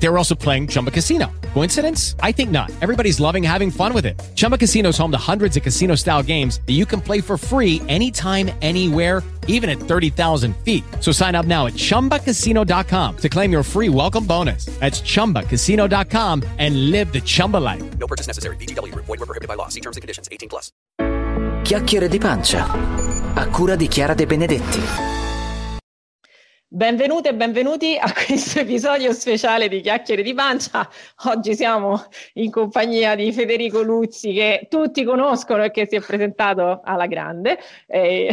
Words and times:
They 0.00 0.08
were 0.08 0.18
also 0.18 0.34
playing 0.34 0.68
Chumba 0.68 0.90
Casino. 0.90 1.30
Coincidence? 1.54 2.14
I 2.20 2.32
think 2.32 2.50
not. 2.50 2.70
Everybody's 2.80 3.18
loving 3.20 3.42
having 3.42 3.70
fun 3.70 3.92
with 3.92 4.06
it. 4.06 4.18
Chumba 4.34 4.56
Casino 4.56 4.90
is 4.90 4.98
home 4.98 5.10
to 5.10 5.18
hundreds 5.18 5.56
of 5.56 5.62
casino 5.62 5.96
style 5.96 6.22
games 6.22 6.60
that 6.66 6.74
you 6.74 6.86
can 6.86 7.00
play 7.00 7.20
for 7.20 7.36
free 7.36 7.82
anytime, 7.88 8.50
anywhere, 8.62 9.22
even 9.48 9.68
at 9.68 9.78
30,000 9.78 10.56
feet. 10.58 10.84
So 11.00 11.10
sign 11.10 11.34
up 11.34 11.46
now 11.46 11.66
at 11.66 11.72
chumbacasino.com 11.72 13.16
to 13.16 13.28
claim 13.28 13.50
your 13.50 13.62
free 13.62 13.88
welcome 13.88 14.24
bonus. 14.24 14.66
That's 14.78 15.00
chumbacasino.com 15.00 16.44
and 16.58 16.90
live 16.90 17.12
the 17.12 17.20
Chumba 17.20 17.56
life. 17.56 17.98
No 17.98 18.06
purchase 18.06 18.28
necessary. 18.28 18.56
BGW. 18.56 18.94
Void 18.94 19.08
were 19.08 19.26
prohibited 19.26 19.48
by 19.48 19.54
law. 19.54 19.68
See 19.68 19.80
terms 19.80 19.96
and 19.96 20.02
conditions. 20.02 20.28
18 20.30 20.48
plus. 20.48 20.70
Chiacchiere 21.64 22.08
di 22.08 22.18
pancia. 22.18 22.66
A 23.34 23.46
cura 23.48 23.76
di 23.76 23.88
Chiara 23.88 24.14
De 24.14 24.26
Benedetti. 24.26 25.17
Benvenute 26.70 27.30
e 27.30 27.34
benvenuti 27.34 27.96
a 27.96 28.12
questo 28.12 28.58
episodio 28.58 29.14
speciale 29.14 29.68
di 29.68 29.80
Chiacchiere 29.80 30.20
di 30.20 30.34
Pancia. 30.34 30.86
Oggi 31.28 31.54
siamo 31.54 31.98
in 32.34 32.50
compagnia 32.50 33.14
di 33.14 33.32
Federico 33.32 33.80
Luzzi 33.80 34.34
che 34.34 34.66
tutti 34.68 35.02
conoscono 35.02 35.64
e 35.64 35.70
che 35.70 35.86
si 35.88 35.96
è 35.96 36.00
presentato 36.02 36.82
alla 36.84 37.06
grande. 37.06 37.58
E... 37.86 38.28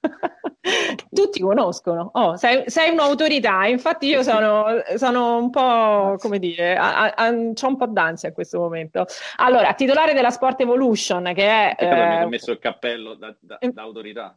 tutti 1.14 1.40
conoscono. 1.40 2.10
Oh, 2.14 2.34
sei, 2.34 2.64
sei, 2.66 2.90
un'autorità, 2.90 3.66
infatti 3.66 4.08
io 4.08 4.24
sono, 4.24 4.82
sono 4.96 5.36
un 5.38 5.50
po', 5.50 6.16
come 6.18 6.40
dire, 6.40 6.76
ho 6.76 7.68
un 7.68 7.76
po' 7.76 7.86
d'ansia 7.86 8.30
in 8.30 8.34
questo 8.34 8.58
momento. 8.58 9.06
Allora, 9.36 9.72
titolare 9.74 10.14
della 10.14 10.30
Sport 10.30 10.62
Evolution 10.62 11.30
che 11.32 11.46
è... 11.46 11.76
Eh, 11.78 12.16
mi 12.18 12.24
ho 12.24 12.28
messo 12.28 12.50
il 12.50 12.58
cappello 12.58 13.14
da, 13.14 13.32
da, 13.38 13.56
da 13.60 13.82
autorità. 13.82 14.36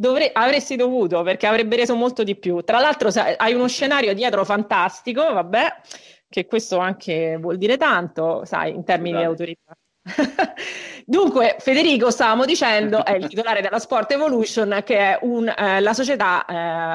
Dovre- 0.00 0.30
avresti 0.32 0.76
dovuto 0.76 1.22
perché 1.22 1.48
avrebbe 1.48 1.74
reso 1.74 1.96
molto 1.96 2.22
di 2.22 2.36
più. 2.36 2.62
Tra 2.62 2.78
l'altro, 2.78 3.08
hai 3.08 3.52
uno 3.52 3.66
scenario 3.66 4.14
dietro 4.14 4.44
fantastico, 4.44 5.32
vabbè, 5.32 5.66
che 6.28 6.46
questo 6.46 6.78
anche 6.78 7.36
vuol 7.36 7.58
dire 7.58 7.76
tanto, 7.76 8.44
sai, 8.44 8.74
in 8.74 8.84
termini 8.84 9.16
Scusate. 9.16 9.24
di 9.24 9.42
autorità. 9.42 9.76
Dunque, 11.04 11.56
Federico, 11.58 12.12
stavamo 12.12 12.44
dicendo, 12.44 13.04
è 13.04 13.14
il 13.14 13.26
titolare 13.26 13.60
della 13.60 13.80
Sport 13.80 14.12
Evolution, 14.12 14.82
che 14.84 14.98
è 14.98 15.18
un, 15.22 15.48
eh, 15.48 15.80
la 15.80 15.94
società 15.94 16.44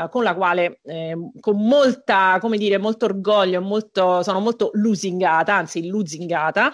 eh, 0.06 0.10
con 0.10 0.24
la 0.24 0.34
quale, 0.34 0.80
eh, 0.84 1.14
con 1.42 1.58
molta, 1.58 2.38
come 2.40 2.58
dire, 2.58 2.78
molto 2.78 3.04
orgoglio, 3.04 3.60
molto, 3.60 4.24
sono 4.24 4.40
molto 4.40 4.70
lusingata, 4.76 5.56
anzi 5.56 5.88
lusingata, 5.90 6.72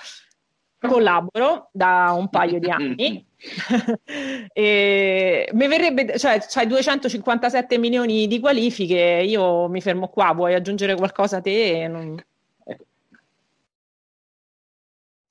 collaboro 0.79 1.69
da 1.71 2.13
un 2.15 2.29
paio 2.29 2.59
di 2.59 2.69
anni. 2.71 3.25
e 4.53 5.49
mi 5.53 5.67
verrebbe, 5.67 6.17
cioè, 6.17 6.39
c'hai 6.39 6.67
257 6.67 7.77
milioni 7.77 8.27
di 8.27 8.39
qualifiche, 8.39 9.23
io 9.25 9.67
mi 9.69 9.81
fermo 9.81 10.09
qua, 10.09 10.33
vuoi 10.33 10.53
aggiungere 10.53 10.95
qualcosa 10.95 11.37
a 11.37 11.41
te? 11.41 11.87
Non... 11.87 12.21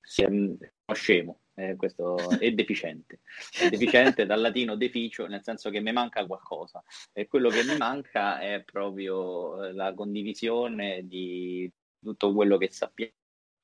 Sì, 0.01 0.23
è 0.23 0.95
scemo, 0.95 1.41
eh, 1.55 1.77
questo 1.77 2.17
è 2.39 2.51
deficiente. 2.53 3.21
È 3.59 3.69
deficiente 3.69 4.25
dal 4.25 4.41
latino 4.41 4.75
deficio, 4.75 5.27
nel 5.27 5.43
senso 5.43 5.69
che 5.69 5.81
mi 5.81 5.93
manca 5.93 6.25
qualcosa. 6.25 6.83
E 7.13 7.27
quello 7.27 7.51
che 7.51 7.63
mi 7.63 7.77
manca 7.77 8.39
è 8.41 8.63
proprio 8.63 9.71
la 9.73 9.93
condivisione 9.93 11.07
di 11.07 11.71
tutto 12.01 12.33
quello 12.33 12.57
che 12.57 12.71
sappiamo 12.71 13.13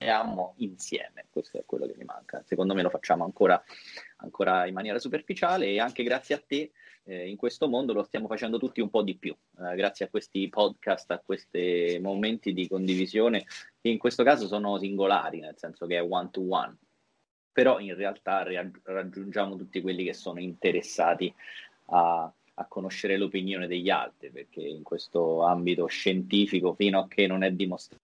lavoriamo 0.04 0.54
insieme, 0.58 1.26
questo 1.30 1.58
è 1.58 1.64
quello 1.64 1.86
che 1.86 1.94
mi 1.96 2.04
manca. 2.04 2.42
Secondo 2.44 2.74
me 2.74 2.82
lo 2.82 2.90
facciamo 2.90 3.24
ancora, 3.24 3.62
ancora 4.16 4.66
in 4.66 4.74
maniera 4.74 4.98
superficiale 4.98 5.66
e 5.66 5.80
anche 5.80 6.02
grazie 6.02 6.34
a 6.34 6.42
te 6.46 6.72
eh, 7.04 7.28
in 7.28 7.36
questo 7.36 7.68
mondo 7.68 7.92
lo 7.92 8.02
stiamo 8.02 8.28
facendo 8.28 8.58
tutti 8.58 8.80
un 8.80 8.90
po' 8.90 9.02
di 9.02 9.16
più, 9.16 9.34
eh, 9.58 9.74
grazie 9.74 10.06
a 10.06 10.08
questi 10.08 10.48
podcast, 10.48 11.10
a 11.10 11.22
questi 11.24 11.98
momenti 12.00 12.52
di 12.52 12.68
condivisione 12.68 13.44
che 13.80 13.88
in 13.88 13.98
questo 13.98 14.22
caso 14.22 14.46
sono 14.46 14.78
singolari, 14.78 15.40
nel 15.40 15.56
senso 15.56 15.86
che 15.86 15.96
è 15.96 16.02
one 16.02 16.30
to 16.30 16.42
one, 16.48 16.76
però 17.52 17.78
in 17.78 17.94
realtà 17.94 18.46
raggiungiamo 18.82 19.56
tutti 19.56 19.80
quelli 19.80 20.04
che 20.04 20.14
sono 20.14 20.40
interessati 20.40 21.32
a, 21.86 22.32
a 22.54 22.66
conoscere 22.66 23.16
l'opinione 23.16 23.66
degli 23.66 23.90
altri, 23.90 24.30
perché 24.30 24.60
in 24.60 24.82
questo 24.82 25.42
ambito 25.42 25.86
scientifico, 25.86 26.74
fino 26.74 27.00
a 27.00 27.08
che 27.08 27.26
non 27.26 27.42
è 27.42 27.50
dimostrato 27.52 28.03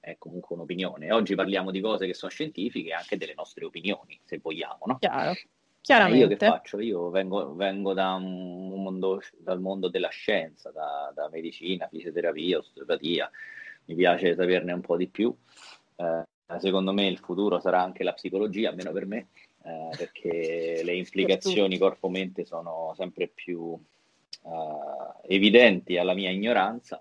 è 0.00 0.16
comunque 0.18 0.54
un'opinione. 0.54 1.12
Oggi 1.12 1.34
parliamo 1.34 1.70
di 1.70 1.80
cose 1.80 2.06
che 2.06 2.14
sono 2.14 2.30
scientifiche 2.30 2.90
e 2.90 2.92
anche 2.92 3.16
delle 3.16 3.34
nostre 3.34 3.64
opinioni, 3.64 4.18
se 4.24 4.38
vogliamo, 4.38 4.78
no? 4.86 4.98
Chiaro. 4.98 5.34
Chiaramente. 5.80 6.18
Eh, 6.18 6.28
io 6.28 6.36
che 6.36 6.46
faccio? 6.46 6.80
Io 6.80 7.10
vengo, 7.10 7.54
vengo 7.54 7.92
da 7.92 8.14
un 8.14 8.82
mondo, 8.82 9.20
dal 9.38 9.60
mondo 9.60 9.88
della 9.88 10.08
scienza, 10.08 10.70
da, 10.70 11.12
da, 11.14 11.28
medicina, 11.28 11.88
fisioterapia, 11.88 12.58
osteopatia, 12.58 13.30
mi 13.86 13.94
piace 13.94 14.34
saperne 14.34 14.72
un 14.72 14.80
po' 14.80 14.96
di 14.96 15.08
più. 15.08 15.34
Eh, 15.96 16.24
secondo 16.58 16.92
me 16.92 17.06
il 17.06 17.18
futuro 17.18 17.60
sarà 17.60 17.82
anche 17.82 18.02
la 18.02 18.14
psicologia, 18.14 18.70
almeno 18.70 18.90
per 18.90 19.06
me, 19.06 19.28
eh, 19.62 19.90
perché 19.96 20.80
le 20.82 20.94
implicazioni 20.94 21.78
corpo-mente 21.78 22.44
sono 22.44 22.92
sempre 22.96 23.28
più 23.28 23.78
eh, 24.42 25.34
evidenti 25.34 25.98
alla 25.98 26.14
mia 26.14 26.30
ignoranza 26.30 27.00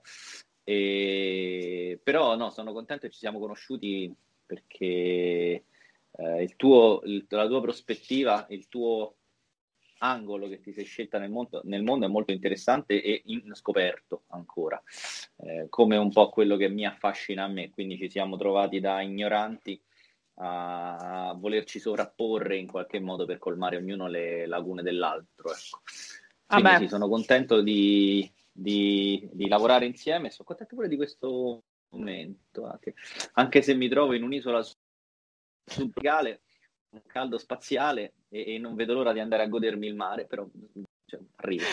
e, 0.66 2.00
però 2.04 2.36
no, 2.36 2.50
sono 2.50 2.74
contento 2.74 3.06
che 3.06 3.14
ci 3.14 3.20
siamo 3.20 3.40
conosciuti 3.40 4.14
perché 4.46 5.66
eh, 6.12 6.42
il 6.42 6.56
tuo, 6.56 7.02
il, 7.06 7.26
la 7.30 7.48
tua 7.48 7.62
prospettiva, 7.62 8.48
il 8.50 8.68
tuo 8.68 9.16
angolo 10.00 10.48
che 10.50 10.60
ti 10.60 10.74
sei 10.74 10.84
scelta 10.84 11.20
nel 11.20 11.30
mondo, 11.30 11.62
nel 11.66 11.84
mondo 11.84 12.06
è 12.06 12.10
molto 12.10 12.32
interessante 12.32 13.02
e 13.02 13.22
scoperto 13.54 14.24
ancora, 14.30 14.82
eh, 15.38 15.68
come 15.70 15.98
un 15.98 16.12
po' 16.12 16.30
quello 16.30 16.58
che 16.58 16.68
mi 16.68 16.86
affascina 16.86 17.44
a 17.44 17.48
me, 17.48 17.70
quindi 17.70 17.98
ci 17.98 18.10
siamo 18.10 18.36
trovati 18.36 18.80
da 18.80 19.02
ignoranti 19.02 19.80
a, 20.36 21.36
volerci 21.38 21.80
sovrapporre 21.80 22.58
in 22.58 22.68
qualche 22.68 23.00
modo 23.00 23.26
per 23.26 23.38
colmare 23.38 23.78
ognuno 23.78 24.08
le 24.08 24.48
lagune 24.48 24.82
dell'altro. 24.82 25.52
Ecco. 25.52 25.82
Quindi 26.48 26.78
sì, 26.84 26.88
sono 26.88 27.08
contento 27.08 27.62
di, 27.62 28.30
di, 28.58 29.28
di 29.34 29.50
lavorare 29.50 29.86
insieme. 29.86 30.30
Sono 30.30 30.48
contento 30.48 30.76
pure 30.76 30.88
di 30.88 30.96
questo 30.96 31.64
momento, 31.90 32.66
anche, 32.66 32.94
anche 33.34 33.62
se 33.62 33.74
mi 33.74 33.90
trovo 33.90 34.14
in 34.14 34.24
un'isola 34.24 34.64
subtropicale, 35.66 36.42
un 36.90 37.02
caldo 37.06 37.38
spaziale 37.38 38.14
e, 38.30 38.56
e, 38.56 38.58
non 38.58 38.76
vedo 38.76 38.94
l'ora 38.94 39.12
di 39.12 39.20
andare 39.20 39.44
a 39.44 39.48
godermi 39.48 39.88
il 39.88 39.96
mare, 39.96 40.26
però 40.26 40.48
cioè, 41.06 41.20
arrivo. 41.38 41.64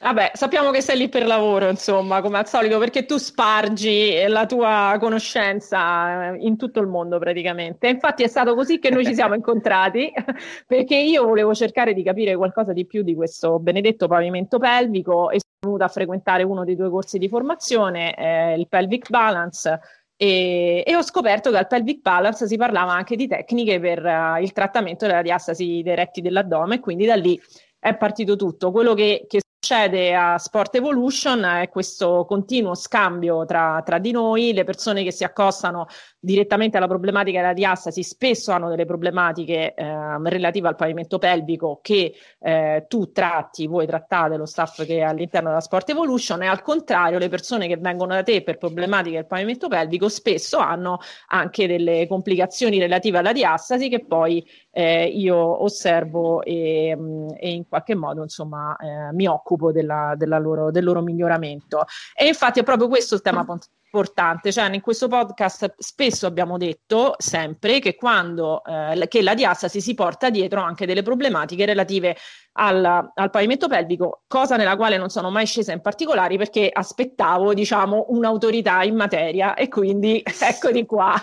Vabbè, 0.00 0.30
sappiamo 0.34 0.70
che 0.70 0.80
sei 0.80 0.96
lì 0.96 1.08
per 1.08 1.26
lavoro, 1.26 1.68
insomma, 1.68 2.20
come 2.20 2.38
al 2.38 2.46
solito, 2.46 2.78
perché 2.78 3.04
tu 3.04 3.16
spargi 3.16 4.24
la 4.28 4.46
tua 4.46 4.96
conoscenza 5.00 6.34
in 6.36 6.56
tutto 6.56 6.78
il 6.78 6.86
mondo 6.86 7.18
praticamente. 7.18 7.88
Infatti 7.88 8.22
è 8.22 8.28
stato 8.28 8.54
così 8.54 8.78
che 8.78 8.90
noi 8.90 9.04
ci 9.04 9.14
siamo 9.14 9.34
incontrati, 9.36 10.12
perché 10.66 10.94
io 10.94 11.26
volevo 11.26 11.52
cercare 11.52 11.94
di 11.94 12.04
capire 12.04 12.36
qualcosa 12.36 12.72
di 12.72 12.86
più 12.86 13.02
di 13.02 13.16
questo 13.16 13.58
benedetto 13.58 14.06
pavimento 14.06 14.58
pelvico 14.58 15.30
e 15.30 15.40
sono 15.40 15.74
venuta 15.74 15.86
a 15.86 15.88
frequentare 15.88 16.44
uno 16.44 16.64
dei 16.64 16.76
due 16.76 16.90
corsi 16.90 17.18
di 17.18 17.28
formazione, 17.28 18.14
eh, 18.14 18.54
il 18.56 18.68
Pelvic 18.68 19.10
Balance, 19.10 19.80
e, 20.20 20.82
e, 20.84 20.96
ho 20.96 21.02
scoperto 21.02 21.52
che 21.52 21.58
al 21.58 21.68
pelvic 21.68 22.00
balance 22.00 22.48
si 22.48 22.56
parlava 22.56 22.92
anche 22.92 23.14
di 23.14 23.28
tecniche 23.28 23.78
per 23.78 24.04
uh, 24.04 24.42
il 24.42 24.50
trattamento 24.52 25.06
della 25.06 25.22
diastasi 25.22 25.80
dei 25.84 25.94
retti 25.94 26.20
dell'addome, 26.20 26.80
quindi 26.80 27.06
da 27.06 27.14
lì 27.14 27.40
è 27.78 27.96
partito 27.96 28.36
tutto. 28.36 28.70
Quello 28.70 28.94
che, 28.94 29.24
che 29.28 29.40
succede 29.60 30.14
a 30.14 30.38
Sport 30.38 30.76
Evolution 30.76 31.42
è 31.42 31.68
questo 31.68 32.24
continuo 32.26 32.74
scambio 32.74 33.44
tra, 33.44 33.82
tra, 33.84 33.98
di 33.98 34.12
noi, 34.12 34.52
le 34.52 34.64
persone 34.64 35.02
che 35.02 35.10
si 35.10 35.24
accostano 35.24 35.86
direttamente 36.18 36.76
alla 36.76 36.86
problematica 36.86 37.40
della 37.40 37.52
diastasi 37.52 38.02
spesso 38.02 38.52
hanno 38.52 38.68
delle 38.70 38.86
problematiche 38.86 39.74
eh, 39.74 40.18
relative 40.22 40.68
al 40.68 40.76
pavimento 40.76 41.18
pelvico 41.18 41.80
che 41.82 42.14
eh, 42.38 42.86
tu 42.88 43.10
tratti, 43.12 43.66
voi 43.66 43.86
trattate 43.86 44.36
lo 44.36 44.46
staff 44.46 44.84
che 44.84 44.98
è 44.98 45.02
all'interno 45.02 45.48
della 45.48 45.60
Sport 45.60 45.90
Evolution 45.90 46.42
e 46.42 46.46
al 46.46 46.62
contrario 46.62 47.18
le 47.18 47.28
persone 47.28 47.66
che 47.66 47.76
vengono 47.76 48.14
da 48.14 48.22
te 48.22 48.42
per 48.42 48.58
problematiche 48.58 49.16
del 49.16 49.26
pavimento 49.26 49.68
pelvico 49.68 50.08
spesso 50.08 50.58
hanno 50.58 50.98
anche 51.28 51.66
delle 51.66 52.06
complicazioni 52.06 52.78
relative 52.78 53.18
alla 53.18 53.32
diastasi 53.32 53.88
che 53.88 54.04
poi 54.04 54.44
eh, 54.78 55.06
io 55.06 55.64
osservo 55.64 56.40
e, 56.44 56.94
mm, 56.96 57.30
e, 57.36 57.50
in 57.50 57.66
qualche 57.66 57.96
modo 57.96 58.22
insomma 58.22 58.76
eh, 58.76 59.12
mi 59.12 59.26
occupo 59.26 59.72
della, 59.72 60.14
della 60.16 60.38
loro, 60.38 60.70
del 60.70 60.84
loro 60.84 61.02
miglioramento. 61.02 61.84
E 62.14 62.28
infatti 62.28 62.60
è 62.60 62.62
proprio 62.62 62.86
questo 62.86 63.16
il 63.16 63.20
tema 63.20 63.44
importante, 63.90 64.52
cioè 64.52 64.72
in 64.72 64.82
questo 64.82 65.08
podcast 65.08 65.74
spesso 65.78 66.26
abbiamo 66.26 66.58
detto 66.58 67.14
sempre 67.16 67.78
che 67.78 67.94
quando 67.94 68.62
eh, 68.64 69.08
che 69.08 69.22
la 69.22 69.34
diastasi 69.34 69.80
si 69.80 69.94
porta 69.94 70.28
dietro 70.28 70.60
anche 70.60 70.84
delle 70.84 71.02
problematiche 71.02 71.64
relative 71.64 72.16
al, 72.52 73.10
al, 73.14 73.30
pavimento 73.30 73.66
pelvico, 73.66 74.22
cosa 74.26 74.56
nella 74.56 74.76
quale 74.76 74.98
non 74.98 75.08
sono 75.08 75.30
mai 75.30 75.46
scesa 75.46 75.72
in 75.72 75.80
particolari 75.80 76.36
perché 76.36 76.68
aspettavo, 76.70 77.54
diciamo, 77.54 78.06
un'autorità 78.08 78.82
in 78.82 78.94
materia 78.94 79.54
e 79.54 79.68
quindi 79.68 80.22
eccoti 80.40 80.84
qua. 80.84 81.14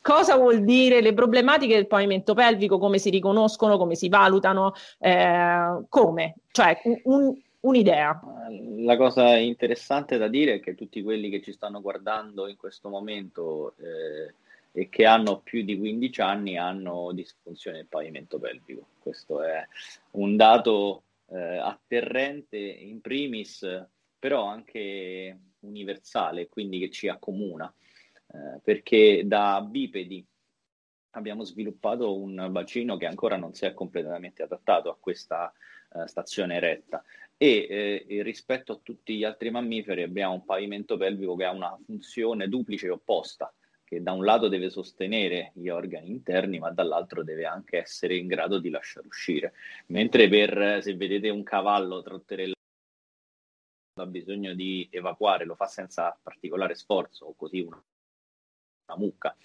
cosa 0.00 0.36
vuol 0.36 0.64
dire 0.64 1.00
le 1.00 1.12
problematiche 1.12 1.74
del 1.74 1.86
pavimento 1.86 2.32
pelvico, 2.32 2.78
come 2.78 2.98
si 2.98 3.10
riconoscono, 3.10 3.76
come 3.76 3.96
si 3.96 4.08
valutano, 4.08 4.72
eh, 4.98 5.84
come? 5.88 6.36
Cioè 6.52 6.80
un, 7.04 7.34
un'idea. 7.64 8.20
La 8.78 8.96
cosa 8.96 9.36
interessante 9.36 10.16
da 10.16 10.28
dire 10.28 10.54
è 10.54 10.60
che 10.60 10.74
tutti 10.74 11.02
quelli 11.02 11.30
che 11.30 11.42
ci 11.42 11.52
stanno 11.52 11.80
guardando 11.80 12.46
in 12.46 12.56
questo 12.56 12.88
momento 12.88 13.74
eh, 13.78 14.34
e 14.72 14.88
che 14.88 15.06
hanno 15.06 15.40
più 15.40 15.62
di 15.62 15.78
15 15.78 16.20
anni 16.20 16.56
hanno 16.58 17.12
disfunzione 17.12 17.78
del 17.78 17.86
pavimento 17.86 18.38
pelvico. 18.38 18.88
Questo 18.98 19.42
è 19.42 19.66
un 20.12 20.36
dato 20.36 21.04
eh, 21.28 21.56
atterrente 21.56 22.58
in 22.58 23.00
primis, 23.00 23.66
però 24.18 24.46
anche 24.46 25.38
universale, 25.60 26.48
quindi 26.48 26.78
che 26.78 26.90
ci 26.90 27.08
accomuna, 27.08 27.72
eh, 28.26 28.60
perché 28.62 29.22
da 29.24 29.60
bipedi 29.62 30.24
abbiamo 31.10 31.44
sviluppato 31.44 32.18
un 32.18 32.48
bacino 32.50 32.96
che 32.96 33.06
ancora 33.06 33.36
non 33.36 33.54
si 33.54 33.64
è 33.64 33.72
completamente 33.72 34.42
adattato 34.42 34.90
a 34.90 34.96
questa 34.98 35.52
uh, 35.90 36.06
stazione 36.06 36.58
retta 36.58 37.04
e 37.36 38.04
eh, 38.08 38.22
rispetto 38.22 38.72
a 38.72 38.80
tutti 38.82 39.16
gli 39.16 39.24
altri 39.24 39.50
mammiferi 39.50 40.02
abbiamo 40.02 40.34
un 40.34 40.44
pavimento 40.44 40.96
pelvico 40.96 41.34
che 41.36 41.44
ha 41.44 41.50
una 41.50 41.76
funzione 41.84 42.48
duplice 42.48 42.86
e 42.86 42.90
opposta, 42.90 43.52
che 43.82 44.02
da 44.02 44.12
un 44.12 44.24
lato 44.24 44.48
deve 44.48 44.70
sostenere 44.70 45.52
gli 45.54 45.68
organi 45.68 46.10
interni, 46.10 46.58
ma 46.58 46.70
dall'altro 46.70 47.22
deve 47.22 47.44
anche 47.44 47.78
essere 47.78 48.16
in 48.16 48.26
grado 48.26 48.58
di 48.58 48.70
lasciare 48.70 49.06
uscire. 49.06 49.52
Mentre 49.86 50.28
per, 50.28 50.82
se 50.82 50.94
vedete 50.96 51.28
un 51.28 51.42
cavallo 51.42 52.02
trotterellare 52.02 52.52
ha 54.00 54.06
bisogno 54.06 54.54
di 54.54 54.88
evacuare, 54.90 55.44
lo 55.44 55.54
fa 55.54 55.66
senza 55.66 56.18
particolare 56.20 56.74
sforzo, 56.74 57.26
o 57.26 57.34
così 57.34 57.60
una, 57.60 57.80
una 58.88 58.98
mucca. 58.98 59.36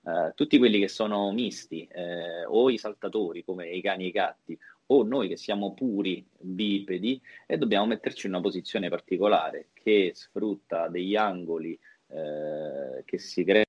Uh, 0.00 0.32
tutti 0.34 0.58
quelli 0.58 0.78
che 0.78 0.88
sono 0.88 1.32
misti, 1.32 1.86
eh, 1.86 2.44
o 2.44 2.70
i 2.70 2.78
saltatori 2.78 3.44
come 3.44 3.68
i 3.68 3.82
cani 3.82 4.04
e 4.04 4.06
i 4.06 4.12
gatti, 4.12 4.58
o 4.90 5.02
noi 5.02 5.28
che 5.28 5.36
siamo 5.36 5.74
puri 5.74 6.26
bipedi 6.38 7.20
e 7.46 7.58
dobbiamo 7.58 7.86
metterci 7.86 8.26
in 8.26 8.32
una 8.32 8.42
posizione 8.42 8.88
particolare 8.88 9.68
che 9.72 10.12
sfrutta 10.14 10.88
degli 10.88 11.16
angoli 11.16 11.78
eh, 12.08 13.02
che 13.04 13.18
si 13.18 13.44
creano 13.44 13.66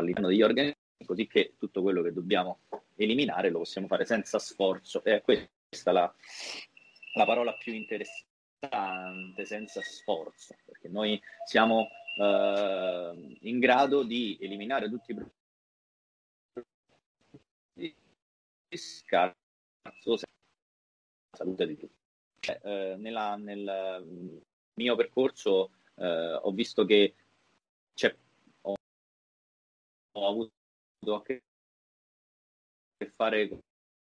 all'interno 0.00 0.28
degli 0.28 0.42
organi, 0.42 0.74
così 1.04 1.26
che 1.26 1.54
tutto 1.58 1.80
quello 1.82 2.02
che 2.02 2.12
dobbiamo 2.12 2.60
eliminare 2.96 3.50
lo 3.50 3.58
possiamo 3.58 3.86
fare 3.86 4.04
senza 4.04 4.38
sforzo. 4.38 5.02
E 5.04 5.22
questa 5.22 5.90
è 5.90 5.92
la, 5.92 6.14
la 7.14 7.24
parola 7.24 7.54
più 7.56 7.72
interessante, 7.72 9.44
senza 9.44 9.80
sforzo, 9.80 10.56
perché 10.66 10.88
noi 10.88 11.18
siamo 11.46 11.88
eh, 12.20 13.36
in 13.40 13.58
grado 13.58 14.02
di 14.02 14.36
eliminare 14.40 14.90
tutti 14.90 15.12
i 15.12 15.14
problemi 15.14 15.44
scarso 18.74 20.16
salute 21.36 21.66
di 21.66 21.76
tutti. 21.76 21.94
Eh, 22.48 22.60
eh, 22.62 22.96
nella, 22.96 23.36
nel 23.36 24.04
mm, 24.04 24.36
mio 24.74 24.96
percorso 24.96 25.72
eh, 25.94 26.38
ho 26.42 26.50
visto 26.52 26.84
che 26.84 27.14
ho, 28.62 28.74
ho, 30.12 30.28
avuto 30.28 31.14
a 31.14 31.22
che 31.22 31.42
fare 33.14 33.58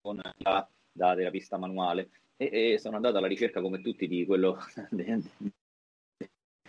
con 0.02 0.20
la 0.38 0.70
da 0.92 1.16
terapista 1.16 1.58
manuale 1.58 2.10
e, 2.36 2.74
e, 2.74 2.80
sono 2.80 2.96
andato 2.96 3.18
alla 3.18 3.28
ricerca 3.28 3.62
come 3.62 3.82
tutti 3.82 4.08
di 4.08 4.26
quello 4.26 4.58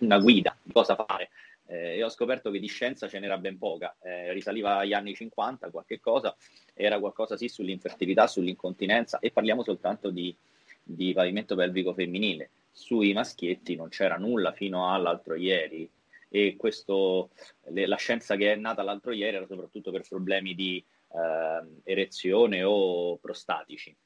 una 0.01 0.19
guida 0.19 0.57
di 0.63 0.73
cosa 0.73 0.95
fare 0.95 1.31
eh, 1.71 1.97
e 1.97 2.03
ho 2.03 2.09
scoperto 2.09 2.51
che 2.51 2.59
di 2.59 2.67
scienza 2.67 3.09
ce 3.09 3.21
n'era 3.21 3.39
ben 3.39 3.57
poca, 3.57 3.97
eh, 4.03 4.33
risaliva 4.33 4.79
agli 4.79 4.93
anni 4.93 5.15
50 5.15 5.71
qualche 5.71 6.01
cosa, 6.01 6.37
era 6.75 6.99
qualcosa 6.99 7.37
sì 7.37 7.49
sull'infertilità, 7.49 8.27
sull'incontinenza. 8.27 9.21
E 9.21 9.31
parliamo 9.31 9.63
soltanto 9.63 10.11
di, 10.11 10.35
di 10.83 11.13
pavimento 11.13 11.55
pelvico 11.55 11.95
femminile, 11.95 12.51
sui 12.73 13.13
maschietti 13.13 13.77
non 13.77 13.89
c'era 13.89 14.17
nulla 14.17 14.53
fino 14.53 14.93
all'altro 14.93 15.37
ieri. 15.37 15.89
E 16.29 16.57
questo, 16.57 17.31
le, 17.69 17.87
la 17.87 17.97
scienza 17.97 18.37
che 18.37 18.53
è 18.53 18.57
nata 18.57 18.83
l'altro 18.83 19.13
ieri 19.13 19.37
era 19.37 19.47
soprattutto 19.47 19.91
per 19.93 20.03
problemi 20.09 20.55
di 20.55 20.85
eh, 21.13 21.83
erezione 21.85 22.65
o 22.65 23.17
prostatici. 23.19 23.97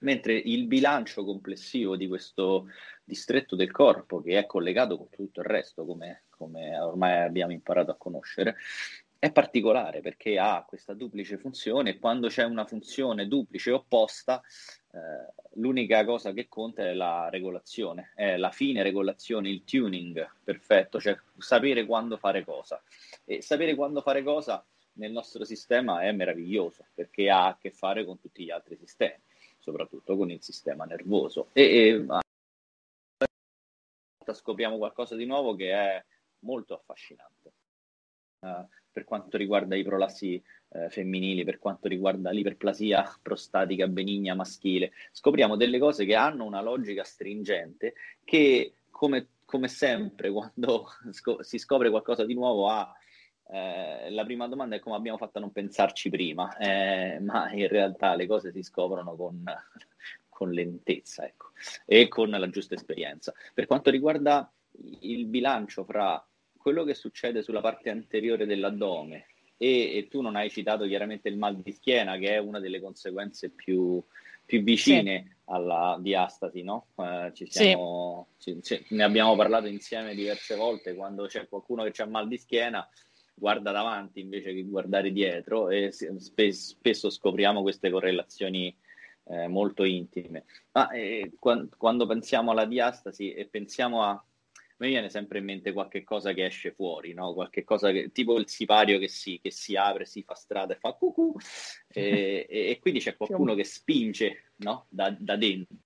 Mentre 0.00 0.34
il 0.34 0.66
bilancio 0.66 1.24
complessivo 1.24 1.96
di 1.96 2.06
questo 2.06 2.68
distretto 3.02 3.56
del 3.56 3.72
corpo, 3.72 4.20
che 4.20 4.38
è 4.38 4.46
collegato 4.46 4.96
con 4.96 5.08
tutto 5.10 5.40
il 5.40 5.46
resto, 5.46 5.84
come, 5.84 6.22
come 6.38 6.78
ormai 6.78 7.18
abbiamo 7.18 7.52
imparato 7.52 7.90
a 7.90 7.96
conoscere, 7.96 8.56
è 9.18 9.32
particolare 9.32 10.00
perché 10.00 10.38
ha 10.38 10.64
questa 10.66 10.94
duplice 10.94 11.36
funzione 11.36 11.90
e 11.90 11.98
quando 11.98 12.28
c'è 12.28 12.44
una 12.44 12.64
funzione 12.64 13.26
duplice 13.26 13.72
opposta, 13.72 14.40
eh, 14.92 15.32
l'unica 15.54 16.04
cosa 16.04 16.32
che 16.32 16.48
conta 16.48 16.84
è 16.84 16.94
la 16.94 17.28
regolazione, 17.28 18.12
è 18.14 18.36
la 18.36 18.50
fine 18.50 18.82
regolazione, 18.82 19.50
il 19.50 19.64
tuning 19.64 20.26
perfetto, 20.44 21.00
cioè 21.00 21.18
sapere 21.36 21.84
quando 21.84 22.16
fare 22.16 22.44
cosa. 22.44 22.80
E 23.24 23.42
sapere 23.42 23.74
quando 23.74 24.00
fare 24.00 24.22
cosa 24.22 24.64
nel 24.92 25.10
nostro 25.10 25.44
sistema 25.44 26.02
è 26.02 26.12
meraviglioso 26.12 26.86
perché 26.94 27.28
ha 27.28 27.48
a 27.48 27.58
che 27.60 27.70
fare 27.70 28.04
con 28.04 28.20
tutti 28.20 28.44
gli 28.44 28.50
altri 28.50 28.76
sistemi 28.76 29.20
soprattutto 29.58 30.16
con 30.16 30.30
il 30.30 30.42
sistema 30.42 30.84
nervoso. 30.84 31.48
E, 31.52 31.62
e 31.62 32.06
scopriamo 34.32 34.76
qualcosa 34.76 35.14
di 35.16 35.26
nuovo 35.26 35.54
che 35.54 35.72
è 35.72 36.04
molto 36.40 36.74
affascinante. 36.74 37.52
Uh, 38.40 38.66
per 38.90 39.04
quanto 39.04 39.36
riguarda 39.36 39.74
i 39.76 39.82
prolassi 39.82 40.42
uh, 40.68 40.88
femminili, 40.88 41.44
per 41.44 41.58
quanto 41.58 41.88
riguarda 41.88 42.30
l'iperplasia 42.30 43.18
prostatica 43.22 43.86
benigna 43.86 44.34
maschile, 44.34 44.92
scopriamo 45.12 45.56
delle 45.56 45.78
cose 45.78 46.04
che 46.04 46.14
hanno 46.14 46.44
una 46.44 46.60
logica 46.60 47.04
stringente 47.04 47.94
che, 48.24 48.74
come, 48.90 49.28
come 49.44 49.68
sempre, 49.68 50.30
quando 50.30 50.86
sc- 51.10 51.40
si 51.42 51.58
scopre 51.58 51.90
qualcosa 51.90 52.24
di 52.24 52.34
nuovo, 52.34 52.68
ha 52.68 52.92
eh, 53.50 54.10
la 54.10 54.24
prima 54.24 54.46
domanda 54.46 54.76
è 54.76 54.78
come 54.78 54.96
abbiamo 54.96 55.16
fatto 55.16 55.38
a 55.38 55.40
non 55.40 55.52
pensarci 55.52 56.10
prima, 56.10 56.54
eh, 56.58 57.18
ma 57.20 57.50
in 57.52 57.68
realtà 57.68 58.14
le 58.14 58.26
cose 58.26 58.52
si 58.52 58.62
scoprono 58.62 59.16
con, 59.16 59.42
con 60.28 60.50
lentezza 60.50 61.24
ecco, 61.24 61.52
e 61.86 62.08
con 62.08 62.28
la 62.28 62.50
giusta 62.50 62.74
esperienza. 62.74 63.32
Per 63.54 63.66
quanto 63.66 63.90
riguarda 63.90 64.52
il 65.00 65.26
bilancio 65.26 65.84
fra 65.84 66.22
quello 66.58 66.84
che 66.84 66.94
succede 66.94 67.42
sulla 67.42 67.60
parte 67.60 67.88
anteriore 67.88 68.44
dell'addome 68.44 69.26
e, 69.56 69.96
e, 69.96 70.08
tu 70.08 70.20
non 70.20 70.36
hai 70.36 70.50
citato 70.50 70.86
chiaramente 70.86 71.28
il 71.28 71.36
mal 71.36 71.56
di 71.56 71.72
schiena, 71.72 72.16
che 72.16 72.34
è 72.34 72.38
una 72.38 72.60
delle 72.60 72.80
conseguenze 72.80 73.50
più, 73.50 74.02
più 74.44 74.62
vicine 74.62 75.24
sì. 75.26 75.34
alla 75.46 75.98
diastasi, 76.00 76.62
no? 76.62 76.88
Eh, 76.96 77.32
siamo, 77.48 78.28
sì. 78.36 78.60
ci, 78.62 78.84
ci, 78.84 78.94
ne 78.94 79.02
abbiamo 79.02 79.34
parlato 79.34 79.66
insieme 79.66 80.14
diverse 80.14 80.54
volte 80.54 80.94
quando 80.94 81.26
c'è 81.26 81.48
qualcuno 81.48 81.82
che 81.84 82.02
ha 82.02 82.06
mal 82.06 82.28
di 82.28 82.38
schiena 82.38 82.88
guarda 83.34 83.70
davanti 83.70 84.20
invece 84.20 84.52
che 84.52 84.64
guardare 84.64 85.12
dietro 85.12 85.70
e 85.70 85.92
spe- 85.92 86.52
spesso 86.52 87.08
scopriamo 87.08 87.62
queste 87.62 87.90
correlazioni 87.90 88.76
eh, 89.24 89.48
molto 89.48 89.84
intime. 89.84 90.44
Ma 90.72 90.90
eh, 90.90 91.32
quando, 91.38 91.68
quando 91.76 92.06
pensiamo 92.06 92.50
alla 92.50 92.64
diastasi 92.64 93.32
e 93.32 93.46
pensiamo 93.46 94.02
a 94.02 94.22
mi 94.78 94.88
viene 94.88 95.10
sempre 95.10 95.38
in 95.38 95.44
mente 95.44 95.72
qualche 95.72 96.04
cosa 96.04 96.32
che 96.32 96.44
esce 96.44 96.72
fuori, 96.72 97.12
no? 97.12 97.34
qualche 97.34 97.64
cosa 97.64 97.90
che, 97.90 98.12
tipo 98.12 98.38
il 98.38 98.48
sipario 98.48 98.98
che 98.98 99.08
si, 99.08 99.38
che 99.42 99.50
si 99.50 99.76
apre, 99.76 100.04
si 100.04 100.22
fa 100.22 100.34
strada 100.34 100.74
e 100.74 100.78
fa 100.78 100.92
cucù, 100.92 101.34
e, 101.88 102.46
e, 102.48 102.70
e 102.70 102.78
quindi 102.78 103.00
c'è 103.00 103.16
qualcuno 103.16 103.54
che 103.54 103.64
spinge 103.64 104.52
no? 104.56 104.86
da, 104.88 105.14
da, 105.18 105.36
dentro. 105.36 105.76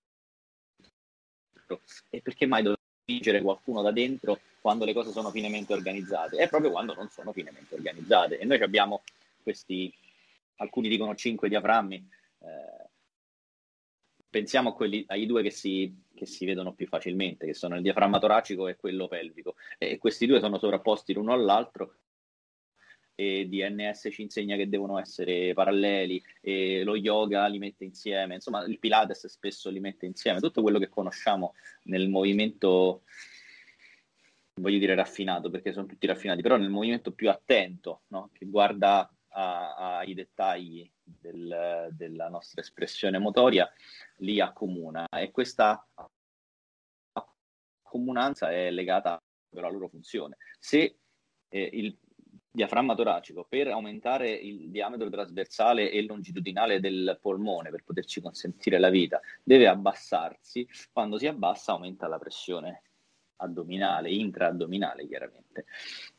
E 2.10 2.20
perché 2.20 2.44
mai 2.44 2.62
dovrebbe 2.62 2.82
spingere 3.02 3.40
qualcuno 3.40 3.80
da 3.80 3.90
dentro 3.90 4.40
quando 4.60 4.84
le 4.84 4.92
cose 4.92 5.10
sono 5.10 5.30
finemente 5.30 5.72
organizzate, 5.72 6.36
è 6.36 6.48
proprio 6.48 6.70
quando 6.70 6.94
non 6.94 7.08
sono 7.08 7.32
finemente 7.32 7.74
organizzate. 7.74 8.38
E 8.38 8.44
noi 8.44 8.60
abbiamo 8.62 9.02
questi, 9.42 9.92
alcuni 10.56 10.88
dicono 10.88 11.14
cinque 11.14 11.48
diaframmi, 11.48 12.08
eh, 12.40 12.90
pensiamo 14.28 14.74
quelli, 14.74 15.04
ai 15.08 15.26
due 15.26 15.42
che 15.42 15.50
si, 15.50 15.92
che 16.22 16.26
si, 16.26 16.44
vedono 16.44 16.72
più 16.72 16.86
facilmente, 16.86 17.46
che 17.46 17.54
sono 17.54 17.74
il 17.74 17.82
diaframma 17.82 18.18
toracico 18.18 18.68
e 18.68 18.76
quello 18.76 19.08
pelvico. 19.08 19.56
E 19.76 19.98
questi 19.98 20.26
due 20.26 20.38
sono 20.38 20.58
sovrapposti 20.58 21.12
l'uno 21.12 21.32
all'altro 21.32 21.96
e 23.14 23.46
DNS 23.46 24.08
ci 24.10 24.22
insegna 24.22 24.56
che 24.56 24.68
devono 24.68 24.98
essere 24.98 25.52
paralleli 25.52 26.22
e 26.40 26.82
lo 26.82 26.96
yoga 26.96 27.46
li 27.46 27.58
mette 27.58 27.84
insieme, 27.84 28.34
insomma 28.34 28.64
il 28.64 28.78
Pilates 28.78 29.26
spesso 29.26 29.68
li 29.68 29.80
mette 29.80 30.06
insieme, 30.06 30.40
tutto 30.40 30.62
quello 30.62 30.78
che 30.78 30.88
conosciamo 30.88 31.54
nel 31.84 32.08
movimento 32.08 33.02
voglio 34.54 34.78
dire 34.78 34.94
raffinato 34.94 35.50
perché 35.50 35.72
sono 35.72 35.86
tutti 35.86 36.06
raffinati, 36.06 36.40
però 36.42 36.56
nel 36.56 36.70
movimento 36.70 37.12
più 37.12 37.28
attento, 37.28 38.02
no? 38.08 38.30
che 38.32 38.46
guarda 38.46 39.10
ai 39.34 40.14
dettagli 40.14 40.90
del, 41.02 41.88
della 41.92 42.28
nostra 42.28 42.60
espressione 42.60 43.18
motoria, 43.18 43.70
li 44.18 44.40
accomuna 44.40 45.06
e 45.08 45.30
questa 45.30 45.86
accomunanza 47.92 48.50
è 48.50 48.70
legata 48.70 49.22
però 49.48 49.66
alla 49.66 49.74
loro 49.74 49.88
funzione. 49.88 50.38
Se 50.58 50.96
eh, 51.48 51.70
il 51.72 51.96
diaframma 52.50 52.94
toracico 52.94 53.46
per 53.48 53.68
aumentare 53.68 54.30
il 54.30 54.70
diametro 54.70 55.08
trasversale 55.08 55.90
e 55.90 56.02
longitudinale 56.02 56.80
del 56.80 57.18
polmone 57.20 57.70
per 57.70 57.82
poterci 57.82 58.20
consentire 58.20 58.78
la 58.78 58.90
vita 58.90 59.20
deve 59.42 59.68
abbassarsi, 59.68 60.66
quando 60.92 61.18
si 61.18 61.26
abbassa 61.26 61.72
aumenta 61.72 62.08
la 62.08 62.18
pressione 62.18 62.82
addominale, 63.36 64.10
intraaddominale 64.10 65.06
chiaramente. 65.06 65.66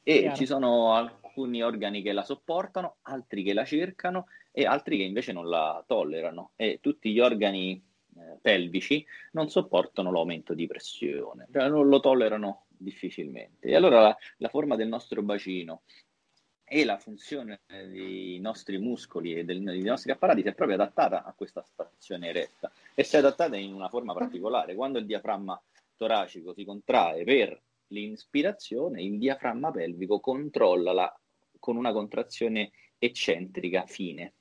E 0.03 0.19
Chiaro. 0.19 0.35
ci 0.35 0.45
sono 0.45 0.93
alcuni 0.93 1.63
organi 1.63 2.01
che 2.01 2.11
la 2.11 2.23
sopportano, 2.23 2.97
altri 3.03 3.43
che 3.43 3.53
la 3.53 3.63
cercano 3.63 4.27
e 4.51 4.65
altri 4.65 4.97
che 4.97 5.03
invece 5.03 5.31
non 5.31 5.47
la 5.47 5.83
tollerano 5.87 6.51
e 6.55 6.79
tutti 6.81 7.11
gli 7.11 7.19
organi 7.19 7.81
pelvici 8.41 9.05
non 9.31 9.49
sopportano 9.49 10.11
l'aumento 10.11 10.53
di 10.53 10.67
pressione, 10.67 11.47
cioè 11.51 11.67
non 11.67 11.87
lo 11.87 11.99
tollerano 11.99 12.65
difficilmente. 12.69 13.67
E 13.67 13.75
allora 13.75 14.01
la, 14.01 14.17
la 14.37 14.49
forma 14.49 14.75
del 14.75 14.87
nostro 14.87 15.21
bacino 15.21 15.83
e 16.65 16.85
la 16.85 16.97
funzione 16.97 17.61
dei 17.67 18.39
nostri 18.39 18.77
muscoli 18.77 19.35
e 19.35 19.43
del, 19.43 19.61
dei 19.61 19.83
nostri 19.83 20.11
apparati 20.11 20.41
si 20.41 20.47
è 20.47 20.53
proprio 20.53 20.77
adattata 20.77 21.23
a 21.23 21.33
questa 21.33 21.61
stazione 21.61 22.29
eretta 22.29 22.71
e 22.95 23.03
si 23.03 23.15
è 23.15 23.19
adattata 23.19 23.55
in 23.55 23.73
una 23.73 23.89
forma 23.89 24.13
particolare. 24.13 24.75
Quando 24.75 24.97
il 24.97 25.05
diaframma 25.05 25.61
toracico 25.95 26.53
si 26.53 26.65
contrae 26.65 27.23
per 27.23 27.61
l'inspirazione, 27.87 29.03
il 29.03 29.17
diaframma 29.17 29.71
pelvico 29.71 30.19
controlla 30.19 30.93
la, 30.93 31.19
con 31.59 31.75
una 31.75 31.91
contrazione 31.91 32.71
eccentrica 32.97 33.85
fine. 33.85 34.33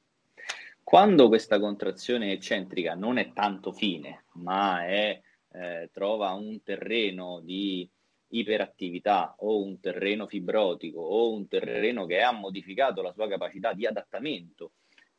Quando 0.85 1.29
questa 1.29 1.59
contrazione 1.59 2.33
eccentrica 2.33 2.95
non 2.95 3.17
è 3.17 3.33
tanto 3.33 3.73
fine, 3.73 4.25
ma 4.35 4.85
è, 4.85 5.21
eh, 5.53 5.91
trova 5.93 6.33
un 6.33 6.63
terreno 6.63 7.41
di 7.41 7.89
iperattività 8.29 9.35
o 9.39 9.63
un 9.63 9.81
terreno 9.81 10.27
fibrotico 10.27 11.01
o 11.01 11.33
un 11.33 11.49
terreno 11.49 12.07
che 12.07 12.21
ha 12.21 12.33
modificato 12.33 13.01
la 13.03 13.13
sua 13.13 13.29
capacità 13.29 13.73
di 13.73 13.87
adattamento 13.87 14.73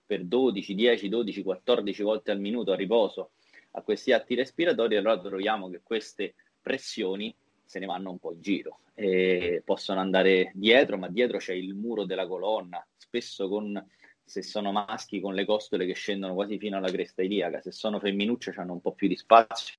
per 0.06 0.26
12, 0.26 0.76
10, 0.76 1.10
12, 1.10 1.44
14 1.44 2.04
volte 2.04 2.32
al 2.32 2.40
minuto 2.40 2.72
a 2.72 2.76
riposo 2.76 3.32
a 3.72 3.82
questi 3.82 4.12
atti 4.12 4.36
respiratori, 4.36 4.96
allora 4.96 5.20
troviamo 5.20 5.70
che 5.70 5.82
queste 5.82 6.36
pressioni 6.62 7.36
se 7.66 7.80
ne 7.80 7.86
vanno 7.86 8.12
un 8.12 8.20
po' 8.20 8.34
in 8.34 8.42
giro 8.42 8.80
e 8.94 9.64
possono 9.66 10.00
andare 10.00 10.52
dietro, 10.54 10.98
ma 10.98 11.08
dietro 11.08 11.38
c'è 11.38 11.54
il 11.54 11.74
muro 11.74 12.06
della 12.06 12.28
colonna, 12.28 12.86
spesso 12.96 13.48
con 13.50 13.84
se 14.24 14.42
sono 14.42 14.72
maschi 14.72 15.20
con 15.20 15.34
le 15.34 15.46
costole 15.46 15.86
che 15.86 15.94
scendono 15.94 16.34
quasi 16.34 16.58
fino 16.58 16.78
alla 16.78 16.90
cresta 16.90 17.22
iliaca, 17.22 17.62
se 17.62 17.72
sono 17.72 18.00
femminucce 18.00 18.54
hanno 18.58 18.74
un 18.74 18.82
po' 18.82 18.94
più 18.94 19.08
di 19.08 19.16
spazio, 19.16 19.76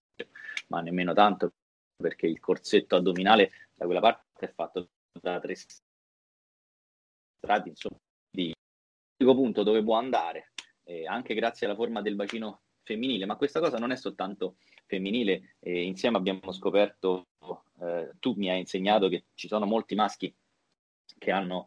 ma 0.69 0.81
nemmeno 0.81 1.13
tanto 1.13 1.53
perché 1.97 2.27
il 2.27 2.41
corsetto 2.41 2.97
addominale 2.97 3.51
da 3.75 3.85
quella 3.87 4.01
parte 4.01 4.47
è 4.47 4.53
fatto 4.53 4.89
da 5.13 5.41
tre 5.41 5.55
strati, 7.45 7.69
insomma, 7.69 7.99
di 8.31 8.53
unico 9.19 9.35
punto 9.35 9.63
dove 9.63 9.83
può 9.83 9.97
andare, 9.97 10.53
eh, 10.85 11.07
anche 11.07 11.35
grazie 11.35 11.67
alla 11.67 11.77
forma 11.77 12.03
del 12.03 12.15
bacino 12.15 12.63
femminile, 12.83 13.27
ma 13.27 13.37
questa 13.37 13.61
cosa 13.61 13.79
non 13.79 13.91
è 13.93 13.97
soltanto 13.97 14.57
femminile, 14.87 15.57
eh, 15.61 15.83
insieme 15.83 16.17
abbiamo 16.19 16.53
scoperto, 16.53 17.29
eh, 17.81 18.13
tu 18.19 18.35
mi 18.37 18.51
hai 18.51 18.59
insegnato 18.61 19.09
che 19.09 19.25
ci 19.35 19.49
sono 19.49 19.67
molti 19.67 19.95
maschi 19.95 20.35
che 21.19 21.31
hanno... 21.31 21.67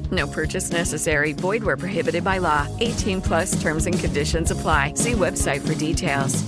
No 0.11 0.27
purchase 0.27 0.71
necessary. 0.71 1.33
Void 1.33 1.63
where 1.63 1.77
prohibited 1.77 2.23
by 2.23 2.39
law. 2.39 2.67
18 2.79 3.21
plus 3.21 3.59
terms 3.61 3.85
and 3.85 3.97
conditions 3.97 4.51
apply. 4.51 4.93
See 4.95 5.13
website 5.13 5.61
for 5.61 5.73
details. 5.73 6.43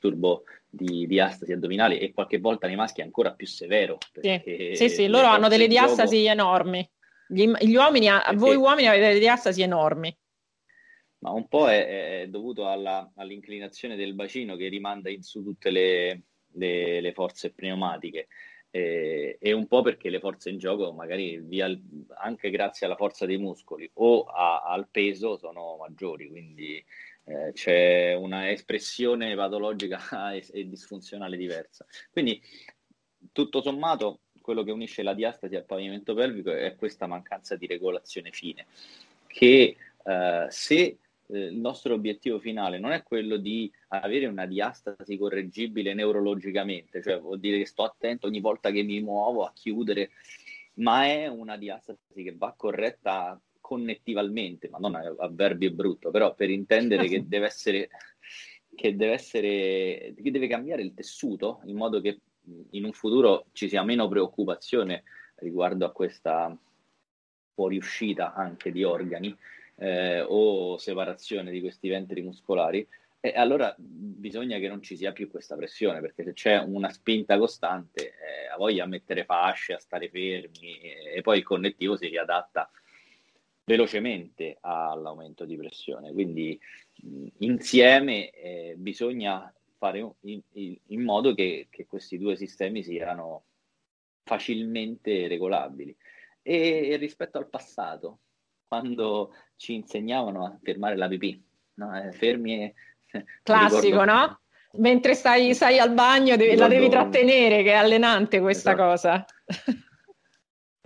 Turbo 0.00 0.44
di 0.68 1.06
diastasi 1.06 1.52
addominali 1.52 1.98
e 1.98 2.12
qualche 2.12 2.38
volta 2.38 2.66
nei 2.66 2.76
maschi 2.76 3.00
è 3.00 3.04
ancora 3.04 3.32
più 3.32 3.46
severo. 3.46 3.98
Sì, 4.20 4.74
sì, 4.74 4.88
sì 4.88 5.06
loro 5.06 5.26
hanno 5.26 5.48
delle 5.48 5.68
diastasi 5.68 6.22
gioco... 6.22 6.32
enormi. 6.32 6.90
Gli, 7.28 7.50
gli 7.60 7.74
uomini, 7.74 8.06
perché... 8.06 8.36
voi 8.36 8.56
uomini 8.56 8.88
avete 8.88 9.06
delle 9.08 9.18
diastasi 9.18 9.62
enormi. 9.62 10.16
Ma 11.18 11.30
un 11.30 11.46
po' 11.46 11.68
è, 11.68 12.22
è 12.22 12.28
dovuto 12.28 12.68
alla, 12.68 13.10
all'inclinazione 13.16 13.96
del 13.96 14.14
bacino 14.14 14.56
che 14.56 14.68
rimanda 14.68 15.08
in 15.10 15.22
su 15.22 15.42
tutte 15.42 15.70
le, 15.70 16.22
le, 16.52 17.00
le 17.00 17.12
forze 17.12 17.52
pneumatiche. 17.52 18.28
E, 18.76 19.38
e, 19.40 19.52
un 19.52 19.68
po' 19.68 19.82
perché 19.82 20.10
le 20.10 20.18
forze 20.18 20.50
in 20.50 20.58
gioco, 20.58 20.92
magari 20.92 21.38
via, 21.38 21.72
anche 22.16 22.50
grazie 22.50 22.86
alla 22.86 22.96
forza 22.96 23.24
dei 23.24 23.38
muscoli 23.38 23.88
o 23.94 24.24
a, 24.24 24.62
al 24.62 24.88
peso, 24.90 25.36
sono 25.36 25.76
maggiori. 25.78 26.28
Quindi 26.28 26.84
eh, 27.26 27.52
c'è 27.52 28.14
una 28.14 28.50
espressione 28.50 29.36
patologica 29.36 30.00
e, 30.34 30.44
e, 30.52 30.68
disfunzionale 30.68 31.36
diversa. 31.36 31.86
Quindi, 32.10 32.42
tutto 33.30 33.62
sommato, 33.62 34.22
quello 34.40 34.64
che 34.64 34.72
unisce 34.72 35.04
la 35.04 35.14
diastasi 35.14 35.54
al 35.54 35.66
pavimento 35.66 36.12
pelvico 36.12 36.50
è 36.50 36.74
questa 36.74 37.06
mancanza 37.06 37.54
di 37.54 37.68
regolazione 37.68 38.32
fine, 38.32 38.66
che 39.28 39.76
eh, 40.04 40.46
se 40.48 40.98
eh, 41.28 41.38
il 41.38 41.56
nostro 41.56 41.94
obiettivo 41.94 42.38
finale 42.38 42.78
non 42.78 42.92
è 42.92 43.02
quello 43.02 43.36
di 43.36 43.70
avere 43.88 44.26
una 44.26 44.46
diastasi 44.46 45.16
correggibile 45.16 45.94
neurologicamente, 45.94 47.02
cioè 47.02 47.20
vuol 47.20 47.38
dire 47.38 47.58
che 47.58 47.66
sto 47.66 47.84
attento 47.84 48.26
ogni 48.26 48.40
volta 48.40 48.70
che 48.70 48.82
mi 48.82 49.00
muovo 49.00 49.44
a 49.44 49.52
chiudere, 49.54 50.10
ma 50.74 51.04
è 51.04 51.26
una 51.26 51.56
diastasi 51.56 51.98
che 52.14 52.34
va 52.36 52.54
corretta 52.56 53.40
connettivalmente, 53.60 54.68
ma 54.68 54.78
non 54.78 54.94
avverbio 54.94 55.70
brutto, 55.72 56.10
però 56.10 56.34
per 56.34 56.50
intendere 56.50 57.08
che 57.08 57.24
deve 57.28 57.46
essere 57.46 57.88
che 58.74 58.96
deve 58.96 59.12
essere 59.12 60.14
che 60.20 60.30
deve 60.32 60.48
cambiare 60.48 60.82
il 60.82 60.94
tessuto 60.94 61.60
in 61.66 61.76
modo 61.76 62.00
che 62.00 62.18
in 62.70 62.84
un 62.84 62.92
futuro 62.92 63.46
ci 63.52 63.68
sia 63.68 63.84
meno 63.84 64.08
preoccupazione 64.08 65.04
riguardo 65.36 65.86
a 65.86 65.92
questa 65.92 66.56
fuoriuscita 67.54 68.34
anche 68.34 68.72
di 68.72 68.82
organi 68.82 69.34
eh, 69.76 70.20
o 70.20 70.76
separazione 70.78 71.50
di 71.50 71.60
questi 71.60 71.88
ventri 71.88 72.22
muscolari 72.22 72.86
e 73.20 73.32
allora 73.34 73.74
bisogna 73.78 74.58
che 74.58 74.68
non 74.68 74.82
ci 74.82 74.96
sia 74.96 75.12
più 75.12 75.30
questa 75.30 75.56
pressione 75.56 76.02
perché 76.02 76.24
se 76.24 76.34
c'è 76.34 76.58
una 76.58 76.90
spinta 76.90 77.38
costante 77.38 78.08
eh, 78.08 78.48
ha 78.52 78.56
voglia 78.58 78.84
a 78.84 78.86
mettere 78.86 79.24
fasce, 79.24 79.72
a 79.72 79.78
stare 79.78 80.10
fermi 80.10 80.78
e, 80.78 81.22
poi 81.22 81.38
il 81.38 81.44
connettivo 81.44 81.96
si 81.96 82.08
riadatta 82.08 82.70
velocemente 83.64 84.58
all'aumento 84.60 85.46
di 85.46 85.56
pressione. 85.56 86.12
Quindi 86.12 86.60
insieme 87.38 88.30
eh, 88.30 88.74
bisogna 88.76 89.50
fare 89.78 90.06
in, 90.20 90.40
in, 90.52 90.76
in 90.88 91.02
modo 91.02 91.34
che, 91.34 91.68
che, 91.70 91.86
questi 91.86 92.18
due 92.18 92.36
sistemi 92.36 92.82
siano 92.82 93.44
facilmente 94.22 95.26
regolabili. 95.28 95.96
E, 96.42 96.90
e, 96.90 96.96
rispetto 96.96 97.38
al 97.38 97.48
passato, 97.48 98.18
quando 98.66 99.34
ci 99.56 99.74
insegnavano 99.74 100.44
a 100.44 100.58
fermare 100.62 100.96
la 100.96 101.08
pipì, 101.08 101.42
no? 101.74 101.96
eh, 101.96 102.12
fermi 102.12 102.62
e... 102.62 102.74
Classico, 103.42 103.80
ricordo... 103.80 104.12
no? 104.12 104.38
Mentre 104.76 105.14
stai, 105.14 105.54
stai 105.54 105.78
al 105.78 105.92
bagno 105.92 106.36
devi, 106.36 106.56
la 106.56 106.66
devi 106.66 106.88
trattenere, 106.88 107.62
che 107.62 107.70
è 107.70 107.76
allenante 107.76 108.40
questa 108.40 108.72
esatto. 108.72 108.88
cosa. 108.88 109.24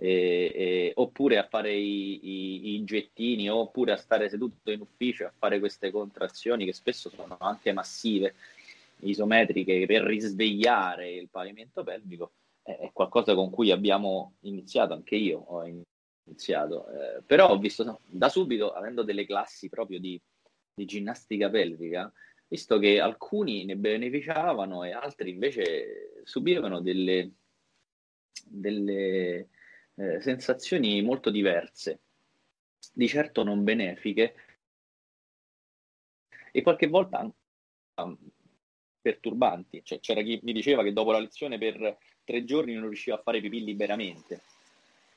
e, 0.01 0.51
e, 0.55 0.91
oppure 0.95 1.37
a 1.37 1.47
fare 1.47 1.73
i, 1.73 2.19
i, 2.21 2.75
i, 2.75 2.83
gettini, 2.85 3.49
oppure 3.49 3.91
a 3.91 3.97
stare 3.97 4.29
seduto 4.29 4.71
in 4.71 4.79
ufficio 4.79 5.25
a 5.25 5.33
fare 5.37 5.59
queste 5.59 5.91
contrazioni 5.91 6.63
che 6.63 6.73
spesso 6.73 7.09
sono 7.09 7.35
anche 7.39 7.73
massive, 7.73 8.35
isometriche, 8.99 9.85
per 9.85 10.03
risvegliare 10.03 11.11
il 11.11 11.27
pavimento 11.29 11.83
pelvico, 11.83 12.31
è, 12.61 12.77
è 12.77 12.89
qualcosa 12.93 13.35
con 13.35 13.49
cui 13.49 13.71
abbiamo 13.71 14.35
iniziato, 14.41 14.93
anche 14.93 15.15
io 15.15 15.39
ho 15.39 15.65
iniziato, 16.29 16.87
eh, 16.89 17.21
però 17.25 17.49
ho 17.49 17.57
visto 17.57 18.01
da 18.05 18.29
subito, 18.29 18.71
avendo 18.71 19.03
delle 19.03 19.25
classi 19.25 19.69
proprio 19.69 19.99
di, 19.99 20.19
di 20.73 20.85
ginnastica 20.85 21.49
pelvica, 21.49 22.11
visto 22.47 22.79
che 22.79 22.99
alcuni 22.99 23.65
ne 23.65 23.75
beneficiavano 23.75 24.83
e 24.83 24.91
altri 24.91 25.31
invece 25.31 26.21
subivano 26.23 26.81
delle, 26.81 27.31
delle 28.45 29.49
eh, 29.95 30.21
sensazioni 30.21 31.01
molto 31.01 31.29
diverse, 31.29 32.01
di 32.93 33.07
certo 33.07 33.43
non 33.43 33.63
benefiche, 33.63 34.35
e 36.51 36.61
qualche 36.61 36.87
volta 36.87 37.31
anche 37.95 38.31
perturbanti. 39.01 39.81
Cioè, 39.83 39.99
c'era 39.99 40.21
chi 40.21 40.39
mi 40.43 40.53
diceva 40.53 40.83
che 40.83 40.93
dopo 40.93 41.11
la 41.11 41.19
lezione 41.19 41.57
per 41.57 41.97
tre 42.23 42.43
giorni 42.43 42.73
non 42.73 42.87
riusciva 42.87 43.17
a 43.17 43.21
fare 43.21 43.41
pipì 43.41 43.63
liberamente. 43.63 44.41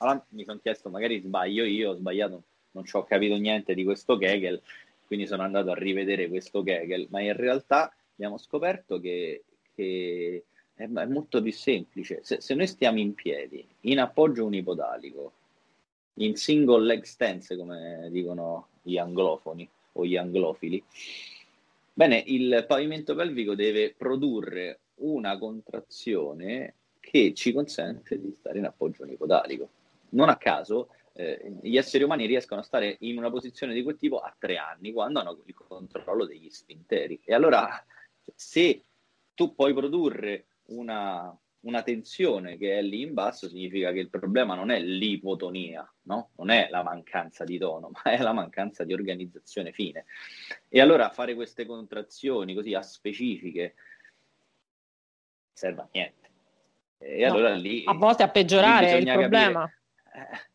Allora 0.02 0.26
mi 0.30 0.44
sono 0.44 0.58
chiesto, 0.58 0.90
magari 0.90 1.20
sbaglio 1.20 1.64
io, 1.64 1.90
ho 1.90 1.94
sbagliato, 1.94 2.42
non 2.72 2.84
ci 2.84 2.96
ho 2.96 3.04
capito 3.04 3.36
niente 3.36 3.72
di 3.72 3.84
questo 3.84 4.18
Kegel, 4.18 4.60
quindi 5.06 5.28
sono 5.28 5.42
andato 5.42 5.70
a 5.70 5.74
rivedere 5.74 6.28
questo 6.28 6.64
Kegel, 6.64 7.06
ma 7.10 7.20
in 7.20 7.36
realtà 7.36 7.94
abbiamo 8.14 8.36
scoperto 8.36 8.98
che, 8.98 9.44
che 9.72 10.42
è, 10.74 10.82
è, 10.82 11.06
molto 11.06 11.40
più 11.40 11.52
semplice. 11.52 12.18
Se, 12.24 12.40
se, 12.40 12.54
noi 12.54 12.66
stiamo 12.66 12.98
in 12.98 13.14
piedi, 13.14 13.64
in 13.82 14.00
appoggio 14.00 14.44
unipodalico, 14.44 15.32
in 16.14 16.34
single 16.34 16.84
leg 16.84 17.04
stance, 17.04 17.56
come 17.56 18.08
dicono 18.10 18.70
gli 18.82 18.98
anglofoni 18.98 19.68
o 19.92 20.04
gli 20.04 20.16
anglofili, 20.16 20.82
bene, 21.92 22.20
il 22.26 22.64
pavimento 22.66 23.14
pelvico 23.14 23.54
deve 23.54 23.94
produrre 23.96 24.80
una 24.96 25.38
contrazione 25.38 26.74
che 26.98 27.34
ci 27.34 27.52
consente 27.52 28.20
di 28.20 28.34
stare 28.36 28.58
in 28.58 28.64
appoggio 28.64 29.04
unipodalico. 29.04 29.68
Non 30.12 30.28
a 30.28 30.36
caso 30.36 30.88
eh, 31.14 31.52
gli 31.62 31.76
esseri 31.76 32.04
umani 32.04 32.26
riescono 32.26 32.60
a 32.60 32.64
stare 32.64 32.96
in 33.00 33.18
una 33.18 33.30
posizione 33.30 33.74
di 33.74 33.82
quel 33.82 33.96
tipo 33.96 34.18
a 34.18 34.34
tre 34.38 34.56
anni, 34.56 34.92
quando 34.92 35.20
hanno 35.20 35.42
il 35.44 35.54
controllo 35.54 36.24
degli 36.24 36.48
sfinteri. 36.48 37.20
E 37.24 37.34
allora, 37.34 37.84
se 38.34 38.84
tu 39.34 39.54
puoi 39.54 39.74
produrre 39.74 40.46
una, 40.66 41.36
una 41.60 41.82
tensione 41.82 42.56
che 42.56 42.78
è 42.78 42.82
lì 42.82 43.02
in 43.02 43.12
basso, 43.12 43.48
significa 43.48 43.92
che 43.92 44.00
il 44.00 44.08
problema 44.08 44.54
non 44.54 44.70
è 44.70 44.80
l'ipotonia, 44.80 45.90
no? 46.02 46.30
non 46.36 46.50
è 46.50 46.68
la 46.70 46.82
mancanza 46.82 47.44
di 47.44 47.58
tono, 47.58 47.90
ma 48.04 48.12
è 48.12 48.20
la 48.20 48.32
mancanza 48.32 48.84
di 48.84 48.92
organizzazione 48.92 49.72
fine. 49.72 50.06
E 50.68 50.80
allora 50.80 51.10
fare 51.10 51.34
queste 51.34 51.66
contrazioni 51.66 52.54
così 52.54 52.74
a 52.74 52.82
specifiche 52.82 53.74
serve 55.52 55.80
a 55.82 55.88
niente. 55.92 56.20
E 56.98 57.26
no, 57.26 57.32
allora 57.32 57.54
lì 57.54 57.82
a 57.84 57.94
volte 57.94 58.22
a 58.22 58.28
peggiorare 58.28 58.98
il 58.98 59.04
problema. 59.04 59.60
Capire, 59.62 59.81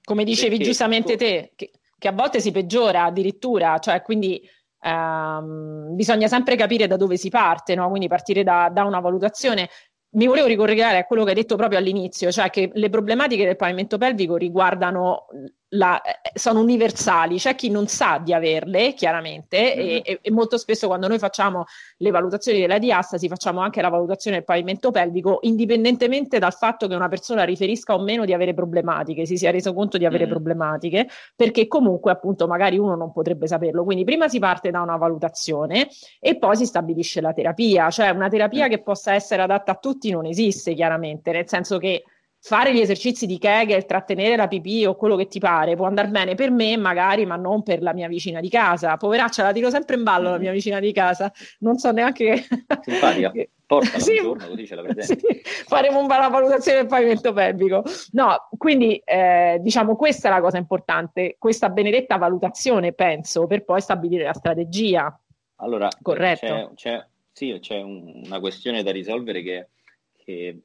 come 0.04 0.24
dicevi 0.24 0.58
perché, 0.58 0.64
giustamente 0.64 1.16
te, 1.16 1.52
che, 1.56 1.72
che, 1.98 2.08
a 2.08 2.12
volte 2.12 2.40
si 2.40 2.52
peggiora 2.52 3.06
addirittura, 3.06 3.78
cioè 3.80 4.02
quindi 4.02 4.42
ehm, 4.82 5.96
bisogna 5.96 6.28
sempre 6.28 6.56
capire 6.56 6.88
da 6.88 6.98
dove 6.98 7.18
si 7.18 7.30
parte, 7.30 7.76
no? 7.76 7.90
quindi 7.90 8.08
partire 8.08 8.44
da, 8.44 8.70
da 8.72 8.84
una 8.84 9.00
valutazione 9.00 9.70
mi 10.10 10.26
volevo 10.26 10.48
ricollegare 10.48 11.00
a 11.00 11.06
quello 11.06 11.24
che 11.24 11.30
hai 11.30 11.36
detto 11.36 11.56
proprio 11.56 11.80
all'inizio, 11.80 12.32
cioè 12.32 12.50
che 12.50 12.72
le 12.74 12.90
problematiche 12.90 13.46
del 13.46 13.56
pavimento 13.56 13.98
pelvico 13.98 14.36
riguardano 14.36 15.26
la, 15.70 16.02
eh, 16.02 16.32
sono 16.34 16.62
universali, 16.62 17.38
c'è 17.38 17.56
chi 17.56 17.70
non 17.70 17.88
sa 17.88 18.20
di 18.24 18.34
averle 18.34 18.94
chiaramente 18.94 19.74
mm-hmm. 19.76 20.00
e, 20.04 20.20
e, 20.22 20.32
molto 20.32 20.58
spesso 20.58 20.88
quando 20.88 21.08
noi 21.08 21.20
facciamo 21.20 21.66
le 21.98 22.12
valutazioni 22.12 22.60
della 22.60 22.78
diastasi 22.78 23.28
facciamo 23.28 23.60
anche 23.60 23.82
la 23.82 23.90
valutazione 23.90 24.38
del 24.38 24.46
pavimento 24.46 24.92
pelvico 24.92 25.40
indipendentemente 25.42 26.40
dal 26.40 26.54
fatto 26.54 26.88
che 26.88 26.96
una 26.96 27.10
persona 27.10 27.44
riferisca 27.44 27.94
o 27.94 28.00
meno 28.00 28.24
di 28.24 28.34
avere 28.34 28.54
problematiche, 28.54 29.26
si 29.26 29.38
sia 29.38 29.52
reso 29.52 29.74
conto 29.74 29.98
di 29.98 30.06
avere 30.06 30.24
mm-hmm. 30.24 30.32
problematiche, 30.32 31.08
perché 31.36 31.68
comunque 31.68 32.12
appunto 32.12 32.48
magari 32.48 32.78
uno 32.78 32.96
non 32.96 33.12
potrebbe 33.12 33.48
saperlo. 33.48 33.84
Quindi 33.84 34.04
prima 34.06 34.28
si 34.28 34.40
parte 34.40 34.72
da 34.72 34.82
una 34.82 34.96
valutazione 34.96 35.90
e 36.20 36.38
poi 36.38 36.56
si 36.56 36.66
stabilisce 36.66 37.20
la 37.20 37.34
terapia, 37.34 37.90
cioè 37.90 38.10
una 38.10 38.30
terapia 38.30 38.62
mm-hmm. 38.62 38.70
che 38.70 38.82
possa 38.82 39.14
essere 39.14 39.42
adatta 39.42 39.74
a 39.74 39.76
tutti 39.76 40.12
non 40.12 40.26
esiste 40.26 40.74
chiaramente, 40.74 41.32
nel 41.32 41.48
senso 41.48 41.78
che 41.78 42.04
fare 42.48 42.74
gli 42.74 42.80
esercizi 42.80 43.26
di 43.26 43.38
Kegel, 43.38 43.86
trattenere 43.86 44.38
la 44.38 44.48
pipì 44.48 44.86
o 44.86 44.96
quello 44.96 45.18
che 45.18 45.28
ti 45.28 45.38
pare 45.38 45.76
può 45.76 45.86
andare 45.86 46.08
bene 46.08 46.34
per 46.34 46.50
me, 46.50 46.78
magari, 46.78 47.26
ma 47.26 47.36
non 47.36 47.62
per 47.62 47.82
la 47.82 47.92
mia 47.92 48.08
vicina 48.08 48.40
di 48.40 48.48
casa. 48.48 48.96
Poveraccia, 48.96 49.44
la 49.44 49.52
tiro 49.52 49.70
sempre 49.70 49.98
in 49.98 50.04
ballo 50.04 50.30
la 50.30 50.38
mia 50.38 50.54
vicina 50.54 50.80
di 50.80 50.94
casa. 50.94 51.30
Non 51.60 51.78
so 51.78 51.92
neanche 51.92 52.46
Simpatica, 52.84 53.34
portala 53.66 54.00
sì, 54.00 54.12
un 54.20 54.24
giorno 54.24 54.48
così 54.48 54.66
ce 54.66 54.76
la 54.76 54.82
presenti. 54.84 55.26
Sì, 55.28 55.42
faremo 55.66 56.00
una 56.00 56.30
valutazione 56.30 56.78
del 56.78 56.88
pavimento 56.88 57.34
pelvico. 57.34 57.84
No, 58.12 58.48
quindi 58.58 58.96
eh, 59.04 59.58
diciamo 59.60 59.98
questa 59.98 60.30
è 60.30 60.32
la 60.32 60.40
cosa 60.40 60.56
importante, 60.56 61.36
questa 61.38 61.68
benedetta 61.68 62.16
valutazione, 62.16 62.94
penso, 62.94 63.46
per 63.46 63.66
poi 63.66 63.82
stabilire 63.82 64.24
la 64.24 64.34
strategia. 64.34 65.20
Allora, 65.58 65.90
corretto. 66.02 66.72
C'è, 66.76 66.92
c'è, 66.92 67.06
sì, 67.30 67.58
c'è 67.60 67.82
un, 67.82 68.22
una 68.24 68.40
questione 68.40 68.84
da 68.84 68.92
risolvere 68.92 69.42
che, 69.42 69.68
che 70.16 70.62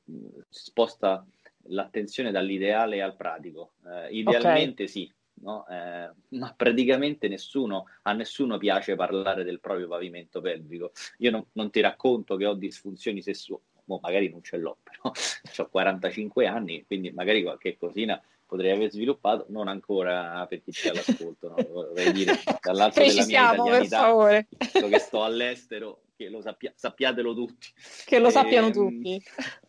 sposta 0.49 1.27
l'attenzione 1.66 2.31
dall'ideale 2.31 3.02
al 3.02 3.16
pratico. 3.16 3.73
Eh, 3.87 4.16
idealmente 4.16 4.83
okay. 4.83 4.88
sì, 4.88 5.12
no? 5.42 5.66
eh, 5.68 6.11
ma 6.37 6.55
praticamente 6.57 7.29
nessuno, 7.29 7.87
a 8.03 8.12
nessuno 8.12 8.59
piace 8.59 8.94
parlare 8.94 9.44
del 9.44 9.61
proprio 9.61 9.88
pavimento 9.88 10.40
pelvico. 10.40 10.92
Io 11.18 11.31
non, 11.31 11.44
non 11.53 11.70
ti 11.70 11.81
racconto 11.81 12.37
che 12.37 12.46
ho 12.46 12.55
disfunzioni 12.55 13.22
sessuali, 13.22 13.62
magari 14.01 14.29
non 14.29 14.42
ce 14.42 14.57
l'ho, 14.57 14.79
però 14.83 15.12
ho 15.12 15.68
45 15.68 16.46
anni, 16.46 16.85
quindi 16.87 17.11
magari 17.11 17.42
qualche 17.42 17.77
cosina 17.77 18.20
potrei 18.46 18.72
aver 18.72 18.90
sviluppato, 18.90 19.46
non 19.48 19.66
ancora 19.66 20.44
per 20.46 20.62
chi 20.62 20.72
c'è 20.72 20.90
all'ascolto, 20.90 21.48
no? 21.48 21.55
vorrei 21.70 22.12
dire 22.12 22.35
dall'alto 22.61 23.01
della 23.01 23.25
mia 23.25 23.55
italianità, 23.55 24.46
che 24.90 24.98
sto 24.98 25.25
all'estero, 25.25 26.03
che 26.14 26.29
lo 26.29 26.42
sappia- 26.42 26.72
sappiatelo 26.75 27.35
tutti. 27.35 27.68
Che 28.05 28.18
lo 28.18 28.29
sappiano 28.29 28.66
ehm, 28.66 28.72
tutti. 28.72 29.22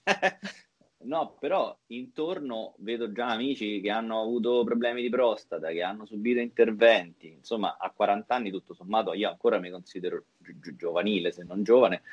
No, 1.04 1.36
però 1.39 1.78
intorno 1.88 2.76
vedo 2.78 3.12
già 3.12 3.28
amici 3.28 3.82
che 3.82 3.89
hanno 3.89 4.22
avuto 4.22 4.63
problemi 4.63 5.02
di 5.02 5.10
prostata, 5.10 5.70
che 5.70 5.82
hanno 5.84 6.06
subito 6.06 6.39
interventi, 6.39 7.28
insomma 7.28 7.78
a 7.78 7.92
40 7.92 8.34
anni 8.34 8.52
tutto 8.52 8.74
sommato 8.74 9.13
io 9.13 9.30
ancora 9.30 9.60
mi 9.60 9.70
considero 9.70 10.26
gi- 10.38 10.76
giovanile 10.76 11.32
se 11.32 11.44
non 11.44 11.63
giovane 11.63 12.04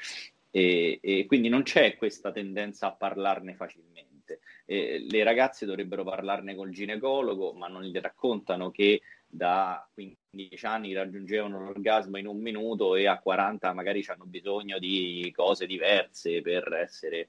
e, 0.50 0.98
e, 1.00 1.26
quindi 1.26 1.48
non 1.48 1.62
c'è 1.62 1.96
questa 1.96 2.32
tendenza 2.32 2.88
a 2.88 2.92
parlarne 2.92 3.54
facilmente. 3.54 4.40
E 4.64 5.06
le 5.08 5.24
ragazze 5.24 5.66
dovrebbero 5.66 6.04
parlarne 6.04 6.54
col 6.54 6.70
ginecologo, 6.70 7.52
ma 7.52 7.68
non 7.68 7.82
gli 7.82 7.98
raccontano 7.98 8.70
che 8.70 9.00
da 9.26 9.88
15 9.92 10.66
anni 10.66 10.92
raggiungevano 10.92 11.60
l'orgasmo 11.60 12.18
in 12.18 12.26
un 12.26 12.38
minuto 12.38 12.96
e 12.96 13.06
a 13.06 13.18
40 13.18 13.72
magari 13.72 14.04
hanno 14.08 14.24
bisogno 14.26 14.78
di 14.78 15.32
cose 15.34 15.66
diverse 15.66 16.42
per 16.42 16.72
essere 16.72 17.28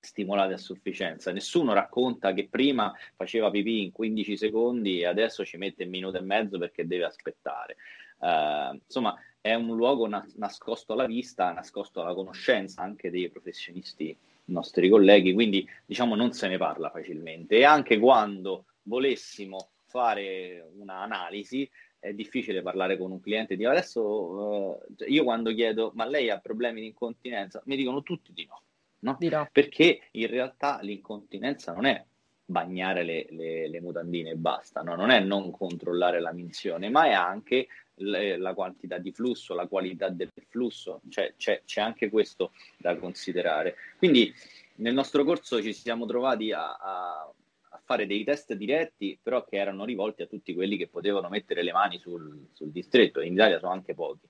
stimolate 0.00 0.54
a 0.54 0.58
sufficienza. 0.58 1.30
Nessuno 1.30 1.72
racconta 1.72 2.32
che 2.32 2.48
prima 2.48 2.92
faceva 3.14 3.50
pipì 3.50 3.82
in 3.82 3.92
15 3.92 4.36
secondi 4.36 5.00
e 5.00 5.06
adesso 5.06 5.44
ci 5.44 5.56
mette 5.56 5.84
un 5.84 5.90
minuto 5.90 6.16
e 6.16 6.22
mezzo 6.22 6.58
perché 6.58 6.86
deve 6.86 7.04
aspettare. 7.04 7.76
Uh, 8.18 8.74
insomma, 8.74 9.16
è 9.40 9.54
un 9.54 9.74
luogo 9.76 10.06
na- 10.06 10.26
nascosto 10.36 10.92
alla 10.92 11.06
vista, 11.06 11.52
nascosto 11.52 12.02
alla 12.02 12.14
conoscenza 12.14 12.82
anche 12.82 13.10
dei 13.10 13.30
professionisti 13.30 14.16
nostri 14.46 14.88
colleghi, 14.88 15.32
quindi 15.32 15.66
diciamo 15.86 16.14
non 16.16 16.32
se 16.32 16.48
ne 16.48 16.56
parla 16.56 16.90
facilmente 16.90 17.56
e 17.56 17.64
anche 17.64 17.98
quando 17.98 18.64
volessimo 18.82 19.70
fare 19.84 20.70
un'analisi 20.76 21.68
è 21.98 22.12
difficile 22.12 22.62
parlare 22.62 22.96
con 22.96 23.10
un 23.10 23.20
cliente 23.20 23.56
di 23.56 23.64
adesso 23.64 24.02
uh, 24.02 24.80
io 25.06 25.22
quando 25.24 25.52
chiedo 25.52 25.92
ma 25.94 26.06
lei 26.06 26.30
ha 26.30 26.38
problemi 26.38 26.80
di 26.80 26.86
incontinenza 26.86 27.60
mi 27.66 27.76
dicono 27.76 28.02
tutti 28.02 28.32
di 28.32 28.46
no 28.46 28.62
no? 29.00 29.16
Perché 29.52 30.00
in 30.12 30.26
realtà 30.26 30.80
l'incontinenza 30.82 31.72
non 31.72 31.86
è 31.86 32.04
bagnare 32.50 33.04
le, 33.04 33.26
le, 33.30 33.68
le 33.68 33.80
mutandine 33.80 34.30
e 34.30 34.36
basta, 34.36 34.82
no? 34.82 34.96
non 34.96 35.10
è 35.10 35.20
non 35.20 35.50
controllare 35.50 36.20
la 36.20 36.32
minzione, 36.32 36.90
ma 36.90 37.06
è 37.06 37.12
anche 37.12 37.68
le, 37.94 38.36
la 38.36 38.54
quantità 38.54 38.98
di 38.98 39.12
flusso, 39.12 39.54
la 39.54 39.66
qualità 39.66 40.08
del 40.08 40.30
flusso, 40.48 41.00
cioè 41.08 41.34
c'è, 41.36 41.62
c'è, 41.64 41.80
anche 41.80 42.10
questo 42.10 42.52
da 42.76 42.96
considerare. 42.96 43.76
Quindi 43.96 44.34
nel 44.76 44.94
nostro 44.94 45.24
corso 45.24 45.62
ci 45.62 45.72
siamo 45.72 46.06
trovati 46.06 46.52
a, 46.52 46.74
a, 46.74 47.32
a, 47.68 47.80
fare 47.84 48.06
dei 48.06 48.24
test 48.24 48.52
diretti, 48.54 49.18
però 49.22 49.44
che 49.44 49.56
erano 49.56 49.84
rivolti 49.84 50.22
a 50.22 50.26
tutti 50.26 50.54
quelli 50.54 50.76
che 50.76 50.88
potevano 50.88 51.28
mettere 51.28 51.62
le 51.62 51.72
mani 51.72 51.98
sul, 51.98 52.48
sul 52.52 52.70
distretto, 52.70 53.20
in 53.20 53.34
Italia 53.34 53.58
sono 53.60 53.72
anche 53.72 53.94
pochi. 53.94 54.28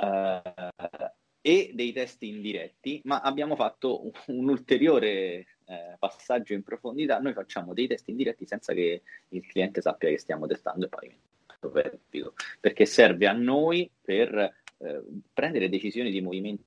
Uh, 0.00 0.40
e 1.48 1.70
dei 1.72 1.94
test 1.94 2.22
indiretti, 2.24 3.00
ma 3.04 3.22
abbiamo 3.22 3.56
fatto 3.56 4.12
un, 4.26 4.48
ulteriore 4.50 5.46
eh, 5.64 5.96
passaggio 5.98 6.52
in 6.52 6.62
profondità. 6.62 7.18
Noi 7.20 7.32
facciamo 7.32 7.72
dei 7.72 7.86
test 7.86 8.06
indiretti 8.08 8.44
senza 8.44 8.74
che 8.74 9.00
il 9.28 9.46
cliente 9.46 9.80
sappia 9.80 10.10
che 10.10 10.18
stiamo 10.18 10.46
testando 10.46 10.84
il 10.84 10.90
pavimento 10.90 11.70
pelvico, 11.72 12.34
perché 12.60 12.84
serve 12.84 13.26
a 13.26 13.32
noi 13.32 13.90
per 13.98 14.34
eh, 14.76 15.02
prendere 15.32 15.70
decisioni 15.70 16.10
di 16.10 16.20
movimento 16.20 16.66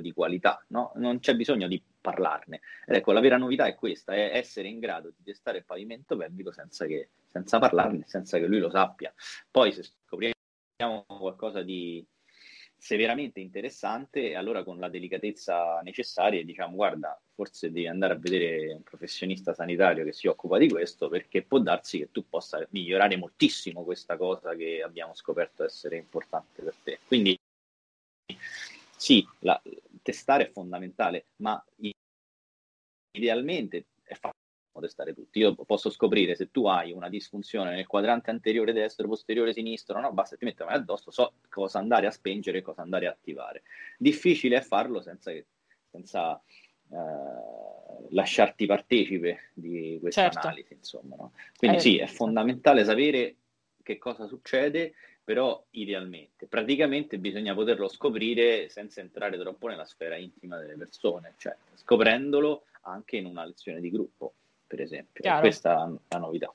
di 0.00 0.12
qualità, 0.12 0.64
no? 0.68 0.92
non 0.94 1.18
c'è 1.18 1.36
bisogno 1.36 1.68
di 1.68 1.82
parlarne. 2.00 2.62
Ed 2.86 2.94
ecco, 2.94 3.12
la 3.12 3.20
vera 3.20 3.36
novità 3.36 3.66
è 3.66 3.74
questa, 3.74 4.14
è 4.14 4.30
essere 4.32 4.68
in 4.68 4.78
grado 4.78 5.12
di 5.14 5.24
testare 5.24 5.58
il 5.58 5.66
pavimento 5.66 6.16
pelvico 6.16 6.52
senza, 6.52 6.86
che, 6.86 7.10
senza 7.26 7.58
parlarne, 7.58 8.04
senza 8.06 8.38
che 8.38 8.46
lui 8.46 8.60
lo 8.60 8.70
sappia. 8.70 9.12
Poi 9.50 9.72
se 9.72 9.82
scopriamo 9.82 11.04
qualcosa 11.04 11.60
di 11.60 12.02
se 12.78 12.96
veramente 12.96 13.40
interessante, 13.40 14.34
allora 14.34 14.62
con 14.62 14.78
la 14.78 14.88
delicatezza 14.88 15.80
necessaria 15.82 16.44
diciamo 16.44 16.76
guarda, 16.76 17.20
forse 17.34 17.72
devi 17.72 17.88
andare 17.88 18.14
a 18.14 18.18
vedere 18.18 18.72
un 18.72 18.82
professionista 18.82 19.54
sanitario 19.54 20.04
che 20.04 20.12
si 20.12 20.26
occupa 20.26 20.58
di 20.58 20.68
questo 20.68 21.08
perché 21.08 21.42
può 21.42 21.58
darsi 21.58 21.98
che 21.98 22.10
tu 22.12 22.28
possa 22.28 22.64
migliorare 22.70 23.16
moltissimo 23.16 23.82
questa 23.84 24.16
cosa 24.16 24.54
che 24.54 24.82
abbiamo 24.82 25.14
scoperto 25.14 25.64
essere 25.64 25.96
importante 25.96 26.62
per 26.62 26.74
te. 26.82 26.98
Quindi 27.06 27.36
sì, 28.96 29.26
la, 29.40 29.60
testare 30.02 30.48
è 30.48 30.50
fondamentale, 30.50 31.26
ma 31.36 31.62
idealmente 33.12 33.86
è 34.02 34.14
fatto 34.14 34.45
testare 34.80 35.14
tutti. 35.14 35.38
Io 35.38 35.54
posso 35.54 35.90
scoprire 35.90 36.34
se 36.34 36.50
tu 36.50 36.66
hai 36.66 36.92
una 36.92 37.08
disfunzione 37.08 37.74
nel 37.74 37.86
quadrante 37.86 38.30
anteriore 38.30 38.72
destro, 38.72 39.08
posteriore 39.08 39.52
sinistro, 39.52 40.00
no? 40.00 40.12
Basta 40.12 40.36
ti 40.36 40.44
metto 40.44 40.64
mano 40.64 40.76
addosso, 40.76 41.10
so 41.10 41.34
cosa 41.48 41.78
andare 41.78 42.06
a 42.06 42.10
spengere 42.10 42.58
e 42.58 42.62
cosa 42.62 42.82
andare 42.82 43.06
a 43.06 43.10
attivare. 43.10 43.62
Difficile 43.98 44.56
è 44.58 44.60
farlo 44.60 45.00
senza, 45.00 45.32
senza 45.90 46.40
eh, 46.90 48.06
lasciarti 48.10 48.66
partecipe 48.66 49.50
di 49.54 49.98
questa 50.00 50.22
certo. 50.22 50.46
analisi, 50.46 50.74
insomma. 50.74 51.16
No? 51.16 51.32
Quindi 51.56 51.76
eh, 51.78 51.80
sì, 51.80 51.98
è 51.98 52.06
fondamentale 52.06 52.84
sapere 52.84 53.36
che 53.82 53.98
cosa 53.98 54.26
succede, 54.26 54.94
però 55.22 55.64
idealmente. 55.70 56.46
Praticamente 56.46 57.18
bisogna 57.18 57.54
poterlo 57.54 57.88
scoprire 57.88 58.68
senza 58.68 59.00
entrare 59.00 59.36
troppo 59.38 59.66
nella 59.66 59.84
sfera 59.84 60.16
intima 60.16 60.56
delle 60.58 60.76
persone, 60.76 61.34
cioè 61.36 61.56
scoprendolo 61.74 62.66
anche 62.82 63.16
in 63.16 63.26
una 63.26 63.44
lezione 63.44 63.80
di 63.80 63.90
gruppo 63.90 64.34
per 64.66 64.80
esempio. 64.80 65.38
Questa 65.40 65.84
è 66.08 66.14
la 66.14 66.18
novità. 66.18 66.52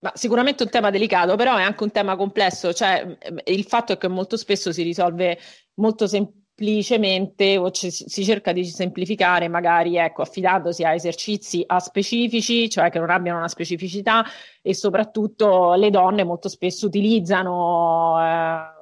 Ma 0.00 0.12
sicuramente 0.14 0.62
un 0.62 0.70
tema 0.70 0.90
delicato, 0.90 1.36
però 1.36 1.56
è 1.56 1.62
anche 1.62 1.82
un 1.82 1.90
tema 1.90 2.16
complesso, 2.16 2.72
cioè 2.72 3.18
il 3.44 3.64
fatto 3.64 3.92
è 3.92 3.98
che 3.98 4.08
molto 4.08 4.38
spesso 4.38 4.72
si 4.72 4.82
risolve 4.82 5.38
molto 5.74 6.06
semplicemente 6.06 7.58
o 7.58 7.70
ci, 7.70 7.90
si 7.90 8.24
cerca 8.24 8.52
di 8.52 8.64
semplificare 8.64 9.48
magari 9.48 9.98
ecco, 9.98 10.22
affidandosi 10.22 10.84
a 10.84 10.94
esercizi 10.94 11.62
a 11.66 11.80
specifici, 11.80 12.70
cioè 12.70 12.88
che 12.88 12.98
non 12.98 13.10
abbiano 13.10 13.38
una 13.38 13.48
specificità 13.48 14.24
e 14.62 14.74
soprattutto 14.74 15.74
le 15.74 15.90
donne 15.90 16.24
molto 16.24 16.48
spesso 16.48 16.86
utilizzano 16.86 18.18
eh, 18.18 18.78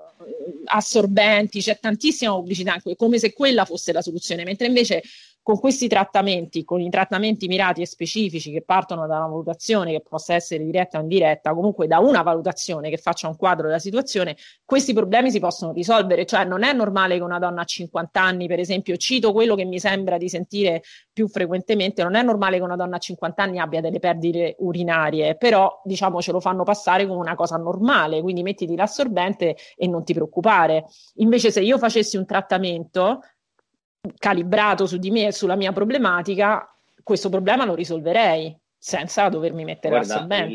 assorbenti, 0.67 1.61
c'è 1.61 1.81
tantissima 1.81 2.33
pubblicità, 2.33 2.77
come 2.97 3.19
se 3.19 3.33
quella 3.33 3.65
fosse 3.65 3.93
la 3.93 4.03
soluzione, 4.03 4.45
mentre 4.45 4.69
invece 4.69 5.03
con 5.49 5.59
questi 5.59 5.89
trattamenti, 5.89 6.63
con 6.63 6.79
i 6.79 6.91
trattamenti 6.91 7.47
mirati 7.47 7.81
e 7.81 7.87
specifici 7.87 8.53
che 8.53 8.61
partono 8.61 9.07
da 9.07 9.17
una 9.17 9.29
valutazione 9.29 9.93
che 9.93 10.03
possa 10.07 10.35
essere 10.35 10.63
diretta 10.63 10.99
o 10.99 11.01
indiretta, 11.01 11.55
comunque 11.55 11.87
da 11.87 12.01
una 12.01 12.21
valutazione 12.21 12.91
che 12.91 12.99
faccia 12.99 13.29
un 13.29 13.37
quadro 13.37 13.65
della 13.65 13.79
situazione, 13.79 14.37
questi 14.63 14.93
problemi 14.93 15.31
si 15.31 15.41
possono 15.41 15.73
risolvere. 15.73 16.27
Cioè 16.27 16.45
non 16.45 16.65
è 16.65 16.75
normale 16.75 17.17
che 17.17 17.23
una 17.23 17.39
donna 17.39 17.63
a 17.63 17.65
50 17.65 18.21
anni, 18.21 18.47
per 18.47 18.59
esempio, 18.59 18.95
cito 18.99 19.33
quello 19.33 19.55
che 19.55 19.65
mi 19.65 19.79
sembra 19.79 20.19
di 20.19 20.29
sentire 20.29 20.83
più 21.11 21.29
frequentemente, 21.29 22.03
non 22.03 22.15
è 22.15 22.23
normale 22.23 22.59
che 22.59 22.65
una 22.65 22.77
donna 22.77 22.97
a 22.97 22.99
50 22.99 23.43
anni 23.43 23.59
abbia 23.59 23.81
delle 23.81 24.01
perdite 24.01 24.57
urinarie, 24.59 25.35
però 25.39 25.81
diciamo 25.83 26.21
ce 26.21 26.31
lo 26.33 26.41
fanno 26.41 26.63
passare 26.63 27.07
come 27.07 27.21
una 27.21 27.35
cosa 27.35 27.57
normale, 27.57 28.21
quindi 28.21 28.43
mettiti 28.43 28.77
l'assorbente 28.77 29.57
e 29.77 29.87
non 29.87 30.05
ti 30.05 30.13
preoccupare. 30.13 30.85
Invece 31.15 31.51
se 31.51 31.63
io 31.63 31.79
facessi 31.79 32.19
un 32.19 32.27
trattamento 32.27 33.21
calibrato 34.19 34.87
su 34.87 34.97
di 34.99 35.11
me 35.11 35.27
e 35.27 35.33
sulla 35.33 35.57
mia 35.57 35.73
problematica, 35.73 36.73
questo 37.03 37.29
problema 37.29 37.65
lo 37.65 37.75
risolverei 37.75 38.57
senza 38.77 39.29
dovermi 39.29 39.65
mettere 39.65 39.97
Guarda, 39.97 40.15
l'assorbente. 40.15 40.55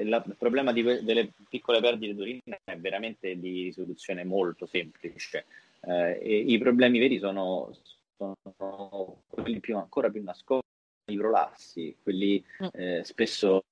Il, 0.00 0.06
il, 0.06 0.22
il 0.26 0.36
problema 0.38 0.72
di, 0.72 0.82
delle 0.82 1.32
piccole 1.48 1.80
perdite 1.80 2.14
d'urina 2.14 2.58
è 2.64 2.76
veramente 2.76 3.38
di 3.38 3.64
risoluzione 3.64 4.24
molto 4.24 4.66
semplice. 4.66 5.46
Eh, 5.80 6.44
i 6.46 6.58
problemi 6.58 6.98
veri 6.98 7.18
sono, 7.18 7.70
sono 8.16 9.22
quelli 9.26 9.58
più, 9.58 9.76
ancora 9.76 10.10
più 10.10 10.22
nascosti, 10.22 10.66
i 11.10 11.16
prolassi, 11.16 11.96
quelli 12.02 12.44
mm. 12.62 12.66
eh, 12.72 13.00
spesso 13.04 13.62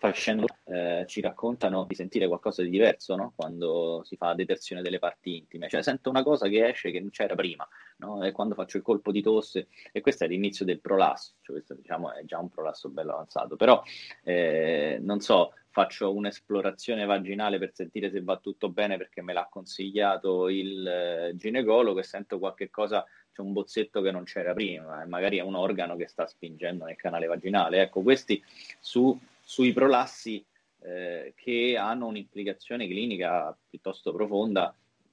facendo 0.00 0.46
eh, 0.64 1.04
ci 1.06 1.20
raccontano 1.20 1.84
di 1.86 1.94
sentire 1.94 2.26
qualcosa 2.26 2.62
di 2.62 2.70
diverso 2.70 3.14
no? 3.16 3.34
quando 3.36 4.00
si 4.02 4.16
fa 4.16 4.32
detersione 4.32 4.80
delle 4.80 4.98
parti 4.98 5.36
intime, 5.36 5.68
cioè 5.68 5.82
sento 5.82 6.08
una 6.08 6.22
cosa 6.22 6.48
che 6.48 6.66
esce 6.66 6.90
che 6.90 7.00
non 7.00 7.10
c'era 7.10 7.34
prima, 7.34 7.68
no? 7.98 8.24
e 8.24 8.32
quando 8.32 8.54
faccio 8.54 8.78
il 8.78 8.82
colpo 8.82 9.12
di 9.12 9.20
tosse, 9.20 9.68
e 9.92 10.00
questo 10.00 10.24
è 10.24 10.26
l'inizio 10.26 10.64
del 10.64 10.80
prolasso, 10.80 11.34
cioè 11.42 11.56
questo 11.56 11.74
diciamo 11.74 12.14
è 12.14 12.24
già 12.24 12.38
un 12.38 12.48
prolasso 12.48 12.88
bello 12.88 13.12
avanzato, 13.12 13.56
però 13.56 13.82
eh, 14.24 14.96
non 15.02 15.20
so, 15.20 15.52
faccio 15.68 16.14
un'esplorazione 16.14 17.04
vaginale 17.04 17.58
per 17.58 17.72
sentire 17.74 18.10
se 18.10 18.22
va 18.22 18.38
tutto 18.38 18.70
bene 18.70 18.96
perché 18.96 19.20
me 19.20 19.34
l'ha 19.34 19.48
consigliato 19.50 20.48
il 20.48 20.86
eh, 20.86 21.32
ginecologo 21.36 21.98
e 21.98 22.04
sento 22.04 22.38
qualche 22.38 22.70
cosa, 22.70 23.04
c'è 23.34 23.42
un 23.42 23.52
bozzetto 23.52 24.00
che 24.00 24.10
non 24.10 24.24
c'era 24.24 24.54
prima, 24.54 25.02
e 25.02 25.06
magari 25.06 25.36
è 25.36 25.42
un 25.42 25.56
organo 25.56 25.94
che 25.96 26.08
sta 26.08 26.26
spingendo 26.26 26.86
nel 26.86 26.96
canale 26.96 27.26
vaginale, 27.26 27.82
ecco, 27.82 28.00
questi 28.00 28.42
su 28.78 29.14
sui 29.50 29.72
prolassi 29.72 30.46
eh, 30.82 31.34
che 31.34 31.76
hanno 31.76 32.06
un'implicazione 32.06 32.86
clinica 32.86 33.58
piuttosto 33.68 34.12
profonda, 34.12 34.72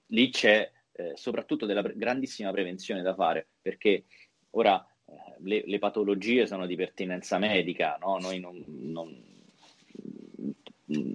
lì 0.10 0.30
c'è 0.30 0.72
eh, 0.92 1.14
soprattutto 1.16 1.66
della 1.66 1.82
pre- 1.82 1.96
grandissima 1.98 2.52
prevenzione 2.52 3.02
da 3.02 3.16
fare, 3.16 3.48
perché 3.60 4.06
ora 4.52 4.80
eh, 5.06 5.14
le, 5.40 5.64
le, 5.66 5.80
patologie 5.80 6.46
sono 6.46 6.68
di 6.68 6.76
pertinenza 6.76 7.40
medica, 7.40 7.98
no? 8.00 8.20
Non, 8.20 8.64
non, 8.68 9.26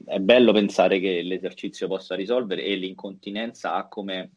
è 0.05 0.19
bello 0.19 0.53
pensare 0.53 0.99
che 0.99 1.23
l'esercizio 1.23 1.87
possa 1.87 2.17
risolvere 2.17 2.65
e 2.65 2.75
l'incontinenza 2.75 3.75
ha 3.75 3.87
come 3.87 4.33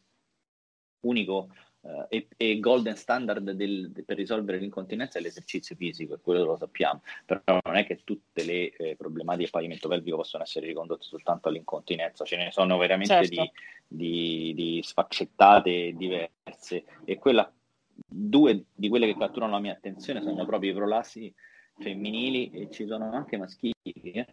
unico 1.00 1.48
Uh, 1.86 2.04
e, 2.08 2.26
e, 2.36 2.58
golden 2.58 2.96
standard 2.96 3.48
del, 3.52 3.92
de, 3.92 4.02
per 4.02 4.16
risolvere 4.16 4.58
l'incontinenza 4.58 5.20
è 5.20 5.22
l'esercizio 5.22 5.76
fisico, 5.76 6.14
e 6.14 6.18
quello 6.20 6.42
lo 6.42 6.56
sappiamo, 6.56 7.02
però 7.24 7.60
non 7.64 7.76
è 7.76 7.86
che 7.86 8.00
tutte 8.02 8.42
le 8.42 8.72
eh, 8.72 8.96
problematiche 8.96 9.44
del 9.44 9.52
pavimento 9.52 9.88
pelvico 9.88 10.16
possono 10.16 10.42
essere 10.42 10.66
ricondotte 10.66 11.04
soltanto 11.04 11.46
all'incontinenza, 11.46 12.24
ce 12.24 12.38
ne 12.38 12.50
sono 12.50 12.76
veramente 12.76 13.14
certo. 13.14 13.52
di, 13.86 14.52
di, 14.52 14.54
di, 14.54 14.82
sfaccettate 14.82 15.92
diverse 15.94 16.84
e 17.04 17.18
quella, 17.18 17.48
due 17.94 18.64
di 18.74 18.88
quelle 18.88 19.06
che 19.06 19.16
catturano 19.16 19.52
la 19.52 19.60
mia 19.60 19.72
attenzione 19.72 20.22
sono 20.22 20.44
proprio 20.44 20.72
i 20.72 20.74
prolassi 20.74 21.32
femminili 21.78 22.50
e 22.50 22.70
ci 22.70 22.84
sono 22.84 23.12
anche 23.12 23.36
maschili. 23.36 23.74
Eh? 23.84 24.26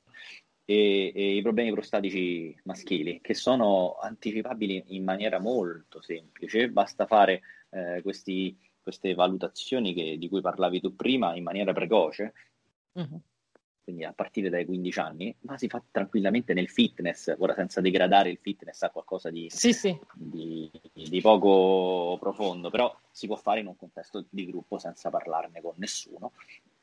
E, 0.65 1.11
e, 1.13 1.35
i 1.35 1.41
problemi 1.41 1.71
prostatici 1.71 2.57
maschili, 2.63 3.19
che 3.21 3.33
sono 3.33 3.97
anticipabili 3.99 4.83
in 4.87 5.03
maniera 5.03 5.39
molto 5.39 6.01
semplice. 6.01 6.69
Basta 6.69 7.05
fare 7.05 7.41
eh, 7.69 8.01
questi, 8.01 8.57
queste 8.81 9.13
valutazioni 9.13 9.93
che, 9.93 10.17
di 10.17 10.29
cui 10.29 10.41
parlavi 10.41 10.79
tu 10.81 10.95
prima 10.95 11.35
in 11.35 11.43
maniera 11.43 11.73
precoce. 11.73 12.33
Uh-huh 12.93 13.21
quindi 13.83 14.05
a 14.05 14.13
partire 14.13 14.49
dai 14.49 14.65
15 14.65 14.99
anni, 14.99 15.35
ma 15.41 15.57
si 15.57 15.67
fa 15.67 15.83
tranquillamente 15.91 16.53
nel 16.53 16.69
fitness, 16.69 17.35
ora 17.37 17.53
senza 17.53 17.81
degradare 17.81 18.29
il 18.29 18.39
fitness 18.41 18.81
a 18.83 18.89
qualcosa 18.89 19.29
di, 19.29 19.49
sì, 19.49 19.73
sì. 19.73 19.97
di, 20.13 20.71
di 20.93 21.21
poco 21.21 22.17
profondo, 22.17 22.69
però 22.69 22.95
si 23.11 23.27
può 23.27 23.35
fare 23.35 23.59
in 23.59 23.67
un 23.67 23.75
contesto 23.75 24.25
di 24.29 24.45
gruppo 24.45 24.77
senza 24.77 25.09
parlarne 25.09 25.61
con 25.61 25.73
nessuno 25.75 26.31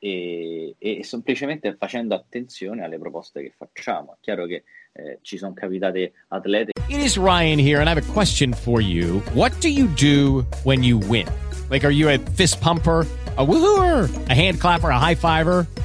e, 0.01 0.75
e 0.79 1.05
semplicemente 1.05 1.77
facendo 1.77 2.15
attenzione 2.15 2.83
alle 2.83 2.99
proposte 2.99 3.43
che 3.43 3.53
facciamo. 3.57 4.15
È 4.15 4.17
chiaro 4.21 4.47
che 4.47 4.65
eh, 4.93 5.19
ci 5.23 5.37
sono 5.37 5.53
capitate 5.53 6.13
atlete. 6.29 6.73
It 6.89 7.01
is 7.01 7.17
Ryan 7.17 7.61
here 7.61 7.79
and 7.79 7.87
I 7.87 7.93
have 7.93 8.03
a 8.03 8.13
question 8.13 8.53
for 8.53 8.81
you. 8.81 9.23
What 9.35 9.53
do 9.61 9.69
you 9.69 9.87
do 9.95 10.45
when 10.65 10.83
you 10.83 10.99
win? 10.99 11.29
Like 11.69 11.85
are 11.85 11.93
you 11.93 12.09
a 12.09 12.19
fist 12.35 12.61
pumper? 12.61 13.07
a 13.37 13.47
woohooer, 13.47 14.29
a 14.29 14.35
hand 14.35 14.61
clapper, 14.61 14.91
a 14.91 14.99
high 14.99 15.15
fiver. 15.15 15.67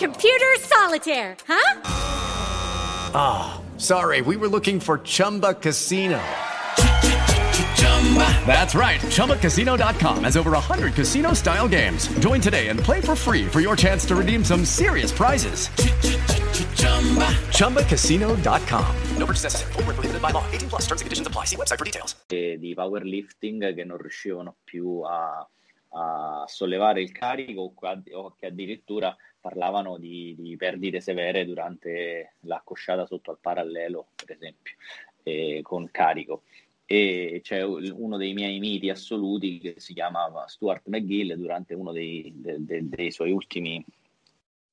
Computer 0.00 0.46
solitaire, 0.60 1.36
huh? 1.46 1.82
Ah, 3.14 3.60
oh, 3.60 3.78
sorry, 3.78 4.22
we 4.22 4.34
were 4.38 4.48
looking 4.48 4.80
for 4.80 4.98
Chumba 5.04 5.52
Casino. 5.52 6.18
That's 8.46 8.74
right. 8.74 8.98
ChumbaCasino.com 9.12 10.24
has 10.24 10.38
over 10.38 10.52
100 10.52 10.94
casino 10.94 11.34
style 11.34 11.68
games. 11.68 12.08
Join 12.18 12.40
today 12.40 12.68
and 12.68 12.80
play 12.80 13.02
for 13.02 13.14
free 13.14 13.46
for 13.46 13.60
your 13.60 13.76
chance 13.76 14.06
to 14.06 14.16
redeem 14.16 14.42
some 14.42 14.64
serious 14.64 15.12
prizes. 15.12 15.68
ChumbaCasino.com. 17.58 18.96
No 19.18 19.26
purchase 19.26 19.44
necessary. 19.44 19.72
Void 19.74 19.84
prohibited 19.96 20.22
by 20.22 20.30
law. 20.30 20.44
18 20.50 20.70
plus 20.70 20.86
terms 20.86 21.02
and 21.02 21.06
conditions 21.06 21.26
apply. 21.28 21.44
See 21.44 21.56
website 21.56 21.78
for 21.78 21.84
details. 21.84 22.16
e 22.28 22.56
di 22.58 22.72
powerlifting 22.72 23.74
che 23.74 23.84
non 23.84 23.98
riuscivano 23.98 24.56
più 24.64 25.02
a, 25.02 25.46
a 25.90 26.44
sollevare 26.46 27.02
il 27.02 27.12
carico 27.12 27.74
o 28.12 28.34
che 28.34 28.46
addirittura 28.46 29.14
parlavano 29.40 29.96
di, 29.98 30.34
di 30.38 30.56
perdite 30.56 31.00
severe 31.00 31.44
durante 31.44 32.34
l'accosciata 32.40 33.06
sotto 33.06 33.30
al 33.30 33.38
parallelo, 33.40 34.08
per 34.14 34.36
esempio, 34.36 34.74
eh, 35.22 35.60
con 35.62 35.88
carico. 35.90 36.42
E 36.84 37.40
c'è 37.42 37.62
uno 37.62 38.16
dei 38.16 38.32
miei 38.34 38.58
miti 38.58 38.90
assoluti 38.90 39.58
che 39.58 39.74
si 39.78 39.94
chiama 39.94 40.28
Stuart 40.48 40.88
McGill 40.88 41.34
durante 41.34 41.74
uno 41.74 41.92
dei, 41.92 42.32
de- 42.34 42.56
de- 42.64 42.88
dei 42.88 43.12
suoi 43.12 43.30
ultimi 43.30 43.84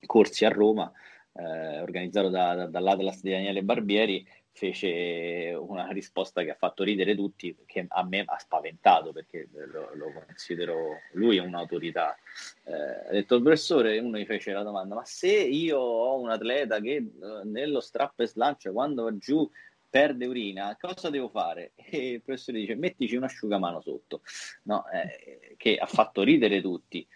corsi 0.05 0.43
a 0.43 0.49
Roma, 0.49 0.91
eh, 1.33 1.79
organizzato 1.81 2.29
da- 2.29 2.55
da- 2.55 2.65
dall'Atlas 2.65 3.21
di 3.21 3.29
Daniele 3.29 3.61
Barbieri, 3.61 4.27
fece 4.57 5.55
una 5.55 5.87
risposta 5.91 6.41
che 6.41 6.49
ha 6.49 6.55
fatto 6.55 6.83
ridere 6.83 7.15
tutti, 7.15 7.55
che 7.67 7.85
a 7.87 8.03
me 8.03 8.23
ha 8.25 8.39
spaventato 8.39 9.13
perché 9.13 9.47
lo, 9.51 9.91
lo 9.93 10.11
considero, 10.25 11.01
lui 11.13 11.37
un'autorità. 11.37 12.17
Eh, 12.63 12.73
ha 12.73 13.11
detto 13.11 13.35
il 13.35 13.43
professore, 13.43 13.99
uno 13.99 14.17
gli 14.17 14.25
fece 14.25 14.53
la 14.53 14.63
domanda, 14.63 14.95
ma 14.95 15.05
se 15.05 15.31
io 15.31 15.77
ho 15.77 16.19
un 16.19 16.31
atleta 16.31 16.79
che 16.79 16.95
eh, 16.95 17.11
nello 17.43 17.79
strap 17.79 18.19
e 18.19 18.27
slancio 18.27 18.71
quando 18.71 19.03
va 19.03 19.15
giù 19.15 19.47
perde 19.87 20.25
urina, 20.25 20.75
cosa 20.79 21.11
devo 21.11 21.29
fare? 21.29 21.73
E 21.89 22.13
il 22.13 22.21
professore 22.23 22.57
dice, 22.57 22.73
mettici 22.73 23.15
un 23.15 23.23
asciugamano 23.23 23.79
sotto, 23.79 24.21
no? 24.63 24.85
Eh, 24.89 25.53
che 25.55 25.77
ha 25.77 25.85
fatto 25.85 26.23
ridere 26.23 26.61
tutti, 26.61 27.07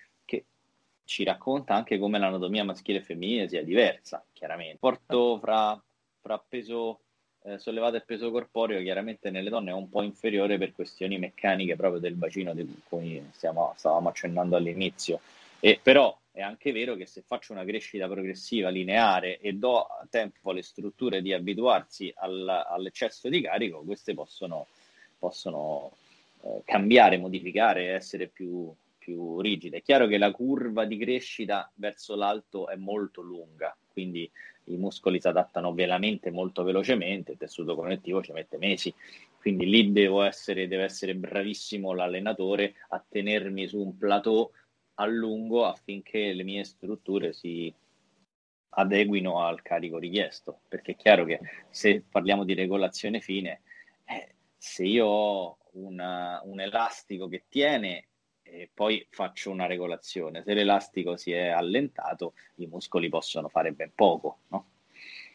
ci 1.03 1.25
racconta 1.25 1.73
anche 1.73 1.97
come 1.97 2.19
l'anatomia 2.19 2.63
maschile 2.63 2.99
e 2.99 3.03
femminile 3.03 3.49
sia 3.49 3.63
diversa, 3.63 4.23
chiaramente. 4.31 4.77
Porto 4.77 5.39
fra, 5.39 5.81
fra 6.21 6.39
peso 6.39 7.01
eh, 7.43 7.57
sollevato 7.57 7.95
e 7.95 8.01
peso 8.01 8.31
corporeo 8.31 8.81
chiaramente 8.81 9.29
nelle 9.29 9.49
donne 9.49 9.71
è 9.71 9.73
un 9.73 9.89
po' 9.89 10.01
inferiore 10.01 10.57
per 10.57 10.73
questioni 10.73 11.17
meccaniche 11.17 11.75
proprio 11.75 11.99
del 11.99 12.13
bacino 12.13 12.53
di 12.53 12.67
cui 12.87 13.23
stiamo, 13.31 13.73
stavamo 13.77 14.09
accennando 14.09 14.55
all'inizio. 14.55 15.19
E, 15.59 15.79
però 15.81 16.15
è 16.31 16.41
anche 16.41 16.71
vero 16.71 16.95
che 16.95 17.05
se 17.05 17.23
faccio 17.25 17.51
una 17.51 17.65
crescita 17.65 18.07
progressiva 18.07 18.69
lineare 18.69 19.39
e 19.39 19.53
do 19.53 19.85
tempo 20.09 20.51
alle 20.51 20.61
strutture 20.61 21.21
di 21.21 21.33
abituarsi 21.33 22.11
al- 22.15 22.65
all'eccesso 22.69 23.27
di 23.27 23.41
carico, 23.41 23.81
queste 23.81 24.13
possono, 24.13 24.67
possono 25.19 25.91
eh, 26.43 26.61
cambiare, 26.63 27.17
modificare, 27.17 27.89
essere 27.89 28.27
più, 28.27 28.73
più 28.97 29.41
rigide. 29.41 29.77
È 29.77 29.81
chiaro 29.81 30.07
che 30.07 30.17
la 30.17 30.31
curva 30.31 30.85
di 30.85 30.97
crescita 30.97 31.69
verso 31.75 32.15
l'alto 32.15 32.69
è 32.69 32.75
molto 32.75 33.21
lunga, 33.21 33.75
quindi 33.91 34.29
i 34.65 34.77
muscoli 34.77 35.19
si 35.19 35.27
adattano 35.27 35.73
veramente 35.73 36.31
molto 36.31 36.63
velocemente, 36.63 37.33
il 37.33 37.37
tessuto 37.37 37.75
connettivo 37.75 38.21
ci 38.21 38.31
mette 38.31 38.57
mesi, 38.57 38.93
quindi 39.39 39.67
lì 39.67 39.91
devo 39.91 40.21
essere, 40.21 40.67
deve 40.67 40.83
essere 40.83 41.15
bravissimo 41.15 41.93
l'allenatore 41.93 42.75
a 42.89 43.03
tenermi 43.07 43.67
su 43.67 43.79
un 43.81 43.97
plateau 43.97 44.51
a 44.95 45.05
lungo 45.05 45.65
affinché 45.65 46.33
le 46.33 46.43
mie 46.43 46.63
strutture 46.63 47.33
si 47.33 47.73
adeguino 48.73 49.43
al 49.43 49.61
carico 49.61 49.97
richiesto, 49.97 50.61
perché 50.67 50.91
è 50.91 50.95
chiaro 50.95 51.25
che 51.25 51.39
se 51.69 52.03
parliamo 52.09 52.43
di 52.43 52.53
regolazione 52.53 53.19
fine, 53.19 53.61
eh, 54.05 54.35
se 54.57 54.85
io 54.85 55.05
ho 55.07 55.57
una- 55.73 56.41
un 56.45 56.59
elastico 56.59 57.27
che 57.27 57.43
tiene 57.49 58.05
e 58.51 58.69
poi 58.73 59.07
faccio 59.09 59.49
una 59.49 59.65
regolazione, 59.65 60.43
se 60.43 60.53
l'elastico 60.53 61.15
si 61.15 61.31
è 61.31 61.47
allentato, 61.47 62.33
i 62.55 62.67
muscoli 62.67 63.07
possono 63.07 63.47
fare 63.47 63.71
ben 63.71 63.91
poco, 63.95 64.39
no? 64.49 64.65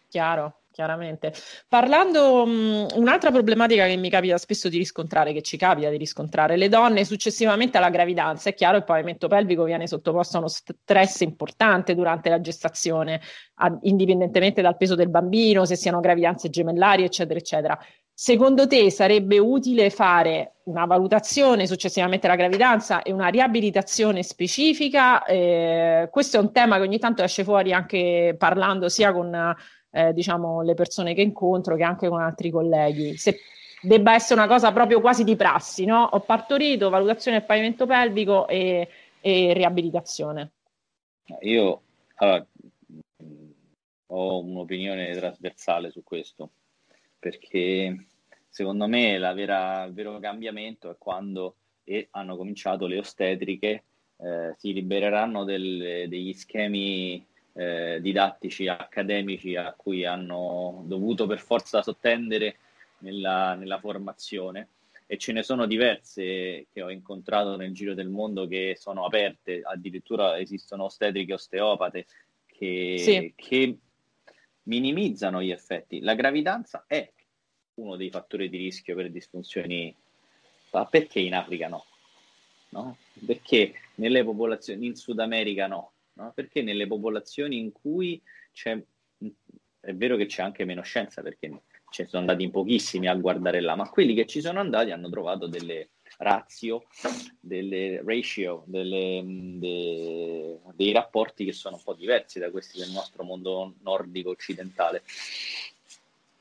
Chiaro, 0.08 0.60
chiaramente. 0.70 1.32
Parlando, 1.66 2.46
mh, 2.46 2.88
un'altra 2.94 3.30
problematica 3.30 3.86
che 3.86 3.96
mi 3.96 4.10
capita 4.10 4.36
spesso 4.36 4.68
di 4.68 4.78
riscontrare, 4.78 5.32
che 5.32 5.42
ci 5.42 5.56
capita 5.56 5.88
di 5.88 5.96
riscontrare, 5.96 6.56
le 6.56 6.68
donne 6.68 7.04
successivamente 7.04 7.78
alla 7.78 7.90
gravidanza, 7.90 8.50
è 8.50 8.54
chiaro, 8.54 8.76
il 8.76 8.84
pavimento 8.84 9.28
pelvico 9.28 9.64
viene 9.64 9.86
sottoposto 9.86 10.36
a 10.36 10.40
uno 10.40 10.48
stress 10.48 11.20
importante 11.20 11.94
durante 11.94 12.28
la 12.28 12.40
gestazione, 12.40 13.20
a- 13.54 13.78
indipendentemente 13.82 14.62
dal 14.62 14.76
peso 14.76 14.94
del 14.94 15.08
bambino, 15.08 15.64
se 15.64 15.74
siano 15.74 16.00
gravidanze 16.00 16.50
gemellari, 16.50 17.02
eccetera, 17.02 17.38
eccetera. 17.38 17.78
Secondo 18.18 18.66
te 18.66 18.90
sarebbe 18.90 19.38
utile 19.38 19.90
fare 19.90 20.54
una 20.64 20.86
valutazione 20.86 21.66
successivamente 21.66 22.26
alla 22.26 22.36
gravidanza 22.36 23.02
e 23.02 23.12
una 23.12 23.28
riabilitazione 23.28 24.22
specifica? 24.22 25.22
Eh, 25.26 26.08
questo 26.10 26.38
è 26.38 26.40
un 26.40 26.50
tema 26.50 26.76
che 26.76 26.82
ogni 26.84 26.98
tanto 26.98 27.22
esce 27.22 27.44
fuori 27.44 27.74
anche 27.74 28.34
parlando 28.38 28.88
sia 28.88 29.12
con 29.12 29.54
eh, 29.90 30.14
diciamo, 30.14 30.62
le 30.62 30.72
persone 30.72 31.12
che 31.12 31.20
incontro 31.20 31.76
che 31.76 31.82
anche 31.82 32.08
con 32.08 32.22
altri 32.22 32.48
colleghi. 32.48 33.18
Se 33.18 33.38
debba 33.82 34.14
essere 34.14 34.40
una 34.40 34.48
cosa 34.48 34.72
proprio 34.72 35.02
quasi 35.02 35.22
di 35.22 35.36
prassi, 35.36 35.84
no? 35.84 36.08
Ho 36.10 36.20
partorito, 36.20 36.88
valutazione 36.88 37.36
del 37.36 37.46
pavimento 37.46 37.84
pelvico 37.84 38.48
e, 38.48 38.88
e 39.20 39.52
riabilitazione. 39.52 40.52
Io 41.40 41.82
allora, 42.14 42.46
ho 44.06 44.38
un'opinione 44.38 45.14
trasversale 45.14 45.90
su 45.90 46.02
questo, 46.02 46.48
perché 47.26 48.06
secondo 48.48 48.86
me 48.86 49.18
la 49.18 49.32
vera- 49.32 49.82
il 49.84 49.92
vero 49.92 50.20
cambiamento 50.20 50.90
è 50.90 50.94
quando 50.96 51.56
e 51.82 52.06
hanno 52.12 52.36
cominciato 52.36 52.86
le 52.86 52.98
ostetriche, 52.98 53.82
eh, 54.18 54.54
si 54.56 54.72
libereranno 54.72 55.42
del- 55.42 56.06
degli 56.08 56.32
schemi 56.32 57.24
eh, 57.58 58.00
didattici 58.02 58.68
accademici 58.68 59.56
a 59.56 59.72
cui 59.74 60.04
hanno 60.04 60.84
dovuto 60.86 61.26
per 61.26 61.38
forza 61.40 61.80
sottendere 61.82 62.56
nella, 62.98 63.54
nella 63.54 63.78
formazione 63.80 64.68
e 65.06 65.16
ce 65.16 65.32
ne 65.32 65.42
sono 65.42 65.64
diverse 65.66 66.66
che 66.70 66.82
ho 66.82 66.90
incontrato 66.90 67.56
nel 67.56 67.72
giro 67.72 67.94
del 67.94 68.08
mondo 68.08 68.46
che 68.46 68.76
sono 68.78 69.06
aperte, 69.06 69.62
addirittura 69.64 70.38
esistono 70.38 70.84
ostetriche 70.84 71.32
osteopate 71.32 72.04
che, 72.46 72.96
Sì. 72.98 73.32
che 73.34 73.78
minimizzano 74.64 75.42
gli 75.42 75.50
effetti. 75.50 76.00
La 76.00 76.14
gravidanza 76.14 76.84
è 76.86 77.10
uno 77.76 77.96
dei 77.96 78.10
fattori 78.10 78.48
di 78.48 78.58
rischio 78.58 78.94
per 78.94 79.10
disfunzioni, 79.10 79.94
ma 80.72 80.86
perché 80.86 81.20
in 81.20 81.34
Africa 81.34 81.68
no? 81.68 81.84
No? 82.70 82.96
Perché 83.24 83.74
nelle 83.96 84.24
popolazioni 84.24 84.86
in 84.86 84.96
Sud 84.96 85.18
America 85.20 85.66
no? 85.66 85.92
No? 86.14 86.32
Perché 86.34 86.62
nelle 86.62 86.86
popolazioni 86.86 87.58
in 87.58 87.72
cui 87.72 88.20
c'è, 88.52 88.80
è 89.80 89.94
vero 89.94 90.16
che 90.16 90.26
c'è 90.26 90.42
anche 90.42 90.64
meno 90.64 90.82
scienza, 90.82 91.22
perché 91.22 91.62
ci 91.90 92.04
sono 92.06 92.22
andati 92.22 92.42
in 92.42 92.50
pochissimi 92.50 93.06
a 93.06 93.14
guardare 93.14 93.60
là, 93.60 93.76
ma 93.76 93.88
quelli 93.88 94.14
che 94.14 94.26
ci 94.26 94.40
sono 94.40 94.60
andati 94.60 94.90
hanno 94.90 95.08
trovato 95.08 95.46
delle 95.46 95.90
razio, 96.18 96.86
delle 97.40 98.02
ratio, 98.04 98.64
delle, 98.66 99.22
de- 99.24 100.58
dei 100.74 100.92
rapporti 100.92 101.44
che 101.44 101.52
sono 101.52 101.76
un 101.76 101.82
po' 101.82 101.94
diversi 101.94 102.38
da 102.38 102.50
questi 102.50 102.78
del 102.78 102.90
nostro 102.90 103.22
mondo 103.22 103.74
nordico 103.82 104.30
occidentale. 104.30 105.02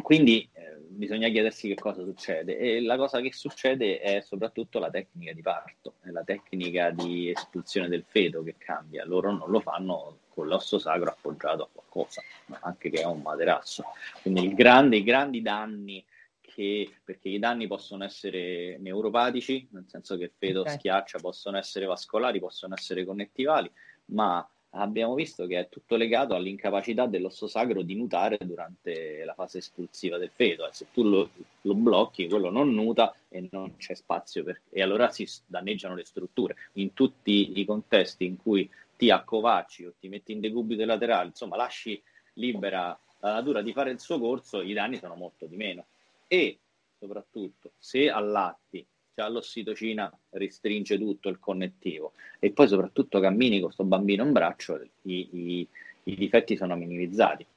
Quindi 0.02 0.48
bisogna 0.96 1.30
chiedersi 1.30 1.68
che 1.68 1.76
cosa 1.76 2.04
succede 2.04 2.58
e 2.58 2.82
la 2.82 2.98
cosa 2.98 3.22
che 3.22 3.32
succede 3.34 4.00
è 4.00 4.22
soprattutto 4.22 4.80
la 4.80 4.90
tecnica 4.90 5.34
di 5.34 5.42
parto, 5.42 5.96
è 6.02 6.10
la 6.10 6.24
tecnica 6.24 6.90
di 6.90 7.30
espulsione 7.30 7.88
del 7.88 8.04
feto 8.08 8.44
che 8.44 8.56
cambia. 8.58 9.06
Loro 9.06 9.32
non 9.32 9.50
lo 9.50 9.60
fanno 9.60 10.20
con 10.30 10.48
l'osso 10.48 10.80
sacro 10.80 11.10
appoggiato 11.10 11.64
a 11.64 11.70
qualcosa, 11.72 12.22
anche 12.62 12.90
che 12.90 13.02
è 13.02 13.06
un 13.06 13.22
materasso. 13.22 13.84
Quindi 14.22 14.46
il 14.46 14.54
grande, 14.54 14.98
i 14.98 15.04
grandi 15.04 15.42
danni 15.42 16.04
che, 16.42 16.90
perché 17.04 17.30
i 17.30 17.40
danni 17.40 17.68
possono 17.68 18.04
essere 18.04 18.78
neuropatici, 18.78 19.68
nel 19.72 19.86
senso 19.88 20.18
che 20.18 20.26
il 20.26 20.32
feto 20.38 20.62
Ok. 20.62 20.70
schiaccia, 20.72 21.20
possono 21.20 21.58
essere 21.58 21.86
vascolari, 21.86 22.40
possono 22.40 22.74
essere 22.74 23.04
connettivali, 23.04 23.70
ma 24.06 24.48
abbiamo 24.76 25.14
visto 25.14 25.46
che 25.46 25.60
è 25.60 25.70
tutto 25.70 25.96
legato 25.96 26.36
all'incapacità 26.36 27.06
dell'osso 27.06 27.48
sacro 27.48 27.82
di 27.82 27.96
nutare 27.96 28.38
durante 28.42 29.24
la 29.24 29.34
fase 29.34 29.60
espulsiva 29.60 30.18
del 30.18 30.32
feto. 30.34 30.68
E 30.68 30.74
se 30.74 30.88
tu 30.92 31.04
lo, 31.04 31.30
lo 31.62 31.74
blocchi, 31.74 32.28
quello 32.28 32.50
non 32.50 32.74
nuta 32.74 33.14
e 33.30 33.48
non 33.52 33.78
c'è 33.78 33.94
spazio 33.94 34.44
per, 34.44 34.62
e 34.70 34.82
allora 34.82 35.10
si 35.10 35.28
danneggiano 35.46 35.96
le 35.96 36.06
strutture. 36.06 36.56
In 36.74 36.94
tutti 36.94 37.60
i 37.60 37.66
contesti 37.66 38.26
in 38.26 38.38
cui 38.38 38.70
ti 38.98 39.10
accovacci 39.10 39.86
o 39.86 39.94
ti 40.00 40.08
metti 40.08 40.32
in 40.32 40.40
decubito 40.40 40.84
laterale, 40.86 41.28
insomma, 41.28 41.56
lasci 41.56 42.02
libera 42.34 42.98
la 43.20 43.34
natura 43.34 43.62
di 43.62 43.74
fare 43.74 43.92
il 43.92 44.00
suo 44.00 44.20
corso, 44.20 44.62
i 44.62 44.74
danni 44.74 44.98
sono 44.98 45.16
molto 45.16 45.46
di 45.46 45.56
meno. 45.56 45.86
E 46.28 46.60
soprattutto, 47.00 47.72
se 47.78 48.10
allatti, 48.10 48.86
cioè 49.16 49.30
l'ossitocina 49.30 50.12
restringe 50.32 50.98
tutto 50.98 51.30
il 51.30 51.40
connettivo 51.40 52.14
e 52.38 52.52
poi 52.52 52.68
soprattutto 52.68 53.22
cammini 53.22 53.56
con 53.56 53.66
questo 53.68 53.86
bambino 53.86 54.26
in 54.26 54.34
braccio, 54.34 54.82
i, 55.04 55.30
i- 55.32 55.68
i 56.08 56.16
difetti 56.16 56.56
sono 56.56 56.76
minimizzati. 56.76 57.48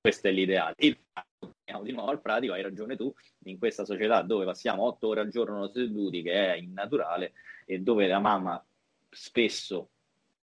Questo 0.00 0.28
è 0.28 0.30
l'ideale. 0.30 0.74
Il 0.78 0.96
torniamo 1.38 1.82
di 1.82 1.92
nuovo 1.92 2.10
al 2.10 2.20
pratico, 2.20 2.52
hai 2.52 2.62
ragione 2.62 2.94
tu, 2.96 3.12
in 3.46 3.58
questa 3.58 3.84
società 3.84 4.22
dove 4.22 4.44
passiamo 4.44 4.84
otto 4.84 5.08
ore 5.08 5.20
al 5.20 5.28
giorno 5.30 5.68
seduti, 5.68 6.22
che 6.22 6.52
è 6.52 6.56
innaturale, 6.56 7.32
e 7.64 7.80
dove 7.80 8.06
la 8.06 8.20
mamma 8.20 8.62
spesso 9.10 9.88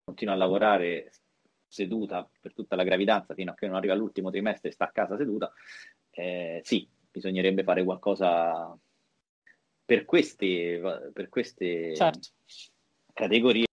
continua 0.02 0.34
a 0.34 0.36
lavorare 0.38 1.12
seduta 1.68 2.28
per 2.40 2.54
tutta 2.54 2.74
la 2.76 2.82
gravidanza 2.82 3.34
fino 3.34 3.52
a 3.52 3.54
che 3.54 3.66
non 3.66 3.76
arriva 3.76 3.92
all'ultimo 3.92 4.30
trimestre 4.30 4.70
e 4.70 4.72
sta 4.72 4.86
a 4.86 4.90
casa 4.90 5.16
seduta, 5.16 5.52
eh, 6.10 6.60
sì, 6.64 6.88
bisognerebbe 7.18 7.62
fare 7.62 7.84
qualcosa 7.84 8.76
per 9.84 10.04
queste, 10.04 11.10
per 11.12 11.28
queste 11.28 11.94
Certo. 11.94 12.28
categorie. 13.12 13.66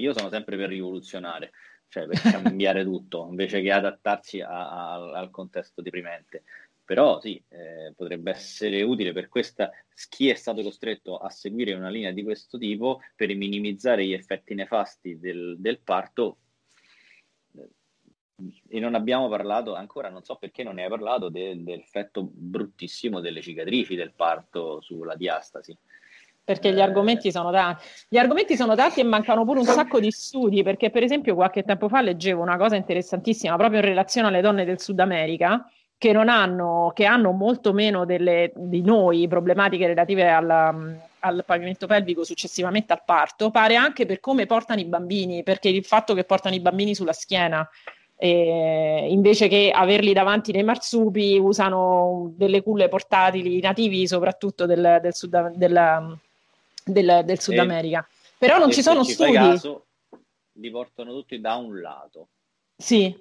Io 0.00 0.12
sono 0.12 0.28
sempre 0.28 0.56
per 0.56 0.68
rivoluzionare, 0.68 1.52
cioè 1.88 2.06
per 2.06 2.20
cambiare 2.20 2.82
tutto, 2.84 3.26
invece 3.28 3.60
che 3.62 3.70
adattarsi 3.70 4.40
a- 4.40 4.48
a- 4.92 5.18
al 5.18 5.30
contesto 5.30 5.82
deprimente. 5.82 6.44
Però 6.84 7.18
sì, 7.20 7.42
eh, 7.48 7.94
potrebbe 7.96 8.30
essere 8.32 8.82
utile 8.82 9.12
per 9.12 9.28
questa, 9.28 9.70
chi 10.10 10.28
è 10.28 10.34
stato 10.34 10.62
costretto 10.62 11.16
a 11.16 11.30
seguire 11.30 11.72
una 11.72 11.88
linea 11.88 12.10
di 12.10 12.22
questo 12.22 12.58
tipo 12.58 13.00
per 13.16 13.34
minimizzare 13.34 14.04
gli 14.04 14.12
effetti 14.12 14.54
nefasti 14.54 15.18
del, 15.18 15.56
del 15.58 15.80
parto. 15.80 16.36
E 18.68 18.80
non 18.80 18.94
abbiamo 18.96 19.28
parlato 19.28 19.74
ancora, 19.74 20.08
non 20.08 20.24
so 20.24 20.34
perché 20.34 20.64
non 20.64 20.74
ne 20.74 20.84
hai 20.84 20.88
parlato, 20.88 21.28
de- 21.28 21.62
dell'effetto 21.62 22.28
bruttissimo 22.30 23.20
delle 23.20 23.40
cicatrici 23.40 23.94
del 23.94 24.12
parto 24.14 24.80
sulla 24.80 25.14
diastasi. 25.14 25.76
Perché 26.42 26.72
gli 26.72 26.78
Eh, 26.78 26.82
argomenti 26.82 27.30
sono 27.30 27.50
tanti. 27.52 27.84
Gli 28.08 28.18
argomenti 28.18 28.56
sono 28.56 28.74
tanti 28.74 29.00
e 29.00 29.04
mancano 29.04 29.44
pure 29.44 29.60
un 29.60 29.64
sacco 29.64 30.00
di 30.00 30.10
studi, 30.10 30.62
perché 30.62 30.90
per 30.90 31.02
esempio 31.04 31.34
qualche 31.34 31.62
tempo 31.62 31.88
fa 31.88 32.02
leggevo 32.02 32.42
una 32.42 32.56
cosa 32.56 32.76
interessantissima 32.76 33.56
proprio 33.56 33.78
in 33.78 33.86
relazione 33.86 34.28
alle 34.28 34.40
donne 34.40 34.64
del 34.64 34.80
Sud 34.80 34.98
America 34.98 35.70
che 35.96 36.12
non 36.12 36.28
hanno, 36.28 36.90
che 36.92 37.06
hanno 37.06 37.30
molto 37.30 37.72
meno 37.72 38.04
delle, 38.04 38.52
di 38.56 38.82
noi 38.82 39.26
problematiche 39.28 39.86
relative 39.86 40.28
alla- 40.28 40.74
al 41.20 41.44
pavimento 41.46 41.86
pelvico 41.86 42.24
successivamente 42.24 42.92
al 42.92 43.04
parto, 43.06 43.50
pare 43.50 43.76
anche 43.76 44.04
per 44.04 44.20
come 44.20 44.44
portano 44.44 44.80
i 44.80 44.84
bambini, 44.84 45.42
perché 45.42 45.68
il 45.68 45.84
fatto 45.84 46.12
che 46.12 46.24
portano 46.24 46.54
i 46.56 46.60
bambini 46.60 46.94
sulla 46.94 47.14
schiena 47.14 47.66
eh, 48.16 49.06
invece 49.10 49.48
che 49.48 49.70
averli 49.74 50.12
davanti 50.12 50.52
nei 50.52 50.62
marsupi 50.62 51.36
usano 51.38 52.32
delle 52.36 52.62
culle 52.62 52.88
portatili 52.88 53.60
nativi 53.60 54.06
soprattutto 54.06 54.66
del, 54.66 54.98
del 55.02 55.14
Sud, 55.14 55.50
del- 55.56 56.18
del- 56.84 57.22
del 57.24 57.40
Sud 57.40 57.58
America. 57.58 58.06
Però 58.38 58.58
non 58.58 58.70
ci 58.70 58.82
sono 58.82 59.04
ci 59.04 59.12
studi. 59.12 59.32
caso, 59.32 59.86
li 60.52 60.70
portano 60.70 61.12
tutti 61.12 61.40
da 61.40 61.54
un 61.56 61.80
lato, 61.80 62.28
Sì, 62.76 63.16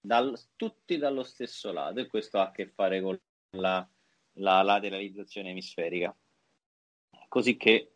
dal- 0.00 0.38
tutti 0.56 0.96
dallo 0.98 1.22
stesso 1.22 1.72
lato, 1.72 2.00
e 2.00 2.06
questo 2.06 2.38
ha 2.38 2.44
a 2.46 2.50
che 2.50 2.66
fare 2.68 3.00
con 3.02 3.18
la, 3.56 3.86
la 4.34 4.62
lateralizzazione 4.62 5.50
emisferica, 5.50 6.14
così 7.28 7.56
che 7.56 7.92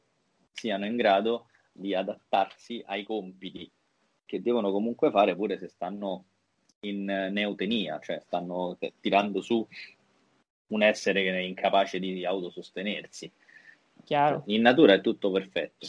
siano 0.52 0.86
in 0.86 0.96
grado 0.96 1.46
di 1.72 1.94
adattarsi 1.94 2.82
ai 2.86 3.04
compiti 3.04 3.70
che 4.28 4.42
devono 4.42 4.70
comunque 4.70 5.10
fare 5.10 5.34
pure 5.34 5.56
se 5.58 5.68
stanno 5.68 6.24
in 6.80 7.08
eh, 7.08 7.30
neotenia, 7.30 7.98
cioè 7.98 8.20
stanno 8.20 8.76
t- 8.78 8.92
tirando 9.00 9.40
su 9.40 9.66
un 10.66 10.82
essere 10.82 11.22
che 11.22 11.30
è 11.32 11.38
incapace 11.38 11.98
di 11.98 12.26
autosostenersi. 12.26 13.32
chiaro. 14.04 14.42
In 14.46 14.60
natura 14.60 14.92
è 14.92 15.00
tutto 15.00 15.30
perfetto, 15.30 15.86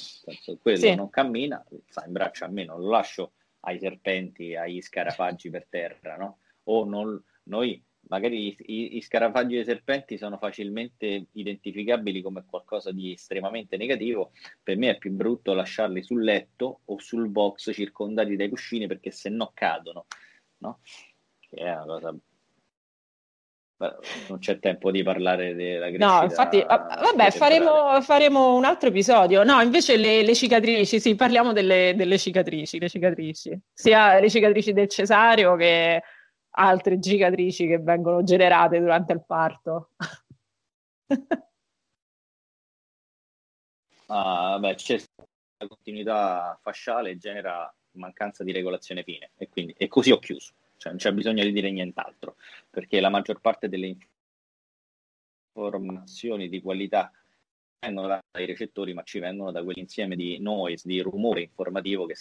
quello 0.62 0.78
Sì. 0.78 0.95
non 0.95 1.10
cammina, 1.10 1.63
sta 1.89 2.06
in 2.06 2.13
braccio 2.13 2.45
a 2.45 2.47
me, 2.47 2.63
non 2.63 2.80
lo 2.80 2.89
lascio 2.89 3.34
ai 3.62 3.78
serpenti, 3.78 4.56
agli 4.56 4.82
scarafaggi 4.82 5.49
per 5.49 5.67
terra, 5.69 6.15
no? 6.15 6.38
O 6.63 6.86
non- 6.86 7.21
noi, 7.43 7.82
magari 8.10 8.56
i, 8.65 9.02
scarafaggi 9.02 9.58
e 9.58 9.62
i 9.62 9.65
serpenti 9.65 10.17
sono 10.17 10.38
facilmente 10.38 11.28
identificabili 11.32 12.22
come 12.22 12.43
qualcosa 12.45 12.91
di 12.91 13.13
estremamente 13.13 13.78
negativo, 13.78 14.32
per 14.62 14.78
me 14.78 14.91
è 14.91 14.98
più 14.98 15.12
brutto 15.12 15.54
lasciarli 15.54 16.04
sul 16.04 16.24
letto 16.24 16.82
o 16.86 17.00
sul 17.00 17.30
box 17.30 17.72
circondati 17.74 18.36
dai 18.36 18.50
cuscini 18.50 18.88
perché 18.88 19.12
se 19.12 19.30
no 19.30 19.52
cadono, 19.54 20.06
no? 20.60 20.80
Che 21.39 21.56
è 21.56 21.72
una 21.72 21.86
cosa... 21.86 22.15
Non 24.28 24.39
c'è 24.39 24.60
tempo 24.60 24.91
di 24.91 25.04
parlare 25.04 25.56
della 25.56 25.88
crescita. 25.88 26.17
No, 26.17 26.24
infatti, 26.24 26.62
va- 26.62 27.00
vabbè, 27.02 27.32
faremo, 27.32 28.02
faremo 28.02 28.56
un 28.56 28.65
altro 28.65 28.89
episodio. 28.89 29.45
No, 29.45 29.62
invece 29.62 29.95
le, 29.95 30.22
le 30.22 30.36
cicatrici, 30.36 31.00
sì, 31.00 31.15
parliamo 31.15 31.54
delle, 31.54 31.93
delle 31.95 32.17
cicatrici, 32.17 32.78
le 32.78 32.89
cicatrici, 32.89 33.58
sia 33.72 34.19
le 34.19 34.30
cicatrici 34.30 34.74
del 34.74 34.89
cesareo 34.89 35.56
che 35.56 36.04
altre 36.60 37.00
cicatrici 37.00 37.67
che 37.67 37.80
vengono 37.80 38.24
generate 38.24 38.80
durante 38.80 39.13
il 39.13 39.24
parto. 39.26 39.91
Ah, 44.12 44.58
beh, 44.60 44.74
c'è 44.74 45.00
la 45.58 45.67
continuità 45.67 46.58
fasciale 46.63 47.17
genera 47.17 47.72
mancanza 47.91 48.43
di 48.43 48.52
regolazione 48.52 49.04
fine 49.04 49.30
e 49.38 49.50
quindi 49.50 49.74
e 49.78 49.88
così 49.88 50.10
ho 50.10 50.17
chiuso, 50.17 50.54
cioè 50.78 50.91
non 50.91 51.00
c'è 51.00 51.12
bisogno 51.13 51.43
di 51.43 51.52
dire 51.52 51.69
nient'altro, 51.69 52.36
perché 52.72 53.00
la 53.00 53.10
maggior 53.10 53.39
parte 53.39 53.69
delle 53.69 53.95
informazioni 55.54 56.50
di 56.50 56.60
qualità 56.60 57.12
vengono 57.80 58.08
dai 58.08 58.45
recettori, 58.48 58.95
ma 58.95 59.04
ci 59.04 59.19
vengono 59.19 59.52
da 59.52 59.63
quell'insieme 59.63 60.15
di 60.15 60.39
noise, 60.39 60.88
di 60.88 61.00
rumore 61.02 61.41
informativo 61.41 62.08
che 62.08 62.15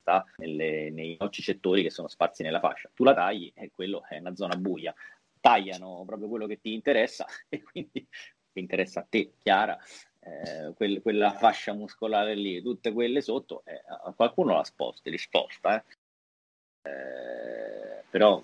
sta 0.00 0.24
nelle- 0.36 0.90
nei 0.90 1.16
nocicettori 1.18 1.82
che 1.82 1.90
sono 1.90 2.08
sparsi 2.08 2.42
nella 2.42 2.60
fascia. 2.60 2.90
Tu 2.94 3.04
la 3.04 3.14
tagli 3.14 3.50
e 3.54 3.70
quello 3.74 4.02
è 4.08 4.18
una 4.18 4.34
zona 4.34 4.56
buia. 4.56 4.94
Tagliano 5.40 6.02
proprio 6.06 6.28
quello 6.28 6.46
che 6.46 6.60
ti 6.60 6.72
interessa 6.72 7.26
e 7.48 7.62
quindi 7.62 8.06
che 8.52 8.58
interessa 8.58 9.00
a 9.00 9.06
te, 9.08 9.32
Chiara, 9.38 9.78
eh, 10.20 10.72
quel- 10.74 11.00
quella 11.02 11.32
fascia 11.32 11.72
muscolare 11.72 12.34
lì, 12.34 12.60
tutte 12.62 12.92
quelle 12.92 13.20
sotto, 13.20 13.62
eh, 13.64 13.82
qualcuno 14.16 14.54
la 14.56 14.64
sposta, 14.64 15.08
li 15.10 15.18
sposta, 15.18 15.76
eh. 15.76 15.84
Eh, 16.82 18.04
però 18.10 18.42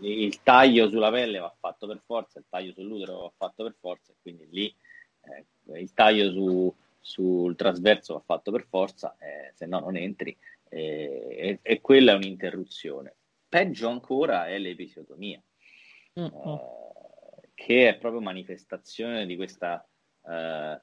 il 0.00 0.42
taglio 0.42 0.88
sulla 0.88 1.10
pelle 1.10 1.38
va 1.38 1.54
fatto 1.58 1.86
per 1.86 2.00
forza, 2.04 2.38
il 2.38 2.46
taglio 2.48 2.72
sull'utero 2.72 3.20
va 3.20 3.32
fatto 3.36 3.64
per 3.64 3.74
forza, 3.78 4.12
e 4.12 4.16
quindi 4.20 4.48
lì 4.50 4.74
eh, 5.22 5.80
il 5.80 5.92
taglio 5.94 6.30
su- 6.30 6.74
sul 7.00 7.56
trasverso 7.56 8.14
va 8.14 8.20
fatto 8.24 8.50
per 8.52 8.66
forza, 8.68 9.16
eh, 9.18 9.52
se 9.54 9.66
no 9.66 9.80
non 9.80 9.96
entri, 9.96 10.36
e, 10.78 11.58
e 11.62 11.80
quella 11.80 12.12
è 12.12 12.16
un'interruzione. 12.16 13.16
Peggio 13.48 13.88
ancora 13.88 14.46
è 14.46 14.58
l'episiotomia 14.58 15.42
Mm, 16.20 16.24
mm. 16.24 16.54
eh, 16.54 17.50
che 17.54 17.88
è 17.88 17.96
proprio 17.96 18.20
manifestazione 18.20 19.24
di 19.24 19.34
questa 19.36 19.86
eh, 20.26 20.82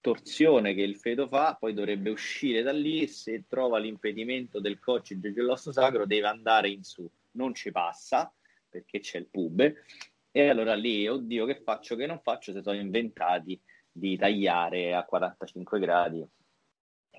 torsione 0.00 0.74
che 0.74 0.82
il 0.82 0.96
feto 0.96 1.26
fa, 1.26 1.56
poi 1.58 1.74
dovrebbe 1.74 2.10
uscire 2.10 2.62
da 2.62 2.72
lì 2.72 3.06
se 3.08 3.46
trova 3.48 3.78
l'impedimento 3.78 4.60
del 4.60 4.78
coccige 4.78 5.32
dell'osso 5.32 5.72
sacro 5.72 6.06
deve 6.06 6.28
andare 6.28 6.70
in 6.70 6.84
su, 6.84 7.08
non 7.32 7.52
ci 7.52 7.72
passa 7.72 8.32
perché 8.68 9.00
c'è 9.00 9.18
il 9.18 9.26
pube 9.26 9.84
e 10.30 10.48
allora 10.48 10.74
lì, 10.74 11.08
oddio, 11.08 11.44
che 11.44 11.60
faccio, 11.60 11.96
che 11.96 12.06
non 12.06 12.20
faccio, 12.20 12.52
si 12.52 12.62
sono 12.62 12.78
inventati 12.78 13.60
di 13.90 14.16
tagliare 14.16 14.94
a 14.94 15.04
45 15.04 15.80
gradi 15.80 16.24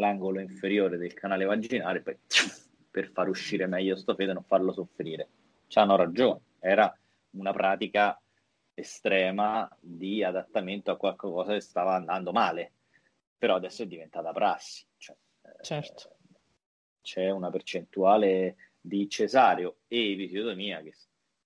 l'angolo 0.02 0.40
inferiore 0.40 0.98
del 0.98 1.14
canale 1.14 1.46
vaginale 1.46 2.02
per, 2.02 2.18
per 2.90 3.10
far 3.12 3.30
uscire 3.30 3.68
meglio 3.68 3.96
sto 3.96 4.16
feto 4.16 4.32
e 4.32 4.34
non 4.34 4.44
farlo 4.44 4.74
soffrire. 4.74 5.30
Ci 5.68 5.80
hanno 5.80 5.96
ragione, 5.96 6.42
era 6.60 6.94
una 7.32 7.54
pratica 7.54 8.20
estrema 8.74 9.70
di 9.80 10.24
adattamento 10.24 10.92
a 10.92 10.98
qualcosa 10.98 11.54
che 11.54 11.62
stava 11.62 11.94
andando 11.96 12.32
male, 12.32 12.74
però 13.38 13.56
adesso 13.56 13.84
è 13.84 13.88
diventata 13.88 14.32
prassi. 14.34 14.86
Cioè, 14.98 15.16
eh, 15.44 15.64
Certo. 15.64 16.16
C'è 17.02 17.30
una 17.30 17.50
percentuale 17.50 18.74
di 18.80 19.08
cesareo 19.08 19.78
e 19.88 20.12
episiotomia 20.12 20.82
che, 20.82 20.94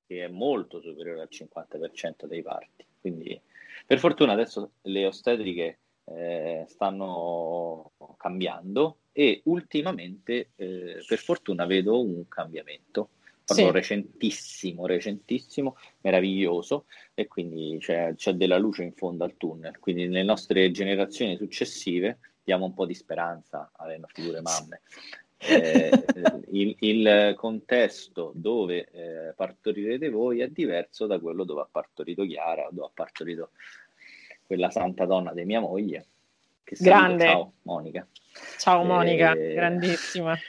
che 0.05 0.25
è 0.25 0.27
molto 0.27 0.81
superiore 0.81 1.21
al 1.21 1.29
50% 1.29 2.25
dei 2.25 2.41
parti. 2.41 2.85
Quindi, 2.99 3.39
per 3.85 3.99
fortuna, 3.99 4.33
adesso 4.33 4.71
le 4.81 5.05
ostetriche 5.05 5.79
eh, 6.05 6.65
stanno 6.67 7.91
cambiando 8.17 8.97
e 9.11 9.41
ultimamente, 9.45 10.49
eh, 10.55 11.03
per 11.07 11.17
fortuna, 11.19 11.65
vedo 11.65 12.01
un 12.01 12.27
cambiamento 12.27 13.09
proprio 13.45 13.67
Sì. 13.67 13.73
recentissimo, 13.73 14.85
recentissimo, 14.87 15.77
meraviglioso 16.01 16.85
e 17.13 17.27
quindi 17.27 17.77
c'è, 17.79 18.13
c'è 18.15 18.33
della 18.33 18.57
luce 18.57 18.83
in 18.83 18.93
fondo 18.93 19.23
al 19.23 19.37
tunnel. 19.37 19.77
Quindi 19.79 20.07
nelle 20.07 20.23
nostre 20.23 20.71
generazioni 20.71 21.37
successive 21.37 22.17
diamo 22.43 22.65
un 22.65 22.73
po' 22.73 22.85
di 22.85 22.95
speranza 22.95 23.71
alle 23.75 23.99
future 24.07 24.41
mamme. 24.41 24.81
Eh, 25.37 25.91
il, 26.51 26.75
il 26.79 27.33
contesto 27.37 28.31
dove 28.33 28.87
eh, 28.91 29.33
partorirete 29.35 30.09
voi 30.09 30.39
è 30.39 30.47
diverso 30.47 31.05
da 31.05 31.19
quello 31.19 31.43
dove 31.43 31.61
ha 31.61 31.67
partorito 31.69 32.25
Chiara 32.25 32.65
o 32.65 32.69
dove 32.71 32.87
ha 32.87 32.91
partorito 32.91 33.51
quella 34.45 34.69
santa 34.69 35.05
donna 35.05 35.33
di 35.33 35.43
mia 35.45 35.59
moglie. 35.59 36.05
Che 36.63 36.75
saluto. 36.75 36.97
Grande. 36.97 37.25
Ciao 37.25 37.53
Monica. 37.63 38.07
Ciao 38.57 38.83
Monica, 38.83 39.33
Eh, 39.33 39.53
grandissima. 39.53 40.35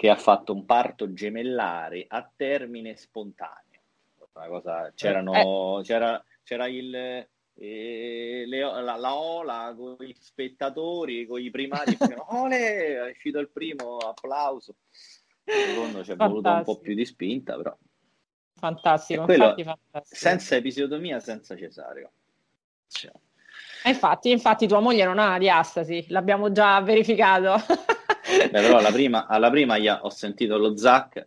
Che 0.00 0.08
ha 0.08 0.16
fatto 0.16 0.54
un 0.54 0.64
parto 0.64 1.12
gemellare 1.12 2.06
a 2.08 2.26
termine 2.34 2.96
spontaneo. 2.96 3.80
una 4.32 4.46
cosa, 4.46 4.90
c'erano, 4.94 5.82
c'era, 5.84 6.24
c'era 6.42 6.66
il, 6.68 6.94
eh, 6.94 8.44
le, 8.46 8.58
la, 8.60 8.96
la, 8.96 9.14
ola 9.14 9.74
con 9.76 9.96
gli 9.98 10.14
spettatori, 10.18 11.26
con 11.26 11.38
i 11.38 11.50
primari, 11.50 11.94
ole, 12.28 12.96
è 12.96 13.10
uscito 13.10 13.40
il 13.40 13.50
primo, 13.50 13.98
applauso. 13.98 14.76
Secondo 15.44 16.02
ci 16.02 16.12
è 16.12 16.16
voluto 16.16 16.48
un 16.48 16.62
po' 16.62 16.78
più 16.78 16.94
di 16.94 17.04
spinta, 17.04 17.56
però. 17.56 17.76
Fantastico, 18.54 19.24
quello, 19.24 19.54
fantastico. 19.54 20.00
Senza 20.02 20.56
episiotomia, 20.56 21.20
senza 21.20 21.54
cesareo. 21.58 22.12
Cioè. 22.90 23.12
Infatti, 23.84 24.30
infatti, 24.30 24.66
tua 24.66 24.80
moglie 24.80 25.04
non 25.04 25.18
ha 25.18 25.38
diastasi, 25.38 26.06
l'abbiamo 26.08 26.52
già 26.52 26.80
verificato. 26.82 27.54
Beh, 28.26 28.48
però 28.50 28.78
alla 28.78 28.90
prima, 28.92 29.26
alla 29.26 29.50
prima 29.50 29.76
ho 30.02 30.10
sentito 30.10 30.58
lo 30.58 30.76
zac 30.76 31.26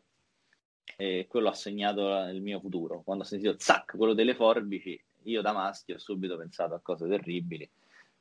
e 0.95 1.25
quello 1.27 1.49
ha 1.49 1.53
segnato 1.53 2.07
il 2.27 2.41
mio 2.41 2.59
futuro. 2.59 3.01
Quando 3.03 3.23
ho 3.23 3.27
sentito 3.27 3.55
zac, 3.57 3.97
quello 3.97 4.13
delle 4.13 4.35
forbici, 4.35 5.01
io 5.23 5.41
da 5.41 5.51
maschio 5.51 5.95
ho 5.95 5.99
subito 5.99 6.37
pensato 6.37 6.75
a 6.75 6.79
cose 6.79 7.07
terribili. 7.07 7.69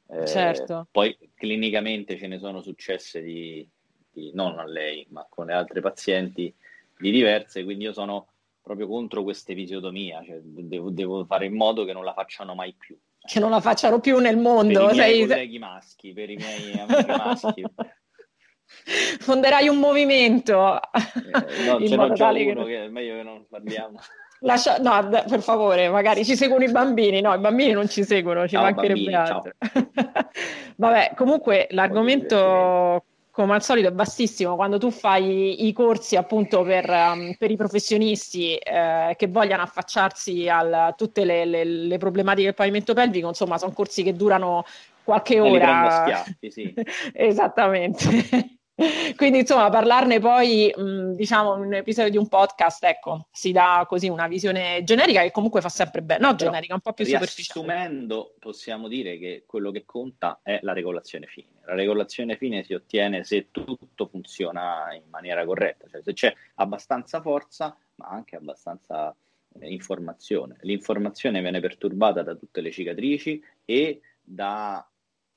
Eh, 0.09 0.27
certo. 0.27 0.89
Poi 0.91 1.17
clinicamente 1.35 2.17
ce 2.17 2.27
ne 2.27 2.39
sono 2.39 2.61
successe 2.61 3.21
di, 3.21 3.67
di, 4.11 4.31
non 4.35 4.59
a 4.59 4.65
lei, 4.65 5.07
ma 5.11 5.27
con 5.29 5.47
le 5.47 5.55
altre 5.55 5.81
pazienti 5.81 6.55
di 6.99 7.11
diverse, 7.11 7.65
quindi 7.65 7.85
io 7.85 7.93
sono 7.93 8.29
proprio 8.63 8.87
contro 8.87 9.23
questa 9.23 9.53
episiotomia, 9.53 10.23
cioè 10.25 10.39
devo, 10.43 10.91
devo, 10.91 11.25
fare 11.25 11.47
in 11.47 11.55
modo 11.55 11.85
che 11.85 11.93
non 11.93 12.05
la 12.05 12.13
facciano 12.13 12.55
mai 12.55 12.75
più. 12.75 12.97
Che 13.25 13.41
non 13.41 13.51
la 13.51 13.61
facciano 13.61 14.01
più 14.01 14.19
nel 14.19 14.37
mondo. 14.37 14.87
Per 14.87 14.95
i 14.95 14.99
miei 14.99 15.19
sei... 15.19 15.27
colleghi 15.27 15.59
maschi, 15.59 16.13
per 16.13 16.31
i 16.31 16.37
miei 16.37 16.79
amici 16.79 17.07
maschi. 17.07 17.65
Fonderai 19.21 19.69
un 19.69 19.79
movimento. 19.79 20.81
Eh, 20.81 21.65
no, 21.65 21.79
ce 21.87 21.97
n'ho 21.97 22.13
già 22.13 22.31
uno 22.31 22.65
che... 22.65 22.73
che 22.73 22.85
è 22.85 22.89
meglio 22.89 23.17
che 23.17 23.23
non 23.23 23.47
parliamo. 23.49 24.01
Lascia... 24.41 24.79
No, 24.79 25.09
per 25.09 25.41
favore, 25.41 25.89
magari 25.89 26.25
ci 26.25 26.35
seguono 26.35 26.65
i 26.65 26.71
bambini. 26.71 27.21
No, 27.21 27.33
i 27.35 27.39
bambini 27.39 27.73
non 27.73 27.89
ci 27.89 28.03
seguono, 28.03 28.43
ci 28.43 28.55
ciao, 28.55 28.63
mancherebbe 28.63 29.11
bambini, 29.11 29.15
altro. 29.15 29.53
Vabbè, 30.77 31.13
comunque 31.15 31.69
l'argomento 31.71 33.05
come 33.33 33.55
al 33.55 33.63
solito 33.63 33.89
è 33.89 33.93
vastissimo. 33.93 34.55
Quando 34.55 34.79
tu 34.79 34.91
fai 34.91 35.67
i 35.67 35.73
corsi 35.73 36.17
appunto 36.17 36.63
per, 36.63 36.89
um, 36.89 37.35
per 37.39 37.51
i 37.51 37.57
professionisti 37.57 38.55
eh, 38.57 39.15
che 39.17 39.27
vogliano 39.27 39.63
affacciarsi 39.63 40.49
a 40.49 40.93
tutte 40.95 41.25
le, 41.25 41.47
le, 41.47 41.65
le, 41.65 41.99
problematiche 41.99 42.45
del 42.45 42.55
pavimento 42.55 42.93
pelvico, 42.93 43.29
insomma, 43.29 43.57
sono 43.57 43.73
corsi 43.73 44.03
che 44.03 44.15
durano 44.15 44.65
qualche 45.03 45.41
ora. 45.41 46.05
Schiaffi, 46.05 46.51
sì. 46.51 46.75
Esattamente. 47.13 48.59
Quindi, 49.17 49.41
insomma, 49.41 49.69
parlarne 49.69 50.19
poi, 50.19 50.73
mh, 50.75 51.13
diciamo, 51.13 51.57
in 51.57 51.67
un 51.67 51.75
episodio 51.75 52.11
di 52.11 52.17
un 52.17 52.29
podcast, 52.29 52.85
ecco, 52.85 53.29
si 53.31 53.53
dà 53.53 53.85
così 53.87 54.09
una 54.09 54.29
visione 54.29 54.83
generica 54.83 55.23
che 55.23 55.31
comunque 55.31 55.61
fa 55.61 55.69
sempre 55.69 56.03
bene, 56.03 56.27
no, 56.27 56.35
generica, 56.35 56.75
un 56.75 56.81
po' 56.81 56.93
più 56.93 57.05
superficiale. 57.05 57.69
Riassumendo, 57.69 58.35
possiamo 58.39 58.89
dire 58.89 59.19
che 59.19 59.45
quello 59.47 59.71
che 59.71 59.85
conta 59.85 60.41
è 60.43 60.59
la 60.63 60.73
regolazione 60.73 61.27
fine. 61.27 61.61
La 61.65 61.75
regolazione 61.75 62.37
fine 62.37 62.65
si 62.65 62.75
ottiene 62.75 63.25
se 63.25 63.49
tutto 63.51 64.07
funziona 64.07 64.93
in 64.95 65.05
maniera 65.11 65.45
corretta, 65.45 65.87
cioè 65.89 66.03
se 66.03 66.13
c'è 66.13 66.35
abbastanza 66.57 67.21
forza, 67.21 67.77
ma 67.97 68.09
anche 68.09 68.37
abbastanza 68.37 69.15
eh, 69.61 69.69
informazione. 69.69 70.57
L'informazione 70.63 71.41
viene 71.41 71.61
perturbata 71.61 72.23
da 72.23 72.35
tutte 72.35 72.61
le 72.61 72.71
cicatrici 72.71 73.43
e 73.65 74.01
da 74.21 74.85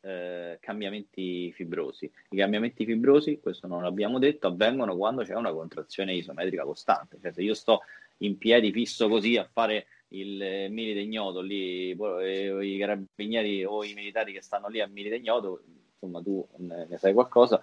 eh, 0.06 0.58
cambiamenti 0.62 1.52
fibrosi. 1.52 2.10
I 2.30 2.38
cambiamenti 2.38 2.86
fibrosi, 2.86 3.40
questo 3.40 3.66
non 3.66 3.82
l'abbiamo 3.82 4.20
detto, 4.20 4.48
avvengono 4.48 4.96
quando 4.96 5.24
c'è 5.24 5.34
una 5.34 5.52
contrazione 5.52 6.14
isometrica 6.14 6.64
costante. 6.64 7.18
Cioè 7.20 7.34
se 7.34 7.42
io 7.42 7.56
sto 7.56 7.82
in 8.18 8.38
piedi 8.38 8.72
fisso 8.72 9.10
così 9.10 9.36
a 9.36 9.50
fare 9.52 9.88
il 10.10 10.42
eh, 10.42 10.70
milite 10.70 11.00
ignoto 11.00 11.42
lì, 11.42 11.92
eh, 11.92 12.66
i 12.66 12.78
carabinieri 12.78 13.66
o 13.66 13.84
i 13.84 13.94
militari 13.96 14.32
che 14.32 14.42
stanno 14.42 14.68
lì 14.68 14.80
a 14.80 14.88
milite 14.88 15.16
ignoto, 15.16 15.64
insomma 15.94 16.22
tu 16.22 16.48
ne, 16.58 16.86
ne 16.88 16.98
sai 16.98 17.14
qualcosa, 17.14 17.60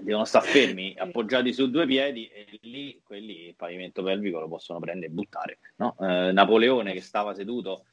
devono 0.00 0.24
stare 0.24 0.46
fermi, 0.48 0.94
appoggiati 0.98 1.52
su 1.52 1.70
due 1.70 1.86
piedi 1.86 2.26
e 2.26 2.46
lì 2.62 3.00
quelli 3.04 3.46
il 3.46 3.54
pavimento 3.54 4.02
pelvico 4.02 4.40
lo 4.40 4.48
possono 4.48 4.80
prendere 4.80 5.06
e 5.06 5.14
buttare. 5.14 5.58
No? 5.76 5.96
Eh, 6.00 6.32
Napoleone 6.32 6.92
che 6.92 7.00
stava 7.00 7.32
seduto 7.32 7.84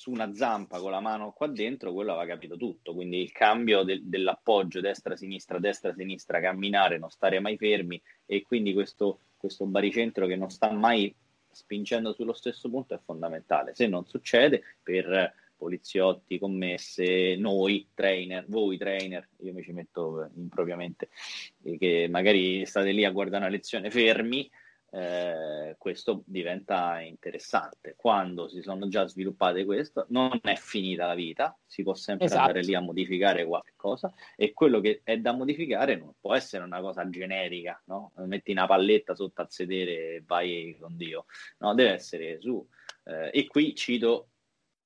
su 0.00 0.10
una 0.10 0.34
zampa 0.34 0.78
con 0.78 0.92
la 0.92 1.00
mano 1.00 1.32
qua 1.32 1.46
dentro, 1.46 1.92
quello 1.92 2.12
aveva 2.12 2.32
capito 2.32 2.56
tutto. 2.56 2.94
Quindi 2.94 3.20
il 3.20 3.32
cambio 3.32 3.82
de- 3.82 4.00
dell'appoggio 4.02 4.80
destra-sinistra, 4.80 5.58
destra-sinistra, 5.58 6.40
camminare, 6.40 6.96
non 6.96 7.10
stare 7.10 7.38
mai 7.38 7.58
fermi 7.58 8.00
e 8.24 8.42
quindi 8.42 8.72
questo, 8.72 9.18
questo 9.36 9.66
baricentro 9.66 10.26
che 10.26 10.36
non 10.36 10.48
sta 10.48 10.70
mai 10.70 11.14
spingendo 11.50 12.14
sullo 12.14 12.32
stesso 12.32 12.70
punto 12.70 12.94
è 12.94 12.98
fondamentale. 13.04 13.74
Se 13.74 13.88
non 13.88 14.06
succede 14.06 14.62
per 14.82 15.34
poliziotti, 15.54 16.38
commesse, 16.38 17.36
noi 17.36 17.88
trainer, 17.92 18.46
voi 18.48 18.78
trainer, 18.78 19.28
io 19.40 19.52
mi 19.52 19.62
ci 19.62 19.72
metto 19.72 20.30
impropriamente, 20.34 21.10
che 21.78 22.08
magari 22.08 22.64
state 22.64 22.92
lì 22.92 23.04
a 23.04 23.10
guardare 23.10 23.44
una 23.44 23.52
lezione 23.52 23.90
fermi, 23.90 24.50
eh, 24.92 25.76
questo 25.78 26.22
diventa 26.26 27.00
interessante. 27.00 27.94
Quando 27.96 28.48
si 28.48 28.60
sono 28.60 28.88
già 28.88 29.06
sviluppate 29.06 29.64
questo, 29.64 30.06
non 30.08 30.38
è 30.42 30.56
finita 30.56 31.06
la 31.06 31.14
vita, 31.14 31.56
si 31.64 31.82
può 31.82 31.94
sempre 31.94 32.26
esatto. 32.26 32.40
andare 32.40 32.62
lì 32.62 32.74
a 32.74 32.80
modificare 32.80 33.44
qualche 33.44 33.74
cosa 33.76 34.12
e 34.36 34.52
quello 34.52 34.80
che 34.80 35.00
è 35.04 35.18
da 35.18 35.32
modificare 35.32 35.96
non 35.96 36.14
può 36.20 36.34
essere 36.34 36.64
una 36.64 36.80
cosa 36.80 37.08
generica, 37.08 37.80
no? 37.86 38.12
Metti 38.16 38.50
una 38.50 38.66
palletta 38.66 39.14
sotto 39.14 39.42
al 39.42 39.50
sedere 39.50 39.92
e 40.16 40.22
vai 40.26 40.76
con 40.80 40.96
Dio, 40.96 41.26
no? 41.58 41.74
Deve 41.74 41.92
essere 41.92 42.40
su. 42.40 42.66
Eh, 43.04 43.30
e 43.32 43.46
qui 43.46 43.74
cito 43.74 44.28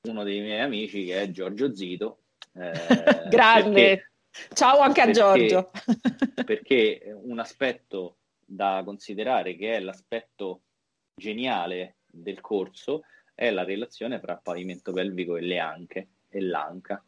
uno 0.03 0.23
dei 0.23 0.41
miei 0.41 0.61
amici 0.61 1.07
che 1.07 1.23
è 1.23 1.31
Giorgio 1.31 1.75
Zito. 1.75 2.25
Eh, 2.53 2.73
Grande! 3.31 3.73
Perché, 3.73 4.09
Ciao 4.53 4.81
anche 4.81 5.01
a 5.01 5.05
perché, 5.05 5.19
Giorgio! 5.21 5.71
perché 6.45 7.17
un 7.23 7.39
aspetto 7.39 8.19
da 8.47 8.83
considerare 8.85 9.57
che 9.57 9.77
è 9.77 9.81
l'aspetto 9.81 10.63
geniale 11.15 11.97
del 12.07 12.41
corso 12.41 13.05
è 13.35 13.51
la 13.51 13.65
relazione 13.65 14.21
fra 14.21 14.37
pavimento 14.37 14.93
pelvico 14.93 15.37
e 15.37 15.41
le 15.41 15.59
anche 15.59 16.09
e 16.29 16.41
l'anca. 16.41 17.03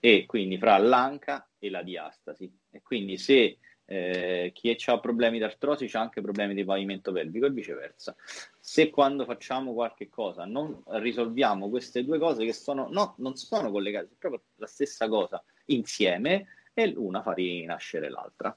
E 0.00 0.26
quindi 0.26 0.58
fra 0.58 0.76
l'anca 0.78 1.48
e 1.58 1.70
la 1.70 1.82
diastasi. 1.82 2.52
E 2.70 2.82
quindi 2.82 3.16
se 3.16 3.58
eh, 3.84 4.50
chi 4.54 4.76
ha 4.86 4.98
problemi 4.98 5.38
di 5.38 5.44
artrosi 5.44 5.88
ha 5.92 6.00
anche 6.00 6.20
problemi 6.20 6.54
di 6.54 6.64
pavimento 6.64 7.12
pelvico 7.12 7.46
e 7.46 7.50
viceversa. 7.50 8.16
Se 8.58 8.90
quando 8.90 9.24
facciamo 9.24 9.72
qualche 9.72 10.08
cosa 10.08 10.44
non 10.44 10.82
risolviamo 10.86 11.68
queste 11.68 12.04
due 12.04 12.18
cose 12.18 12.44
che 12.44 12.52
sono 12.52 12.88
no, 12.90 13.14
non 13.18 13.36
sono 13.36 13.70
collegate, 13.70 14.06
sono 14.06 14.18
proprio 14.18 14.42
la 14.56 14.66
stessa 14.66 15.08
cosa 15.08 15.42
insieme 15.66 16.46
e 16.74 16.86
l'una 16.88 17.22
fa 17.22 17.32
rinascere 17.32 18.08
l'altra 18.08 18.56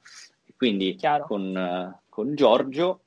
quindi 0.56 0.98
con, 1.26 2.00
con, 2.08 2.36
Giorgio 2.36 3.04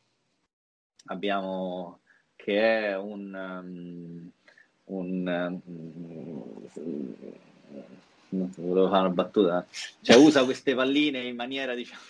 abbiamo 1.07 2.01
che 2.36 2.88
è 2.88 2.96
un, 2.96 3.34
um, 3.34 4.30
un 4.84 5.62
um, 5.62 6.68
non 8.30 8.53
volevo 8.57 8.88
fare 8.88 9.07
una 9.07 9.14
battuta, 9.14 9.66
cioè 10.03 10.16
usa 10.16 10.44
queste 10.44 10.74
palline 10.74 11.20
in 11.20 11.36
maniera 11.36 11.74
diciamo, 11.74 12.03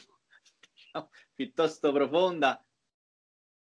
diciamo 0.75 1.09
piuttosto 1.35 1.93
profonda 1.93 2.63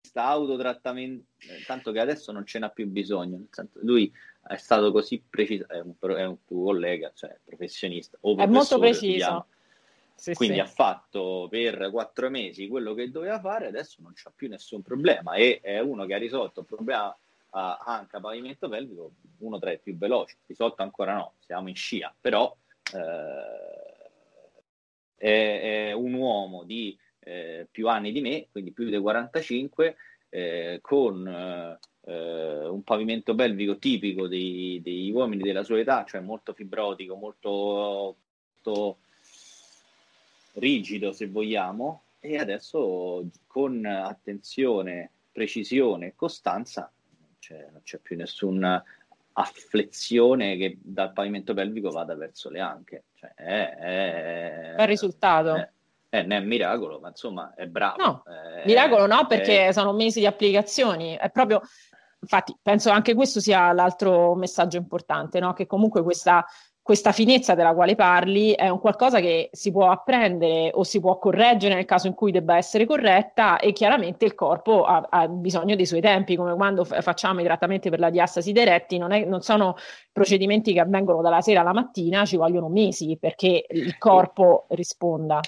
sta 0.01 0.25
autotrattamento, 0.25 1.25
tanto 1.65 1.91
che 1.91 1.99
adesso 1.99 2.31
non 2.31 2.45
ce 2.45 2.59
n'ha 2.59 2.69
più 2.69 2.87
bisogno. 2.87 3.45
Lui 3.81 4.11
è 4.45 4.57
stato 4.57 4.91
così 4.91 5.23
preciso, 5.27 5.67
è 5.69 5.79
un, 5.79 5.93
è 6.15 6.25
un 6.25 6.43
tuo 6.45 6.63
collega, 6.65 7.11
cioè 7.15 7.39
professionista. 7.45 8.17
O 8.21 8.35
è 8.35 8.45
molto 8.45 8.77
preciso. 8.79 9.47
Sì, 10.21 10.35
Quindi 10.35 10.57
sì. 10.57 10.61
ha 10.61 10.67
fatto 10.67 11.47
per 11.49 11.89
quattro 11.89 12.29
mesi 12.29 12.67
quello 12.67 12.93
che 12.93 13.09
doveva 13.09 13.39
fare, 13.39 13.65
adesso 13.65 14.03
non 14.03 14.11
c'ha 14.13 14.31
più 14.35 14.49
nessun 14.49 14.83
problema 14.83 15.33
e 15.33 15.61
è 15.63 15.79
uno 15.79 16.05
che 16.05 16.13
ha 16.13 16.19
risolto 16.19 16.59
il 16.59 16.67
problema 16.67 17.17
anche 17.49 18.17
a 18.17 18.19
pavimento 18.19 18.69
pelvico, 18.69 19.13
uno 19.39 19.57
tra 19.57 19.71
i 19.71 19.79
più 19.79 19.97
veloci. 19.97 20.37
Risolto 20.45 20.83
ancora 20.83 21.15
no, 21.15 21.33
siamo 21.39 21.69
in 21.69 21.75
scia, 21.75 22.13
però 22.21 22.55
eh, 22.93 24.05
è, 25.15 25.87
è, 25.87 25.91
un 25.93 26.13
uomo 26.13 26.65
di 26.65 26.95
eh, 27.21 27.67
più 27.71 27.87
anni 27.87 28.11
di 28.11 28.21
me, 28.21 28.45
quindi 28.51 28.73
più 28.73 28.87
di 28.87 28.99
45, 28.99 29.95
eh, 30.29 30.77
con 30.83 31.27
eh, 31.27 32.67
un 32.67 32.83
pavimento 32.83 33.33
pelvico 33.33 33.79
tipico 33.79 34.27
dei, 34.27 34.79
degli 34.83 35.09
uomini 35.09 35.41
della 35.41 35.63
sua 35.63 35.79
età, 35.79 36.05
cioè 36.05 36.21
molto 36.21 36.53
fibrotico, 36.53 37.15
molto, 37.15 38.17
molto 38.53 38.97
rigido 40.53 41.11
se 41.11 41.27
vogliamo, 41.27 42.03
e 42.19 42.37
adesso 42.37 43.25
con 43.47 43.85
attenzione, 43.85 45.11
precisione 45.31 46.07
e 46.07 46.15
costanza 46.15 46.91
cioè, 47.41 47.67
non 47.71 47.81
c'è 47.83 47.97
più 47.97 48.15
nessuna 48.15 48.81
afflezione 49.33 50.57
che 50.57 50.77
dal 50.81 51.11
pavimento 51.13 51.53
pelvico 51.53 51.89
vada 51.89 52.15
verso 52.15 52.49
le 52.49 52.59
anche. 52.59 53.05
Cioè, 53.15 53.33
è, 53.33 53.75
è, 53.75 54.73
Bel 54.75 54.87
risultato. 54.87 55.55
È, 55.55 55.69
Eh, 56.09 56.21
non 56.21 56.31
è 56.33 56.37
un 56.37 56.45
miracolo, 56.45 56.99
ma 56.99 57.07
insomma 57.07 57.53
è 57.55 57.65
bravo. 57.67 58.03
No, 58.03 58.23
Eh, 58.27 58.65
miracolo 58.65 59.07
no, 59.07 59.25
perché 59.27 59.67
eh, 59.67 59.73
sono 59.73 59.93
mesi 59.93 60.19
di 60.19 60.25
applicazioni. 60.25 61.15
È 61.15 61.31
proprio, 61.31 61.61
infatti, 62.19 62.55
penso 62.61 62.89
anche 62.89 63.13
questo 63.13 63.39
sia 63.39 63.71
l'altro 63.71 64.35
messaggio 64.35 64.77
importante, 64.77 65.39
no? 65.39 65.53
Che 65.53 65.65
comunque 65.65 66.03
questa, 66.03 66.45
questa 66.83 67.11
finezza 67.11 67.53
della 67.53 67.73
quale 67.73 67.93
parli 67.95 68.53
è 68.53 68.67
un 68.67 68.79
qualcosa 68.79 69.19
che 69.19 69.49
si 69.51 69.71
può 69.71 69.91
apprendere 69.91 70.71
o 70.73 70.83
si 70.83 70.99
può 70.99 71.19
correggere 71.19 71.75
nel 71.75 71.85
caso 71.85 72.07
in 72.07 72.15
cui 72.15 72.31
debba 72.31 72.57
essere 72.57 72.85
corretta 72.85 73.59
e 73.59 73.71
chiaramente 73.71 74.25
il 74.25 74.33
corpo 74.33 74.83
ha, 74.83 75.07
ha 75.09 75.27
bisogno 75.27 75.75
dei 75.75 75.85
suoi 75.85 76.01
tempi, 76.01 76.35
come 76.35 76.55
quando 76.55 76.83
f- 76.83 76.99
facciamo 77.01 77.39
i 77.39 77.43
trattamenti 77.43 77.89
per 77.89 77.99
la 77.99 78.09
diastasi 78.09 78.51
dei 78.51 78.65
retti, 78.65 78.97
non, 78.97 79.11
è- 79.11 79.25
non 79.25 79.41
sono 79.41 79.75
procedimenti 80.11 80.73
che 80.73 80.79
avvengono 80.79 81.21
dalla 81.21 81.41
sera 81.41 81.61
alla 81.61 81.73
mattina, 81.73 82.25
ci 82.25 82.35
vogliono 82.35 82.67
mesi 82.67 83.15
perché 83.19 83.65
il 83.69 83.97
corpo 83.99 84.65
risponda. 84.69 85.39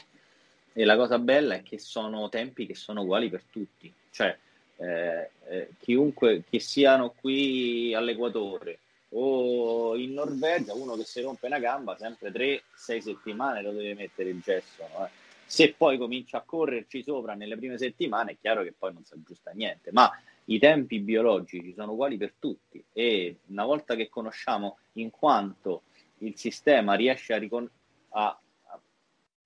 E 0.72 0.86
la 0.86 0.96
cosa 0.96 1.18
bella 1.18 1.56
è 1.56 1.64
che 1.64 1.80
sono 1.80 2.30
tempi 2.30 2.68
che 2.68 2.76
sono 2.76 3.02
uguali 3.02 3.30
per 3.30 3.44
tutti, 3.52 3.92
cioè 4.12 4.36
eh, 4.78 5.30
eh, 5.50 5.70
chiunque 5.80 6.44
che 6.48 6.60
siano 6.60 7.14
qui 7.20 7.94
all'Equatore 7.96 8.80
o 9.14 9.96
in 9.96 10.14
Norvegia, 10.14 10.74
uno 10.74 10.96
che 10.96 11.04
si 11.04 11.22
rompe 11.22 11.48
una 11.48 11.60
gamba, 11.60 11.96
sempre 11.98 12.32
3-6 12.32 12.62
settimane 13.00 13.62
lo 13.62 13.72
deve 13.72 13.94
mettere 13.94 14.30
il 14.30 14.42
gesso. 14.42 14.88
no? 14.92 15.06
Eh. 15.06 15.10
Se 15.46 15.74
poi 15.74 15.98
comincia 15.98 16.38
a 16.38 16.42
correrci 16.42 17.04
sopra 17.04 17.34
nelle 17.36 17.56
prime 17.56 17.78
settimane, 17.78 18.32
è 18.32 18.38
chiaro 18.40 18.64
che 18.64 18.74
poi 18.78 18.94
non 18.94 19.04
si 19.04 19.14
aggiusta 19.14 19.52
niente, 19.52 19.92
ma 19.92 20.10
i 20.46 20.58
tempi 20.58 21.00
biologici 21.00 21.74
sono 21.74 21.92
uguali 21.92 22.18
per 22.18 22.34
tutti 22.40 22.84
e 22.92 23.38
una 23.48 23.66
volta 23.66 23.96
che 23.96 24.10
conosciamo 24.10 24.78
in 24.94 25.10
quanto 25.10 25.84
il 26.20 26.38
sistema 26.38 26.96
riesce 26.96 27.34
a, 27.34 27.38
ricon- 27.38 27.70
a- 28.10 28.38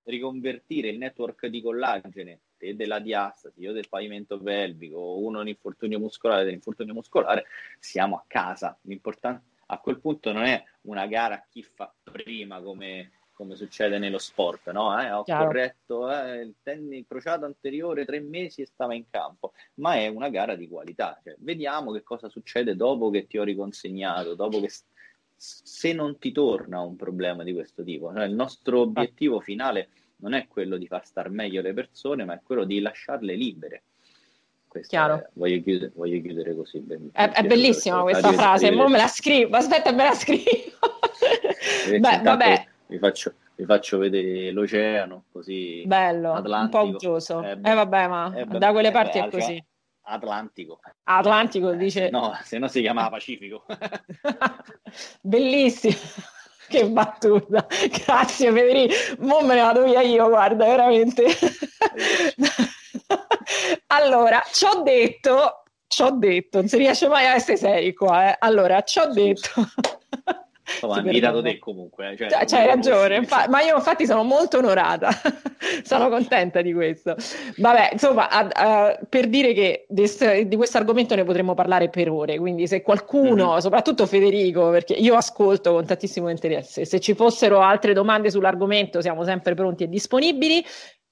riconvertire 0.04 0.88
il 0.88 0.98
network 0.98 1.46
di 1.46 1.60
collagene 1.60 2.40
te 2.56 2.74
della 2.74 2.98
diastasi, 2.98 3.60
io 3.60 3.72
del 3.72 3.88
pavimento 3.88 4.38
pelvico, 4.38 5.18
uno 5.18 5.40
un 5.40 5.48
infortunio 5.48 5.98
muscolare 5.98 6.44
dell'infortunio 6.44 6.92
muscolare, 6.92 7.44
siamo 7.78 8.16
a 8.16 8.24
casa. 8.26 8.76
L'importante 8.82 9.42
a 9.70 9.78
quel 9.78 10.00
punto 10.00 10.32
non 10.32 10.44
è 10.44 10.62
una 10.82 11.06
gara 11.06 11.34
a 11.36 11.46
chi 11.48 11.62
fa 11.62 11.92
prima 12.02 12.60
come, 12.60 13.12
come 13.32 13.54
succede 13.54 13.98
nello 13.98 14.18
sport, 14.18 14.70
no? 14.70 14.98
Eh, 15.00 15.10
ho 15.10 15.22
Chiaro. 15.24 15.46
corretto 15.46 16.10
eh, 16.10 16.40
il 16.40 16.54
tendine 16.62 17.04
crociato 17.06 17.44
anteriore 17.44 18.04
tre 18.04 18.20
mesi 18.20 18.62
e 18.62 18.66
stava 18.66 18.94
in 18.94 19.04
campo, 19.10 19.52
ma 19.74 19.94
è 19.94 20.06
una 20.06 20.30
gara 20.30 20.54
di 20.54 20.68
qualità. 20.68 21.18
Cioè, 21.22 21.36
vediamo 21.38 21.92
che 21.92 22.02
cosa 22.02 22.28
succede 22.28 22.76
dopo 22.76 23.10
che 23.10 23.26
ti 23.26 23.38
ho 23.38 23.44
riconsegnato, 23.44 24.34
dopo 24.34 24.60
che 24.60 24.70
se 25.36 25.92
non 25.92 26.18
ti 26.18 26.32
torna 26.32 26.80
un 26.80 26.96
problema 26.96 27.42
di 27.44 27.52
questo 27.52 27.84
tipo. 27.84 28.12
Cioè, 28.12 28.24
il 28.24 28.34
nostro 28.34 28.80
obiettivo 28.80 29.40
finale 29.40 29.90
non 30.16 30.32
è 30.32 30.48
quello 30.48 30.78
di 30.78 30.86
far 30.86 31.04
star 31.06 31.28
meglio 31.30 31.60
le 31.60 31.74
persone, 31.74 32.24
ma 32.24 32.34
è 32.34 32.40
quello 32.42 32.64
di 32.64 32.80
lasciarle 32.80 33.34
libere. 33.34 33.82
Chiaro. 34.86 35.14
è- 35.16 35.26
voglio, 35.34 35.62
chiudere, 35.62 35.92
voglio 35.94 36.20
chiudere 36.20 36.54
così. 36.54 36.78
ben- 36.80 37.10
È, 37.12 37.28
è 37.30 37.42
bellissima 37.44 38.02
questa 38.02 38.32
frase, 38.32 38.70
mo 38.70 38.88
me 38.88 38.98
la 38.98 39.08
scrivo, 39.08 39.56
aspetta, 39.56 39.92
me 39.92 40.04
la 40.04 40.14
scrivo. 40.14 40.76
Beh, 41.98 42.20
vabbè, 42.22 42.66
Vi 42.86 42.98
faccio, 42.98 43.34
vi 43.56 43.64
faccio 43.64 43.98
vedere 43.98 44.50
l'oceano, 44.52 45.24
così 45.32 45.82
bello, 45.86 46.30
un 46.30 46.36
Atlantico. 46.36 46.78
po' 46.82 46.88
uggioso. 46.88 47.42
Eh, 47.42 47.58
Eh, 47.62 47.74
vabbè, 47.74 48.06
ma 48.08 48.32
eh, 48.34 48.44
da 48.46 48.70
quelle 48.72 48.88
eh, 48.88 48.92
parti 48.92 49.18
è 49.18 49.22
cioè, 49.22 49.30
così. 49.30 49.64
Atlantico. 50.10 50.80
Atlantico 51.04 51.70
Eh, 51.72 51.76
dice 51.76 52.08
No, 52.08 52.34
se 52.42 52.58
no 52.58 52.66
si 52.68 52.80
chiamava 52.80 53.10
Pacifico. 53.10 53.64
bellissimo. 55.20 55.94
Che 56.68 56.86
battuta, 56.86 57.66
grazie 58.04 58.52
Federico. 58.52 58.94
Mo 59.20 59.40
me 59.40 59.54
ne 59.54 59.62
vado 59.62 59.84
via 59.84 60.02
io, 60.02 60.28
guarda, 60.28 60.66
veramente. 60.66 61.24
allora, 63.88 64.42
ci 64.52 64.64
ho 64.64 64.82
detto, 64.82 65.62
ci 65.86 66.02
ho 66.02 66.10
detto, 66.10 66.58
non 66.58 66.68
si 66.68 66.76
riesce 66.76 67.08
mai 67.08 67.26
a 67.26 67.34
essere 67.34 67.56
seri 67.56 67.94
qua, 67.94 68.30
eh. 68.30 68.36
Allora, 68.38 68.82
ci 68.82 68.98
ho 68.98 69.06
detto. 69.06 69.50
Sì, 70.68 70.84
hai 70.84 70.98
invitato 70.98 71.40
perdono. 71.40 71.42
te 71.42 71.58
comunque. 71.58 72.10
eh, 72.10 72.16
cioè, 72.18 72.28
Cioè, 72.28 72.44
c'hai 72.44 72.60
mi 72.66 72.74
ragione, 72.74 73.16
infa- 73.16 73.38
cioè. 73.44 73.48
ma 73.48 73.62
io 73.62 73.76
infatti 73.76 74.04
sono 74.04 74.22
molto 74.22 74.58
onorata, 74.58 75.08
sono 75.82 76.10
contenta 76.10 76.60
di 76.60 76.74
questo. 76.74 77.16
Vabbè, 77.56 77.88
insomma, 77.92 78.28
a- 78.28 78.48
a- 78.52 78.98
per 79.08 79.28
dire 79.28 79.54
che 79.54 79.86
des- 79.88 80.40
di 80.42 80.56
questo 80.56 80.76
argomento 80.76 81.14
ne 81.14 81.24
potremmo 81.24 81.54
parlare 81.54 81.88
per 81.88 82.10
ore, 82.10 82.36
quindi 82.38 82.66
se 82.66 82.82
qualcuno, 82.82 83.52
Mhm. 83.54 83.58
soprattutto 83.60 84.04
Federico, 84.04 84.68
perché 84.68 84.92
io 84.92 85.14
ascolto 85.14 85.72
con 85.72 85.86
tantissimo 85.86 86.28
interesse, 86.28 86.84
se 86.84 87.00
ci 87.00 87.14
fossero 87.14 87.60
altre 87.60 87.94
domande 87.94 88.30
sull'argomento 88.30 89.00
siamo 89.00 89.24
sempre 89.24 89.54
pronti 89.54 89.84
e 89.84 89.88
disponibili. 89.88 90.62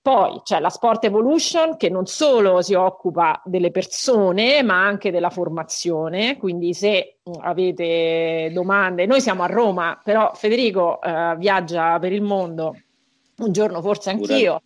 Poi 0.06 0.40
c'è 0.44 0.60
la 0.60 0.68
Sport 0.70 1.02
Evolution 1.06 1.76
che 1.76 1.88
non 1.88 2.06
solo 2.06 2.62
si 2.62 2.74
occupa 2.74 3.42
delle 3.44 3.72
persone, 3.72 4.62
ma 4.62 4.80
anche 4.86 5.10
della 5.10 5.30
formazione. 5.30 6.36
Quindi, 6.36 6.74
se 6.74 7.16
avete 7.40 8.48
domande, 8.52 9.04
noi 9.06 9.20
siamo 9.20 9.42
a 9.42 9.46
Roma, 9.46 10.00
però 10.04 10.32
Federico 10.32 11.02
eh, 11.02 11.34
viaggia 11.38 11.98
per 11.98 12.12
il 12.12 12.22
mondo 12.22 12.80
un 13.38 13.50
giorno, 13.50 13.82
forse 13.82 14.14
Pure- 14.14 14.32
anch'io. 14.32 14.62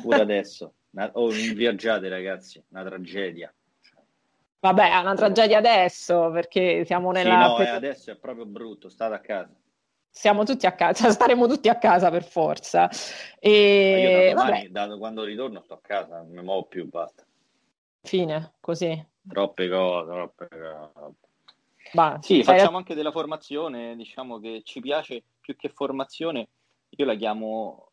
Pure 0.00 0.20
adesso. 0.22 0.72
Una- 0.92 1.10
Oh, 1.12 1.28
non 1.30 1.52
viaggiate 1.52 2.08
ragazzi, 2.08 2.64
una 2.70 2.82
tragedia. 2.82 3.52
Vabbè, 4.60 4.90
è 4.90 4.96
una 5.00 5.14
tragedia 5.14 5.58
adesso 5.58 6.30
perché 6.30 6.86
siamo 6.86 7.12
Sì, 7.14 7.24
nella. 7.24 7.48
no, 7.48 7.58
eh, 7.58 7.68
adesso 7.68 8.10
è 8.10 8.16
proprio 8.16 8.46
brutto, 8.46 8.88
state 8.88 9.14
a 9.16 9.20
casa. 9.20 9.54
Siamo 10.16 10.44
tutti 10.44 10.64
a 10.64 10.72
casa, 10.76 11.10
staremo 11.10 11.48
tutti 11.48 11.68
a 11.68 11.76
casa 11.76 12.08
per 12.08 12.22
forza. 12.22 12.88
Io 13.40 13.50
E 13.50 14.00
da 14.00 14.08
vabbè, 14.10 14.32
domani, 14.32 14.70
da 14.70 14.96
quando 14.96 15.24
ritorno 15.24 15.60
sto 15.60 15.74
a 15.74 15.80
casa, 15.80 16.18
non 16.18 16.30
mi 16.30 16.40
muovo 16.40 16.66
più, 16.66 16.88
basta. 16.88 17.26
fine, 18.00 18.54
così. 18.60 19.04
Troppe 19.26 19.68
cose, 19.68 20.10
troppe 20.12 20.48
cose. 20.48 21.14
Va, 21.94 22.18
Sì, 22.22 22.38
la- 22.38 22.44
facciamo 22.44 22.76
anche 22.76 22.94
della 22.94 23.10
formazione, 23.10 23.96
diciamo 23.96 24.38
che 24.38 24.62
ci 24.64 24.80
piace 24.80 25.24
più 25.40 25.56
che 25.56 25.68
formazione, 25.68 26.48
io 26.90 27.04
la 27.04 27.16
chiamo 27.16 27.90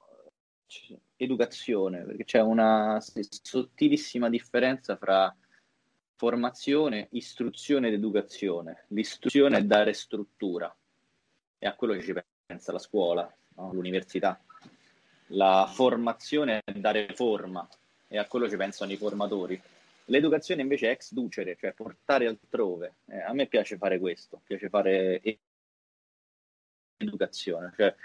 eh, 0.67 0.99
educazione, 1.15 2.03
perché 2.03 2.23
c'è 2.23 2.39
una 2.39 2.99
sottilissima 3.01 4.29
differenza 4.29 4.95
fra 4.95 5.35
formazione, 6.15 7.07
istruzione 7.13 7.87
ed 7.87 7.93
educazione. 7.95 8.85
L'istruzione 8.89 9.57
è 9.57 9.63
dare 9.63 9.93
struttura, 9.93 10.73
è 11.61 11.67
a 11.67 11.75
quello 11.75 12.01
ci 12.01 12.11
pensa 12.43 12.71
la 12.71 12.79
scuola, 12.79 13.31
no? 13.57 13.71
l'università. 13.71 14.41
La 15.27 15.69
formazione 15.71 16.59
è 16.65 16.71
dare 16.71 17.13
forma, 17.13 17.69
e 18.07 18.17
a 18.17 18.25
quello 18.25 18.49
ci 18.49 18.57
pensano 18.57 18.91
i 18.91 18.97
formatori. 18.97 19.61
L'educazione 20.05 20.63
invece 20.63 20.87
è 20.87 20.89
ex 20.89 21.13
ducere, 21.13 21.55
cioè 21.59 21.73
portare 21.73 22.25
altrove. 22.25 22.95
Eh, 23.05 23.21
a 23.21 23.31
me 23.33 23.45
piace 23.45 23.77
fare 23.77 23.99
questo, 23.99 24.41
piace 24.43 24.69
fare 24.69 25.21
e- 25.21 25.39
educazione, 26.97 27.71
cioè 27.75 27.95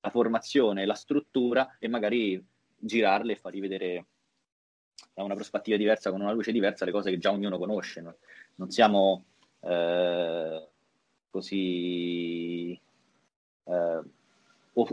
la 0.00 0.10
formazione, 0.10 0.86
la 0.86 0.94
struttura 0.94 1.78
e 1.80 1.88
magari 1.88 2.40
girarle 2.76 3.32
e 3.32 3.36
fargli 3.36 3.60
vedere 3.60 4.06
da 5.12 5.24
una 5.24 5.34
prospettiva 5.34 5.76
diversa, 5.76 6.10
con 6.10 6.20
una 6.20 6.32
luce 6.32 6.52
diversa, 6.52 6.84
le 6.84 6.92
cose 6.92 7.10
che 7.10 7.18
già 7.18 7.32
ognuno 7.32 7.58
conosce. 7.58 8.00
no? 8.02 8.18
Non 8.54 8.70
siamo 8.70 9.24
eh, 9.62 10.68
così 11.30 12.78
eh, 13.64 14.00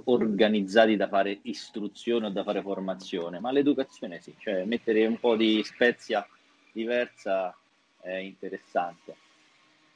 organizzati 0.06 0.96
da 0.96 1.08
fare 1.08 1.40
istruzione 1.44 2.28
o 2.28 2.30
da 2.30 2.44
fare 2.44 2.62
formazione, 2.62 3.40
ma 3.40 3.52
l'educazione 3.52 4.20
sì, 4.20 4.36
cioè 4.40 4.64
mettere 4.64 5.06
un 5.06 5.20
po' 5.20 5.36
di 5.36 5.62
spezia 5.64 6.28
diversa 6.72 7.56
è 8.02 8.16
interessante. 8.16 9.16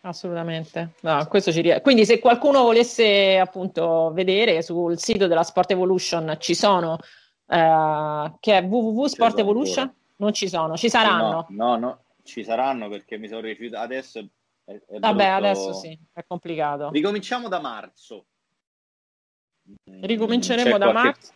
Assolutamente. 0.02 0.94
No, 1.02 1.26
questo 1.28 1.52
ci 1.52 1.62
rie- 1.62 1.82
Quindi 1.82 2.06
se 2.06 2.20
qualcuno 2.20 2.64
volesse 2.64 3.38
appunto 3.38 4.12
vedere 4.14 4.62
sul 4.62 4.98
sito 4.98 5.28
della 5.28 5.44
Sport 5.44 5.72
Evolution 5.72 6.38
ci 6.40 6.56
sono 6.56 6.98
eh, 7.48 8.34
che 8.40 8.58
è 8.58 8.64
www.sport 8.64 9.32
Ci 9.32 9.38
sono 9.38 9.42
Evolution? 9.42 9.80
ancora. 9.80 9.98
Non 10.18 10.34
ci 10.34 10.50
sono, 10.50 10.76
ci 10.76 10.90
saranno. 10.90 11.46
No, 11.50 11.78
no, 11.78 11.78
no, 11.78 12.04
ci 12.24 12.44
saranno 12.44 12.90
perché 12.90 13.18
mi 13.18 13.28
sono 13.28 13.42
rifiutato. 13.42 13.84
Adesso 13.84 14.28
è, 14.72 14.94
è 14.96 15.00
Vabbè, 15.00 15.24
brutto. 15.24 15.34
adesso 15.48 15.74
sì, 15.74 16.00
è 16.14 16.24
complicato. 16.28 16.90
Ricominciamo 16.92 17.48
da 17.48 17.60
marzo. 17.60 18.26
Mm, 19.90 20.04
Ricominceremo 20.04 20.72
c'è 20.72 20.78
da 20.78 20.92
qualche- 20.92 21.02
marzo. 21.04 21.32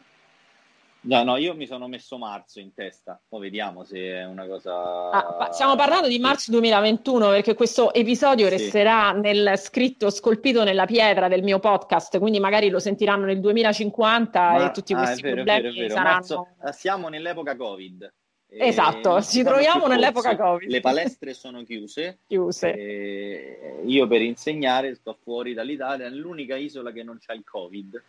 No, 1.06 1.22
no, 1.24 1.36
io 1.36 1.54
mi 1.54 1.68
sono 1.68 1.90
messo 1.90 2.18
marzo 2.18 2.62
in 2.62 2.74
testa. 2.74 3.22
Poi 3.28 3.42
vediamo 3.42 3.84
se 3.84 3.98
è 4.00 4.26
una 4.26 4.48
cosa. 4.48 5.10
Ah, 5.10 5.52
stiamo 5.52 5.76
parlando 5.76 6.08
di 6.08 6.18
marzo 6.18 6.50
2021 6.52 7.28
perché 7.28 7.56
questo 7.56 7.94
episodio 7.94 8.46
Sì. 8.48 8.52
resterà 8.52 9.12
nel 9.12 9.58
scritto 9.58 10.10
scolpito 10.10 10.64
nella 10.64 10.86
pietra 10.86 11.28
del 11.28 11.44
mio 11.44 11.60
podcast, 11.60 12.18
quindi 12.20 12.40
magari 12.40 12.70
lo 12.70 12.80
sentiranno 12.80 13.26
nel 13.26 13.42
2050 13.42 14.40
Ma- 14.52 14.66
e 14.68 14.72
tutti 14.72 14.94
ah, 14.94 14.98
questi 15.00 15.20
è 15.20 15.24
vero, 15.24 15.42
è 15.42 15.44
problemi 15.44 15.62
vero, 15.64 15.74
è 15.76 15.80
vero. 15.82 15.94
saranno 15.94 16.14
Marzo- 16.14 16.48
eh, 16.66 16.72
siamo 16.72 17.10
nell'epoca 17.10 17.56
Covid. 17.58 18.14
Esatto, 18.58 19.22
ci 19.22 19.44
troviamo 19.44 19.88
nell'epoca. 19.88 20.36
Covid. 20.36 20.70
Le 20.70 20.80
palestre 20.80 21.34
sono 21.34 21.64
chiuse. 21.64 22.20
chiuse. 22.28 22.74
E 22.74 23.82
io 23.86 24.08
per 24.08 24.22
insegnare 24.22 24.96
sto 24.96 25.18
fuori 25.22 25.54
dall'Italia, 25.54 26.10
l'unica 26.10 26.56
isola 26.56 26.92
che 26.92 27.04
non 27.04 27.18
c'ha 27.20 27.34
il 27.34 27.44
Covid. 27.44 28.02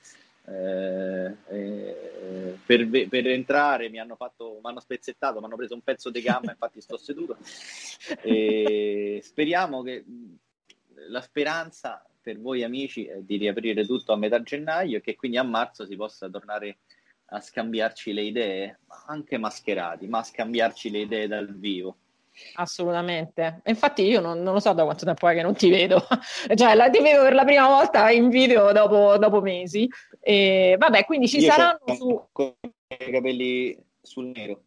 Eh, 0.47 1.35
eh, 1.49 2.59
per, 2.67 3.09
per 3.09 3.27
entrare 3.29 3.89
mi 3.89 3.99
hanno, 3.99 4.15
fatto, 4.15 4.61
mi 4.63 4.71
hanno 4.71 4.81
spezzettato, 4.81 5.39
mi 5.39 5.47
hanno 5.47 5.57
preso 5.57 5.75
un 5.75 5.81
pezzo 5.81 6.11
di 6.11 6.21
gamma, 6.21 6.51
infatti 6.53 6.81
sto 6.81 6.97
seduto. 6.97 7.37
E 8.21 9.21
speriamo 9.23 9.83
che 9.83 10.05
la 11.09 11.21
speranza 11.21 12.05
per 12.21 12.41
voi 12.41 12.63
amici 12.63 13.05
è 13.05 13.21
di 13.21 13.37
riaprire 13.37 13.85
tutto 13.85 14.13
a 14.13 14.17
metà 14.17 14.43
gennaio 14.43 14.97
e 14.97 15.01
che 15.03 15.15
quindi 15.15 15.37
a 15.37 15.43
marzo 15.43 15.85
si 15.85 15.95
possa 15.95 16.29
tornare 16.29 16.79
a 17.35 17.41
scambiarci 17.41 18.13
le 18.13 18.23
idee, 18.23 18.79
anche 19.07 19.39
mascherati, 19.39 20.07
ma 20.07 20.19
a 20.19 20.23
scambiarci 20.23 20.91
le 20.91 21.01
idee 21.01 21.27
dal 21.27 21.53
vivo. 21.53 21.97
Assolutamente. 22.55 23.61
Infatti 23.65 24.03
io 24.03 24.21
non, 24.21 24.41
non, 24.41 24.55
lo 24.55 24.61
so 24.61 24.73
da 24.73 24.85
quanto 24.85 25.05
tempo 25.05 25.29
è 25.29 25.35
che 25.35 25.43
non 25.43 25.55
ti 25.55 25.69
vedo, 25.69 26.05
cioè 26.55 26.75
la, 26.75 26.91
ti 26.91 27.01
vedo 27.01 27.23
per 27.23 27.35
la 27.35 27.45
prima 27.45 27.67
volta 27.67 28.11
in 28.11 28.29
video 28.29 28.73
dopo, 28.73 29.17
dopo 29.19 29.41
mesi. 29.41 29.89
E, 30.21 30.77
vabbè, 30.79 31.05
quindi 31.05 31.29
ci 31.29 31.39
io 31.39 31.51
saranno 31.51 31.79
su... 31.97 32.29
Con 32.31 32.55
i 32.63 33.11
capelli 33.11 33.77
sul 34.01 34.27
nero. 34.27 34.63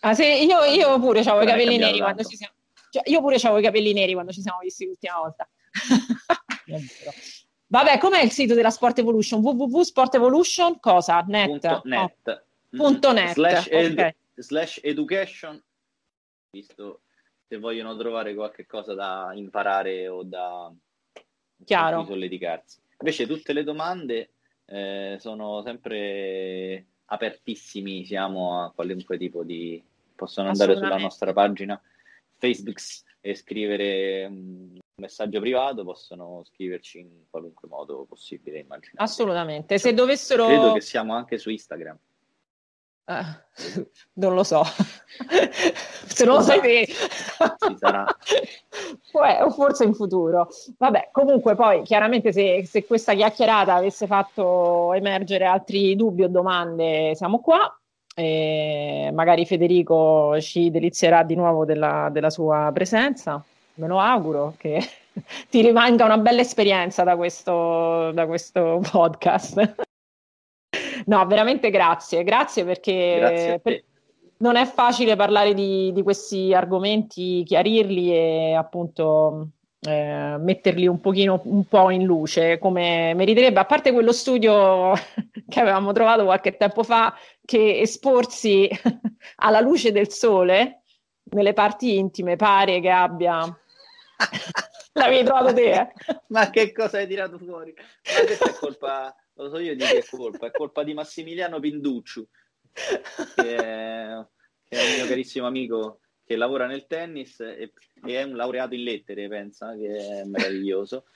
Ah 0.00 0.14
sì, 0.14 0.44
io, 0.44 0.64
io 0.64 0.98
pure 0.98 1.20
avevo 1.20 1.42
i 1.42 1.46
capelli 1.46 1.76
neri 1.76 1.98
quando 1.98 2.22
tanto. 2.22 2.30
ci 2.30 2.36
siamo... 2.36 2.54
Cioè, 2.90 3.02
io 3.10 3.20
pure 3.20 3.36
avevo 3.36 3.58
i 3.58 3.62
capelli 3.62 3.92
neri 3.92 4.14
quando 4.14 4.32
ci 4.32 4.40
siamo 4.40 4.58
visti 4.60 4.86
l'ultima 4.86 5.18
volta. 5.18 5.48
Vabbè, 7.70 7.98
com'è 7.98 8.20
il 8.20 8.32
sito 8.32 8.54
della 8.54 8.70
Sport 8.70 8.98
Evolution? 8.98 9.40
www.sportevolution 9.40 10.80
cosa? 10.80 11.20
Net. 11.28 11.46
Punto 11.46 11.80
net. 11.84 12.44
Oh, 12.72 12.76
punto 12.76 13.12
net, 13.12 13.32
Slash, 13.34 13.68
ed- 13.70 13.98
ok. 13.98 14.14
slash 14.34 14.80
education, 14.82 15.62
visto 16.50 17.02
se 17.46 17.58
vogliono 17.58 17.96
trovare 17.96 18.34
qualche 18.34 18.66
cosa 18.66 18.94
da 18.94 19.30
imparare 19.34 20.08
o 20.08 20.24
da 20.24 20.72
Chiaro. 21.64 22.04
solleticarsi. 22.06 22.80
Invece 22.98 23.28
tutte 23.28 23.52
le 23.52 23.62
domande 23.62 24.30
eh, 24.64 25.16
sono 25.20 25.62
sempre 25.62 26.86
apertissimi, 27.06 28.04
siamo 28.04 28.64
a 28.64 28.72
qualunque 28.72 29.16
tipo 29.16 29.44
di... 29.44 29.80
possono 30.16 30.48
andare 30.48 30.74
sulla 30.76 30.96
nostra 30.96 31.32
pagina 31.32 31.80
Facebook 32.36 32.78
e 33.20 33.34
scrivere 33.36 34.24
un 34.26 34.78
messaggio 35.00 35.40
privato, 35.40 35.82
possono 35.84 36.42
scriverci 36.44 37.00
in 37.00 37.08
qualunque 37.28 37.68
modo 37.68 38.06
possibile 38.08 38.58
e 38.58 38.60
immaginabile. 38.60 39.02
Assolutamente. 39.02 39.78
Se 39.78 39.92
dovessero... 39.92 40.46
Credo 40.46 40.72
che 40.74 40.80
siamo 40.80 41.14
anche 41.14 41.38
su 41.38 41.50
Instagram. 41.50 41.98
Eh, 43.10 43.86
non 44.14 44.34
lo 44.34 44.44
so. 44.44 44.62
Se 46.06 46.24
non 46.24 46.36
lo 46.36 46.42
sai 46.42 46.60
te. 46.60 46.86
Ci 46.86 47.76
sarà. 47.76 48.06
O 49.12 49.50
forse 49.50 49.84
in 49.84 49.94
futuro. 49.94 50.48
Vabbè, 50.78 51.08
comunque 51.10 51.56
poi 51.56 51.82
chiaramente 51.82 52.32
se, 52.32 52.64
se 52.64 52.84
questa 52.84 53.12
chiacchierata 53.12 53.74
avesse 53.74 54.06
fatto 54.06 54.92
emergere 54.94 55.44
altri 55.44 55.96
dubbi 55.96 56.22
o 56.22 56.28
domande, 56.28 57.14
siamo 57.16 57.40
qua. 57.40 57.76
E 58.14 59.10
magari 59.12 59.46
Federico 59.46 60.40
ci 60.40 60.70
delizierà 60.70 61.22
di 61.24 61.34
nuovo 61.34 61.64
della, 61.64 62.08
della 62.12 62.30
sua 62.30 62.70
presenza. 62.72 63.42
Me 63.80 63.86
lo 63.86 63.98
auguro 63.98 64.54
che 64.58 64.78
ti 65.48 65.62
rimanga 65.62 66.04
una 66.04 66.18
bella 66.18 66.42
esperienza 66.42 67.02
da 67.02 67.16
questo, 67.16 68.12
da 68.12 68.26
questo 68.26 68.82
podcast. 68.90 69.74
No, 71.06 71.26
veramente 71.26 71.70
grazie, 71.70 72.22
grazie 72.22 72.64
perché 72.64 73.16
Grazie 73.18 73.58
per- 73.60 73.84
non 74.40 74.56
è 74.56 74.66
facile 74.66 75.16
parlare 75.16 75.54
di, 75.54 75.92
di 75.92 76.02
questi 76.02 76.52
argomenti, 76.52 77.42
chiarirli 77.42 78.12
e 78.12 78.54
appunto 78.54 79.48
eh, 79.80 80.36
metterli 80.38 80.86
un 80.86 81.00
pochino 81.00 81.40
un 81.44 81.64
po' 81.64 81.88
in 81.88 82.04
luce 82.04 82.58
come 82.58 83.14
meriterebbe, 83.14 83.60
a 83.60 83.64
parte 83.64 83.92
quello 83.92 84.12
studio 84.12 84.92
che 85.48 85.60
avevamo 85.60 85.92
trovato 85.92 86.24
qualche 86.24 86.56
tempo 86.58 86.82
fa, 86.82 87.14
che 87.46 87.80
esporsi 87.80 88.68
alla 89.36 89.60
luce 89.60 89.90
del 89.90 90.10
sole 90.10 90.82
nelle 91.32 91.52
parti 91.52 91.96
intime 91.98 92.36
pare 92.36 92.80
che 92.80 92.90
abbia. 92.90 93.54
L'avevi 94.92 95.24
trovato 95.24 95.54
te? 95.54 95.72
eh? 95.72 95.92
Ma 96.28 96.50
che 96.50 96.72
cosa 96.72 96.98
hai 96.98 97.06
tirato 97.06 97.38
fuori? 97.38 97.72
Ma 97.74 98.24
questa 98.24 98.50
è 98.50 98.54
colpa, 98.54 99.14
lo 99.34 99.48
so 99.48 99.58
io 99.58 99.74
di 99.74 99.84
chi 99.84 99.96
è 99.96 100.04
colpa, 100.04 100.46
è 100.46 100.50
colpa 100.50 100.82
di 100.82 100.94
Massimiliano 100.94 101.60
Pinducciu, 101.60 102.26
che 102.72 103.54
è, 103.56 104.26
che 104.68 104.78
è 104.78 104.88
un 104.88 104.94
mio 104.96 105.06
carissimo 105.06 105.46
amico 105.46 106.00
che 106.24 106.36
lavora 106.36 106.66
nel 106.66 106.86
tennis 106.86 107.40
e, 107.40 107.72
e 108.04 108.16
è 108.16 108.22
un 108.22 108.36
laureato 108.36 108.74
in 108.74 108.84
lettere, 108.84 109.28
pensa, 109.28 109.74
che 109.76 109.96
è 109.96 110.24
meraviglioso. 110.24 111.06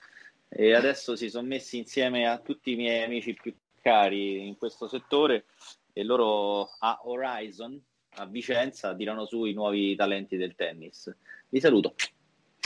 E 0.48 0.74
adesso 0.74 1.16
si 1.16 1.30
sono 1.30 1.46
messi 1.46 1.78
insieme 1.78 2.28
a 2.28 2.38
tutti 2.38 2.72
i 2.72 2.76
miei 2.76 3.04
amici 3.04 3.34
più 3.34 3.54
cari 3.80 4.46
in 4.46 4.56
questo 4.56 4.88
settore 4.88 5.46
e 5.92 6.02
loro 6.04 6.70
a 6.78 7.00
Horizon, 7.04 7.80
a 8.16 8.26
Vicenza, 8.26 8.94
tirano 8.94 9.26
su 9.26 9.44
i 9.44 9.52
nuovi 9.52 9.94
talenti 9.94 10.36
del 10.36 10.54
tennis. 10.54 11.14
Vi 11.48 11.60
saluto. 11.60 11.94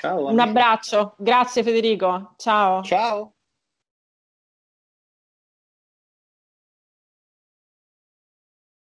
Ciao. 0.00 0.28
Un 0.28 0.38
abbraccio, 0.38 1.14
grazie 1.18 1.64
Federico, 1.64 2.34
ciao. 2.36 2.82
Ciao. 2.82 3.37